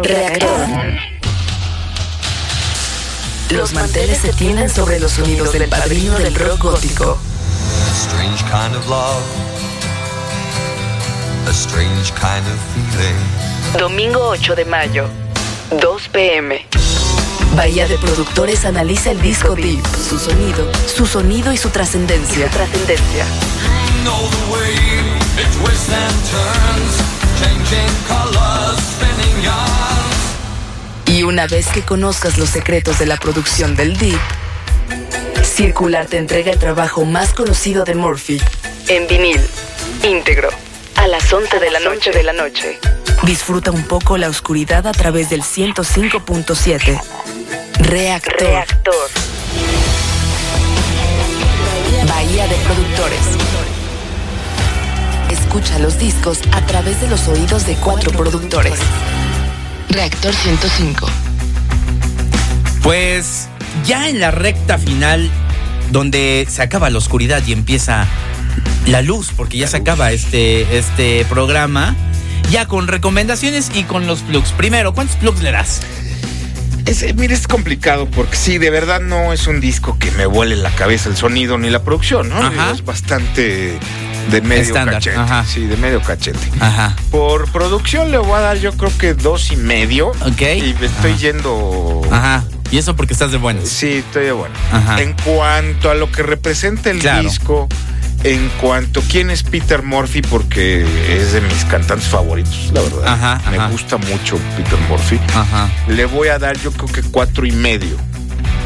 Reactor. 0.03 0.67
Los 3.51 3.73
manteles 3.75 4.19
se 4.19 4.33
tienden 4.33 4.69
sobre 4.71 4.99
los 4.99 5.13
sonidos 5.13 5.53
del 5.53 5.69
padrino 5.69 6.19
del 6.19 6.35
rock 6.35 6.65
gótico. 6.65 7.17
A 7.17 7.95
strange 7.95 8.43
kind 8.47 8.75
of 8.75 8.89
love, 8.89 9.23
a 11.47 11.53
strange 11.53 12.13
kind 12.15 12.45
of 12.49 12.59
feeling. 12.75 13.79
Domingo 13.79 14.31
8 14.31 14.57
de 14.57 14.65
mayo, 14.65 15.07
2 15.81 16.09
pm. 16.09 16.67
Bahía 17.55 17.87
de 17.87 17.99
Productores 17.99 18.65
analiza 18.65 19.13
el 19.13 19.21
disco 19.23 19.55
Deep, 19.55 19.85
su 20.09 20.19
sonido, 20.19 20.73
su 20.93 21.07
sonido 21.07 21.53
y 21.53 21.57
su 21.57 21.71
trascendencia. 21.71 22.49
trascendencia. 22.51 23.25
Know 24.05 24.21
the 24.37 24.45
way 24.53 24.75
it 25.43 25.49
twists 25.59 25.93
and 25.93 26.17
turns. 26.33 27.19
changing 27.39 27.95
colors, 28.07 28.79
spinning 28.79 29.43
yarns. 29.43 31.07
Y 31.07 31.23
una 31.23 31.47
vez 31.47 31.69
que 31.69 31.83
conozcas 31.83 32.39
los 32.39 32.51
secretos 32.51 32.99
de 32.99 33.07
la 33.07 33.17
producción 33.17 33.77
del 33.77 33.97
Deep, 33.97 34.21
Circular 35.43 36.07
te 36.07 36.19
entrega 36.19 36.53
el 36.53 36.59
trabajo 36.59 37.05
más 37.05 37.33
conocido 37.33 37.85
de 37.85 37.95
Murphy. 37.95 38.41
En 38.89 39.07
vinil, 39.07 39.41
íntegro, 40.03 40.51
a 40.97 41.07
las 41.07 41.33
11 41.33 41.59
de 41.59 41.71
la 41.71 41.81
noche 41.81 42.11
de 42.11 42.23
la 42.23 42.33
noche. 42.33 42.79
Disfruta 43.23 43.71
un 43.71 43.85
poco 43.85 44.17
la 44.19 44.29
oscuridad 44.29 44.87
a 44.87 44.93
través 44.93 45.31
del 45.31 45.43
105.7. 45.43 47.01
Reactor. 47.81 48.67
Bahía 52.07 52.47
de 52.47 52.55
productores. 52.57 53.68
Escucha 55.49 55.79
los 55.79 55.99
discos 55.99 56.41
a 56.53 56.61
través 56.67 57.01
de 57.01 57.09
los 57.09 57.27
oídos 57.27 57.67
de 57.67 57.75
cuatro 57.77 58.13
productores. 58.13 58.79
Reactor 59.89 60.35
105. 60.35 61.09
Pues 62.83 63.49
ya 63.87 64.11
en 64.11 64.21
la 64.21 64.31
recta 64.31 64.77
final, 64.77 65.31
donde 65.91 66.47
se 66.51 66.61
acaba 66.61 66.91
la 66.91 66.99
oscuridad 66.99 67.43
y 67.47 67.53
empieza 67.53 68.07
la 68.89 69.01
luz, 69.01 69.33
porque 69.35 69.57
ya 69.57 69.67
se 69.69 69.79
acaba 69.79 70.13
este, 70.13 70.77
este 70.77 71.25
programa, 71.25 71.97
ya 72.51 72.67
con 72.67 72.87
recomendaciones 72.87 73.71
y 73.75 73.85
con 73.85 74.07
los 74.07 74.21
plugs. 74.21 74.53
Primero, 74.53 74.93
¿cuántos 74.93 75.17
plugs 75.17 75.43
le 75.43 75.53
das? 75.53 75.81
Es, 76.85 77.03
eh, 77.03 77.15
mira, 77.15 77.33
es 77.33 77.49
complicado 77.49 78.07
porque 78.07 78.37
sí, 78.37 78.59
de 78.59 78.69
verdad 78.69 79.01
no 79.01 79.33
es 79.33 79.47
un 79.47 79.61
disco 79.61 79.99
que 79.99 80.11
me 80.11 80.27
vuele 80.27 80.57
la 80.57 80.71
cabeza 80.73 81.09
el 81.09 81.17
sonido 81.17 81.57
ni 81.57 81.71
la 81.71 81.83
producción, 81.83 82.29
¿no? 82.29 82.37
Ajá. 82.37 82.73
Es 82.73 82.85
bastante 82.85 83.79
de 84.31 84.41
medio 84.43 84.75
cachete. 84.75 85.17
ajá. 85.17 85.45
Sí, 85.45 85.67
de 85.67 85.77
medio 85.77 86.01
cachete. 86.03 86.39
Ajá. 86.61 86.95
Por 87.11 87.51
producción 87.53 88.11
le 88.11 88.19
voy 88.19 88.33
a 88.37 88.41
dar 88.41 88.59
yo 88.59 88.73
creo 88.73 88.97
que 88.99 89.15
dos 89.15 89.51
y 89.53 89.57
medio. 89.57 90.09
Ok. 90.09 90.43
Y 90.57 90.75
me 90.81 90.87
estoy 90.87 91.13
Ajá. 91.13 91.21
yendo... 91.21 92.01
Ajá. 92.11 92.45
Y 92.71 92.77
eso 92.79 92.95
porque 92.97 93.15
estás 93.15 93.33
de 93.33 93.39
buenas. 93.39 93.69
Sí, 93.69 93.95
estoy 94.07 94.27
de 94.27 94.33
bueno. 94.33 94.55
Ajá. 94.73 95.01
En 95.01 95.15
cuanto 95.25 95.91
a 95.91 95.95
lo 95.95 96.13
que 96.13 96.23
representa 96.23 96.91
el 96.91 96.99
Claro. 96.99 97.23
disco, 97.23 97.67
en 98.25 98.51
cuanto 98.61 99.01
a 99.01 99.03
quién 99.05 99.31
es 99.31 99.43
Peter 99.43 99.83
Murphy, 99.83 100.21
porque 100.21 100.85
es 101.09 101.33
de 101.33 101.41
mis 101.41 101.65
cantantes 101.65 102.09
favoritos, 102.09 102.71
la 102.75 102.83
verdad. 102.83 103.07
Ajá, 103.07 103.41
Me 103.51 103.57
ajá. 103.57 103.69
gusta 103.69 103.97
mucho 103.97 104.39
Peter 104.57 104.79
Murphy. 104.89 105.19
Ajá. 105.35 105.71
Le 105.87 106.05
voy 106.05 106.29
a 106.29 106.39
dar 106.39 106.59
yo 106.61 106.71
creo 106.73 106.89
que 106.93 107.03
cuatro 107.03 107.47
y 107.47 107.53
medio. 107.53 107.97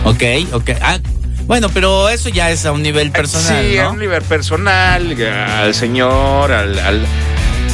Ok, 0.05 0.23
ok. 0.53 0.71
Ah, 0.81 0.99
bueno, 1.47 1.69
pero 1.73 2.09
eso 2.09 2.29
ya 2.29 2.51
es 2.51 2.65
a 2.67 2.73
un 2.73 2.83
nivel 2.83 3.11
personal, 3.11 3.65
sí, 3.65 3.77
¿no? 3.77 3.83
a 3.83 3.91
un 3.91 3.99
nivel 3.99 4.23
personal, 4.23 5.17
al 5.23 5.75
señor, 5.75 6.53
al, 6.53 6.79
al- 6.79 7.07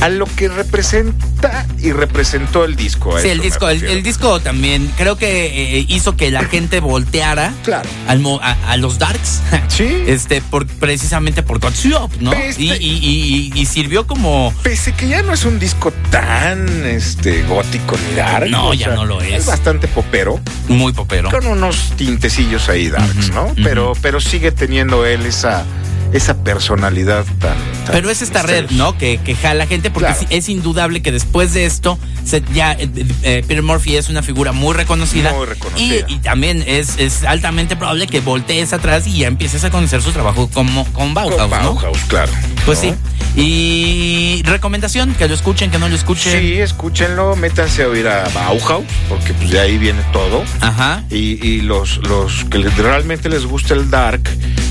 a 0.01 0.09
lo 0.09 0.27
que 0.27 0.49
representa 0.49 1.67
y 1.79 1.93
representó 1.93 2.65
el 2.65 2.77
disco. 2.77 3.19
Sí, 3.21 3.29
el 3.29 3.41
disco, 3.41 3.69
el, 3.69 4.03
disco 4.03 4.41
también 4.41 4.91
creo 4.97 5.17
que 5.17 5.79
eh, 5.79 5.85
hizo 5.89 6.17
que 6.17 6.31
la 6.31 6.45
gente 6.45 6.81
volteara 6.81 7.53
Claro. 7.65 7.89
al 8.07 8.21
mo- 8.21 8.41
a, 8.43 8.53
a 8.71 8.77
los 8.77 8.99
darks. 8.99 9.41
Sí. 9.69 10.03
Este, 10.09 10.41
por, 10.43 10.67
precisamente 10.67 11.45
por 11.45 11.61
Gottschalk, 11.61 12.17
¿no? 12.21 12.33
Este- 12.33 12.63
Y, 12.63 12.73
y- 12.73 13.53
y- 13.55 13.61
y 13.61 13.67
sirvió 13.67 14.09
como. 14.09 14.53
Pese 14.65 14.93
que 14.93 15.07
ya 15.07 15.23
no 15.23 15.33
es 15.33 15.45
un 15.45 15.61
disco 15.61 15.93
tan 16.11 16.85
este 16.85 17.43
gótico 17.45 17.97
ni 18.09 18.17
dark. 18.17 18.51
No, 18.51 18.75
ya 18.75 18.89
no 18.89 19.05
lo 19.05 19.21
es. 19.23 19.33
Es 19.35 19.47
bastante 19.47 19.87
popero. 19.87 20.41
Muy 20.67 20.93
popero. 20.93 21.31
Con 21.31 21.47
unos 21.47 21.93
tintecillos 21.97 22.69
ahí 22.69 22.89
darks, 22.89 23.31
¿no? 23.31 23.53
Pero, 23.63 23.93
pero 24.03 24.21
sigue 24.21 24.51
teniendo 24.51 25.07
él 25.07 25.27
esa, 25.27 25.65
esa 26.13 26.37
personalidad 26.43 27.25
tan. 27.39 27.57
tan 27.85 27.93
Pero 27.93 28.11
es 28.11 28.23
esta 28.23 28.43
red. 28.43 28.71
¿no? 28.71 28.97
Que, 28.97 29.19
que 29.19 29.35
jala 29.35 29.67
gente, 29.67 29.91
porque 29.91 30.09
Claro. 30.13 30.27
es 30.31 30.49
indudable 30.49 31.03
que 31.03 31.13
después 31.13 31.53
de 31.55 31.67
esto, 31.67 31.99
se- 32.25 32.43
ya 32.55 32.73
eh, 32.73 32.89
eh, 33.23 33.45
Peter 33.47 33.63
Murphy 33.63 33.97
es 33.97 34.09
una 34.09 34.23
figura 34.23 34.53
muy 34.53 34.75
reconocida. 34.75 35.33
Muy 35.33 35.47
reconocida. 35.47 36.07
Y, 36.09 36.15
y 36.15 36.19
también 36.19 36.65
es, 36.67 36.99
es 36.99 37.25
altamente 37.25 37.77
probable 37.77 38.07
que 38.07 38.21
voltees 38.21 38.73
atrás 38.73 39.07
y 39.07 39.19
ya 39.19 39.27
empieces 39.29 39.65
a 39.65 39.71
conocer 39.71 40.03
su 40.03 40.13
trabajo 40.13 40.49
como, 40.53 40.85
con 40.93 41.15
Bauhaus, 41.15 41.37
Con 41.37 41.51
¿no? 41.51 41.75
Bauhaus, 41.75 41.99
claro. 42.09 42.33
Pues 42.65 42.83
¿no? 42.85 42.91
sí. 42.91 42.95
Y 43.41 44.43
recomendación, 44.45 45.15
que 45.15 45.29
lo 45.29 45.35
escuchen, 45.35 45.71
que 45.71 45.79
no 45.79 45.89
lo 45.89 45.95
escuchen. 45.95 46.33
Sí, 46.41 46.55
escúchenlo, 46.59 47.37
métanse 47.37 47.85
a 47.85 47.89
oír 47.89 48.09
a 48.09 48.29
Bauhaus, 48.35 48.85
porque 49.09 49.33
pues 49.35 49.51
de 49.51 49.61
ahí 49.61 49.79
viene 49.79 50.01
todo. 50.13 50.43
Ajá. 50.61 51.05
Y, 51.11 51.45
y 51.47 51.61
los, 51.61 51.99
los 52.09 52.45
que 52.47 52.59
realmente 52.59 53.29
les 53.29 53.47
gusta 53.47 53.75
el 53.75 53.91
dark, 53.91 54.29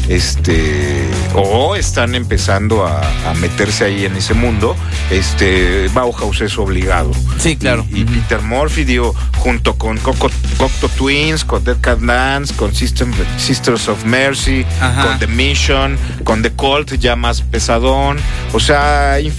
este, 0.10 1.08
o 1.36 1.76
están 1.76 2.16
empezando 2.16 2.86
a, 2.86 3.01
a 3.30 3.34
meterse 3.36 3.86
ahí 3.86 4.05
en 4.05 4.16
ese 4.16 4.34
mundo, 4.34 4.76
este, 5.12 5.88
Bauhaus 5.93 6.41
es 6.41 6.58
obligado. 6.58 7.12
Sí, 7.39 7.55
claro. 7.55 7.86
Y. 7.91 8.03
Peter 8.05 8.41
Murphy, 8.41 8.84
digo, 8.84 9.14
junto 9.38 9.78
con 9.78 9.97
Coco- 9.99 10.32
Cocteau 10.58 10.89
Twins, 10.97 11.43
con 11.43 11.64
Dead 11.64 11.78
Cat 11.82 11.99
Dance, 11.99 12.53
con 12.55 12.74
System- 12.74 13.14
Sisters 13.38 13.88
of 13.88 14.03
Mercy, 14.05 14.66
Ajá. 14.82 15.03
con 15.08 15.20
The 15.20 15.28
Mission, 15.28 15.97
con 16.24 16.41
The 16.41 16.51
Cult, 16.51 16.93
ya 16.99 17.16
más 17.16 17.41
pesadón. 17.41 18.18
O 18.53 18.60
sea, 18.60 19.14
hay 19.14 19.30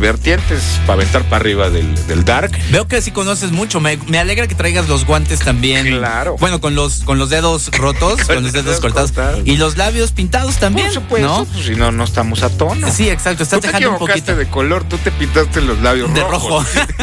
vertientes 0.00 0.62
para 0.86 0.94
aventar 0.94 1.22
para 1.24 1.36
arriba 1.36 1.70
del, 1.70 1.94
del 2.06 2.24
dark. 2.24 2.52
Veo 2.70 2.86
que 2.86 3.00
sí 3.02 3.10
conoces 3.10 3.50
mucho. 3.52 3.80
Me, 3.80 3.96
me 4.08 4.18
alegra 4.18 4.46
que 4.46 4.54
traigas 4.54 4.88
los 4.88 5.04
guantes 5.04 5.40
también. 5.40 5.86
Claro. 5.86 6.36
Bueno, 6.38 6.60
con 6.60 6.74
los, 6.74 7.00
con 7.00 7.18
los 7.18 7.30
dedos 7.30 7.70
rotos, 7.72 8.22
con, 8.26 8.42
los 8.42 8.52
dedos 8.52 8.80
cortados. 8.80 9.12
cortados. 9.12 9.42
Y 9.46 9.56
los 9.56 9.63
labios 9.76 10.12
pintados 10.12 10.56
también. 10.58 10.86
Por 10.88 10.94
supuesto, 10.94 11.28
¿no? 11.28 11.44
pues 11.44 11.66
si 11.66 11.74
no, 11.74 11.90
no 11.90 12.04
estamos 12.04 12.42
a 12.42 12.50
tono. 12.50 12.90
Sí, 12.92 13.08
exacto. 13.08 13.42
Estás 13.42 13.58
Tú 13.58 13.62
te 13.62 13.66
dejando 13.68 13.88
un 13.90 13.94
equivocaste 13.96 14.20
poquito 14.20 14.36
de 14.36 14.46
color, 14.48 14.84
tú 14.84 14.98
te 14.98 15.10
pintaste 15.10 15.60
los 15.62 15.80
labios 15.80 16.12
de 16.14 16.20
rojos. 16.20 16.66
rojo. 16.74 16.86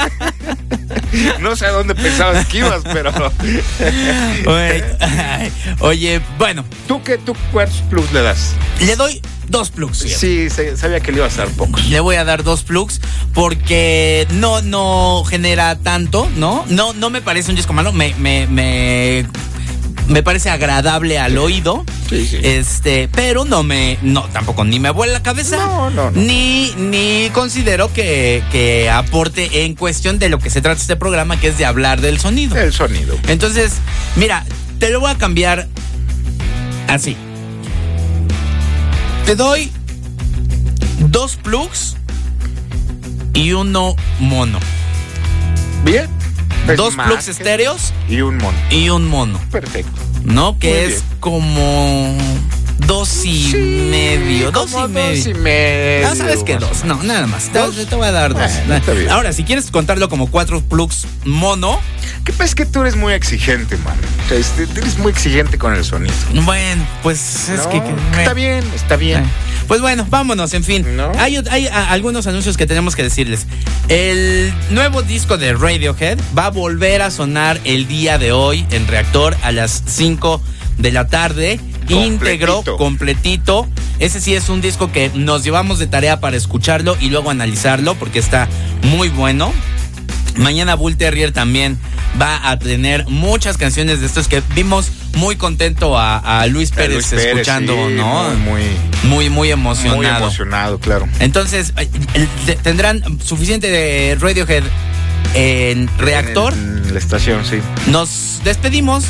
No 1.42 1.56
sé 1.58 1.66
a 1.66 1.72
dónde 1.72 1.94
pensabas 1.94 2.46
que 2.48 2.60
ibas, 2.60 2.84
pero. 2.94 3.12
Oye, 5.80 6.22
bueno, 6.38 6.64
¿Tú 6.88 7.04
qué, 7.04 7.18
tú 7.18 7.36
cuántos 7.52 7.78
plus 7.90 8.12
le 8.14 8.22
das? 8.22 8.54
le 8.80 8.96
doy 8.96 9.22
dos 9.48 9.70
plugs. 9.72 9.98
Sí, 10.00 10.50
sabía 10.50 11.00
que 11.02 11.12
le 11.12 11.18
iba 11.18 11.28
a 11.28 11.30
dar 11.30 11.50
pocos. 11.50 11.86
Le 11.88 12.00
voy 12.00 12.16
a 12.16 12.24
dar 12.24 12.44
dos 12.44 12.64
plugs 12.64 13.02
porque 13.34 14.26
no, 14.32 14.62
no 14.62 15.24
genera 15.26 15.78
tanto, 15.78 16.30
¿no? 16.38 16.66
No, 16.70 16.94
no 16.94 17.10
me 17.10 17.22
parece 17.22 17.50
un 17.50 17.58
disco 17.58 17.74
malo, 17.74 17.92
me, 17.92 18.14
me, 18.16 18.48
me, 18.48 19.26
me 20.12 20.24
parece 20.24 20.50
agradable 20.50 21.18
al 21.18 21.38
oído. 21.38 21.86
Sí, 22.10 22.28
sí. 22.28 22.38
Este, 22.44 23.10
pero 23.14 23.46
no 23.46 23.64
me, 23.64 23.98
no, 24.02 24.24
tampoco 24.26 24.66
ni 24.66 24.80
me 24.80 24.90
vuela 24.90 25.14
la 25.14 25.24
cabeza. 25.24 25.58
No, 25.58 25.90
no, 25.90 26.12
no. 26.12 26.22
Ni, 26.22 26.74
ni 26.76 27.30
considero 27.32 27.92
que, 27.94 28.44
que 28.52 28.90
aporte 28.90 29.64
en 29.64 29.76
cuestión 29.76 30.20
de 30.20 30.30
lo 30.30 30.38
que 30.38 30.50
se 30.50 30.62
trata 30.62 30.80
este 30.80 30.98
programa, 30.98 31.40
que 31.40 31.48
es 31.48 31.58
de 31.58 31.66
hablar 31.66 32.02
del 32.02 32.20
sonido. 32.20 32.58
El 32.58 32.74
sonido. 32.74 33.18
Entonces, 33.28 33.76
mira, 34.18 34.46
te 34.80 34.90
lo 34.90 35.00
voy 35.00 35.12
a 35.12 35.18
cambiar 35.18 35.68
así. 36.88 37.16
Te 39.26 39.36
doy 39.36 39.72
dos 41.00 41.38
plugs 41.38 41.96
y 43.34 43.54
uno 43.54 43.96
mono. 44.20 44.60
Bien. 45.86 46.21
Dos 46.78 46.96
plugs 46.96 47.28
estéreos 47.28 47.94
Y 48.10 48.22
un 48.22 48.38
mono. 48.38 48.58
y 48.70 48.90
un 48.90 49.08
mono. 49.08 49.40
Perfecto. 49.52 50.00
¿No? 50.24 50.58
Que 50.60 50.70
Muy 50.70 50.78
es 50.80 50.90
bien. 50.90 51.04
como 51.20 52.18
dos 52.88 53.26
y 53.26 53.54
medio. 53.90 54.52
Dos 54.52 54.72
y 54.74 54.88
medio. 54.92 55.16
Dos 55.18 55.28
y 55.28 55.34
medio. 55.34 56.08
Ah, 56.10 56.16
¿sabes 56.16 56.44
qué? 56.44 56.58
Dos. 56.58 56.84
No, 56.84 57.02
nada 57.04 57.26
más. 57.28 57.50
Te, 57.50 57.60
¿Dos? 57.60 57.76
te 57.88 57.96
voy 57.96 58.08
a 58.08 58.12
dar 58.12 58.34
dos. 58.34 58.52
Bueno, 58.68 58.76
está 58.76 58.92
bien. 58.94 59.10
Ahora, 59.10 59.34
si 59.34 59.44
quieres 59.44 59.72
contarlo 59.72 60.10
como 60.10 60.30
cuatro 60.30 60.62
plugs 60.62 61.08
mono, 61.26 61.80
¿Qué 62.26 62.34
pasa? 62.34 62.44
Es 62.46 62.56
que 62.56 62.66
tú 62.68 62.82
eres 62.82 62.96
muy 62.96 63.14
exigente, 63.14 63.78
man. 63.78 63.96
O 64.26 64.30
sea, 64.30 64.38
este, 64.38 64.68
eres 64.80 65.00
muy 65.00 65.12
exigente 65.12 65.58
con 65.58 65.74
el 65.74 65.84
sonido. 65.84 66.14
bueno, 66.44 66.86
pues 67.02 67.50
es 67.50 67.64
No, 67.64 67.70
que... 67.70 67.82
que- 67.82 68.20
Está 68.20 68.34
bien, 68.36 68.64
está 68.76 68.96
bien. 68.96 69.24
Eh, 69.24 69.28
Pues 69.72 69.80
bueno, 69.80 70.06
vámonos, 70.10 70.54
en 70.54 70.66
fin. 70.66 70.98
¿No? 70.98 71.14
Hay, 71.18 71.38
hay, 71.50 71.68
a- 71.68 71.92
algunos 71.92 72.28
anuncios 72.28 72.58
que 72.58 72.68
tenemos 72.68 72.94
que 72.94 73.04
decirles. 73.04 73.48
El 73.88 74.54
nuevo 74.70 75.02
disco 75.02 75.38
de 75.38 75.54
Radiohead 75.54 76.20
va 76.38 76.48
a 76.48 76.50
volver 76.50 77.02
a 77.02 77.10
sonar 77.10 77.58
el 77.64 77.88
día 77.88 78.18
de 78.18 78.34
hoy 78.34 78.66
en 78.72 78.86
Reactor 78.86 79.38
a 79.44 79.54
las 79.54 79.82
5 79.86 80.42
de 80.78 80.92
la 80.92 81.08
tarde. 81.08 81.58
Íntegro, 81.88 82.56
Completito. 82.56 82.76
completito. 82.78 83.68
Ese 84.00 84.20
sí 84.20 84.36
es 84.36 84.50
un 84.50 84.60
disco 84.60 84.92
que 84.92 85.10
nos 85.16 85.46
llevamos 85.46 85.80
de 85.80 85.88
tarea 85.88 86.20
para 86.20 86.36
escucharlo 86.36 86.98
y 87.00 87.10
luego 87.10 87.30
analizarlo 87.32 87.96
porque 87.96 88.20
está 88.20 88.50
muy 88.84 89.08
bueno. 89.08 89.54
Mañana 90.36 90.76
Bull 90.76 90.98
Terrier 90.98 91.32
también 91.32 91.80
va 92.22 92.50
a 92.50 92.60
tener 92.60 93.06
muchas 93.08 93.56
canciones 93.56 94.02
de 94.02 94.06
estos 94.08 94.28
que 94.28 94.44
vimos 94.54 94.92
muy 95.16 95.36
contento 95.36 95.98
a, 95.98 96.42
a 96.42 96.48
Luis 96.48 96.72
Pérez 96.72 96.94
Luis 96.94 97.08
Pérez, 97.08 97.26
escuchando, 97.28 97.74
sí, 97.90 97.94
¿no? 97.96 98.30
Muy, 98.36 98.62
muy, 99.04 99.30
Muy, 99.30 99.52
emocionado. 99.52 99.98
muy 99.98 100.06
emocionado, 100.08 100.80
claro. 100.80 101.08
Entonces, 101.20 101.74
te- 102.46 102.56
tendrán 102.56 103.20
suficiente 103.22 103.70
de 103.70 104.18
Radiohead 104.20 104.64
en 105.34 105.90
Reactor. 105.98 106.54
En 106.54 106.94
la 106.94 107.00
estación, 107.00 107.46
sí. 107.46 107.60
Nos 107.88 108.42
despedimos. 108.44 109.06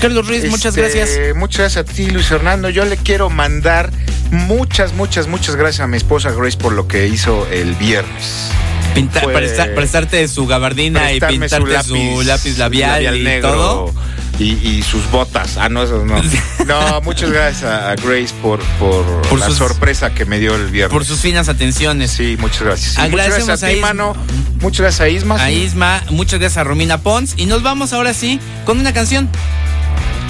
Carlos 0.00 0.26
Ruiz, 0.26 0.48
muchas 0.48 0.76
Este, 0.76 0.80
gracias. 0.98 1.36
Muchas 1.36 1.58
gracias 1.74 1.88
a 1.88 1.92
ti, 1.92 2.06
Luis 2.10 2.26
Fernando. 2.26 2.70
Yo 2.70 2.84
le 2.86 2.96
quiero 2.96 3.28
mandar 3.28 3.90
muchas, 4.30 4.94
muchas, 4.94 5.26
muchas 5.28 5.56
gracias 5.56 5.80
a 5.80 5.86
mi 5.86 5.98
esposa 5.98 6.30
Grace 6.30 6.56
por 6.56 6.72
lo 6.72 6.88
que 6.88 7.06
hizo 7.06 7.46
el 7.50 7.74
viernes. 7.74 8.50
Pinta- 8.94 9.20
fue 9.20 9.34
presta- 9.34 9.72
prestarte 9.74 10.26
su 10.26 10.46
gabardina 10.46 11.12
y 11.12 11.20
pintarte 11.20 11.82
su 11.84 12.22
lápiz, 12.24 12.56
labial, 12.58 13.16
y 13.16 13.22
negro 13.22 13.52
todo. 13.52 13.94
Y, 14.40 14.52
y 14.66 14.82
sus 14.82 15.08
botas. 15.10 15.56
Ah, 15.58 15.68
no, 15.68 15.82
eso 15.82 16.04
no. 16.04 16.16
No, 16.66 17.00
muchas 17.02 17.30
gracias 17.30 17.64
a, 17.70 17.94
Grace 17.96 18.32
por, 18.42 18.58
por, 18.78 19.04
Por 19.28 19.38
la 19.38 19.46
sus- 19.46 19.56
sorpresa 19.58 20.14
que 20.14 20.24
me 20.24 20.38
dio 20.38 20.54
el 20.56 20.68
viernes. 20.70 20.92
Por 20.92 21.04
sus 21.04 21.20
finas 21.20 21.48
atenciones. 21.48 22.10
Sí, 22.10 22.36
muchas 22.40 22.62
gracias. 22.62 23.10
Muchas 23.10 23.28
gracias 23.28 23.62
a, 23.62 23.66
ti, 23.68 23.72
Isma. 23.74 23.86
mano. 23.88 24.16
Muchas 24.60 24.80
gracias 24.80 25.00
a 25.00 25.08
Isma. 25.10 25.42
A. 25.42 25.50
Isma, 25.50 26.02
muchas 26.10 26.40
gracias 26.40 26.56
a 26.58 26.64
Romina 26.64 26.98
Pons. 26.98 27.34
Y 27.36 27.46
nos 27.46 27.62
vamos 27.62 27.92
ahora 27.92 28.14
sí 28.14 28.40
con 28.64 28.78
una 28.80 28.92
canción. 28.94 29.28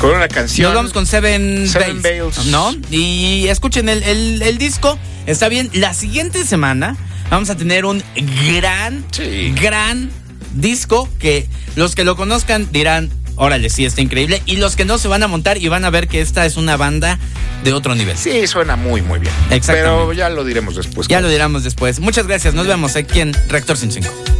Con 0.00 0.10
una 0.10 0.28
canción. 0.28 0.68
Nos 0.68 0.74
vamos 0.74 0.92
con 0.92 1.06
Seven, 1.06 1.68
Seven 1.68 2.00
Bales, 2.02 2.36
Bales. 2.36 2.46
¿No? 2.46 2.72
Y 2.90 3.46
escuchen 3.48 3.88
el, 3.88 4.02
el- 4.02 4.42
el 4.42 4.58
disco. 4.58 4.98
Está 5.26 5.48
bien. 5.48 5.70
La 5.74 5.94
siguiente 5.94 6.44
semana 6.46 6.96
vamos 7.30 7.50
a 7.50 7.56
tener 7.56 7.84
un 7.84 8.02
gran, 8.56 9.04
Sí. 9.12 9.52
gran 9.60 10.10
disco 10.54 11.08
que 11.20 11.46
los 11.76 11.94
que 11.94 12.02
lo 12.04 12.16
conozcan 12.16 12.66
dirán, 12.72 13.10
órale, 13.40 13.70
sí, 13.70 13.84
está 13.84 14.02
increíble. 14.02 14.42
Y 14.46 14.56
los 14.56 14.76
que 14.76 14.84
no 14.84 14.98
se 14.98 15.08
van 15.08 15.22
a 15.22 15.28
montar 15.28 15.58
y 15.58 15.66
van 15.68 15.84
a 15.84 15.90
ver 15.90 16.08
que 16.08 16.20
esta 16.20 16.44
es 16.46 16.56
una 16.56 16.76
banda 16.76 17.18
de 17.64 17.72
otro 17.72 17.94
nivel. 17.94 18.16
Sí, 18.16 18.46
suena 18.46 18.76
muy, 18.76 19.02
muy 19.02 19.18
bien. 19.18 19.32
Exactamente. 19.50 19.88
Pero 19.88 20.12
ya 20.12 20.28
lo 20.28 20.44
diremos 20.44 20.76
después. 20.76 21.08
Ya 21.08 21.20
lo 21.20 21.28
diremos 21.28 21.64
después. 21.64 22.00
Muchas 22.00 22.26
gracias. 22.26 22.54
Nos 22.54 22.66
vemos 22.66 22.96
aquí 22.96 23.20
en 23.20 23.32
Reactor 23.48 23.76
105. 23.76 24.39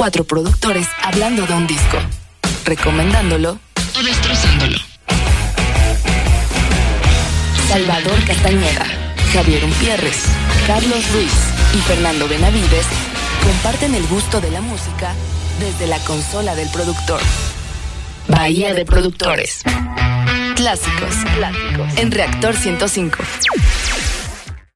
Cuatro 0.00 0.24
productores 0.24 0.88
hablando 1.02 1.44
de 1.44 1.52
un 1.52 1.66
disco, 1.66 1.98
recomendándolo 2.64 3.58
o 3.98 4.02
destrozándolo. 4.02 4.78
Salvador 7.68 8.24
Castañeda, 8.24 8.86
Javier 9.34 9.62
Umpierres, 9.62 10.22
Carlos 10.66 11.12
Ruiz 11.12 11.34
y 11.74 11.82
Fernando 11.82 12.26
Benavides 12.28 12.86
comparten 13.44 13.94
el 13.94 14.06
gusto 14.06 14.40
de 14.40 14.50
la 14.50 14.62
música 14.62 15.12
desde 15.58 15.86
la 15.86 15.98
consola 15.98 16.54
del 16.54 16.70
productor. 16.70 17.20
Bahía 18.26 18.72
de 18.72 18.86
Productores. 18.86 19.60
Clásicos. 20.56 21.14
Clásicos. 21.36 21.98
En 21.98 22.10
Reactor 22.10 22.56
105. 22.56 23.18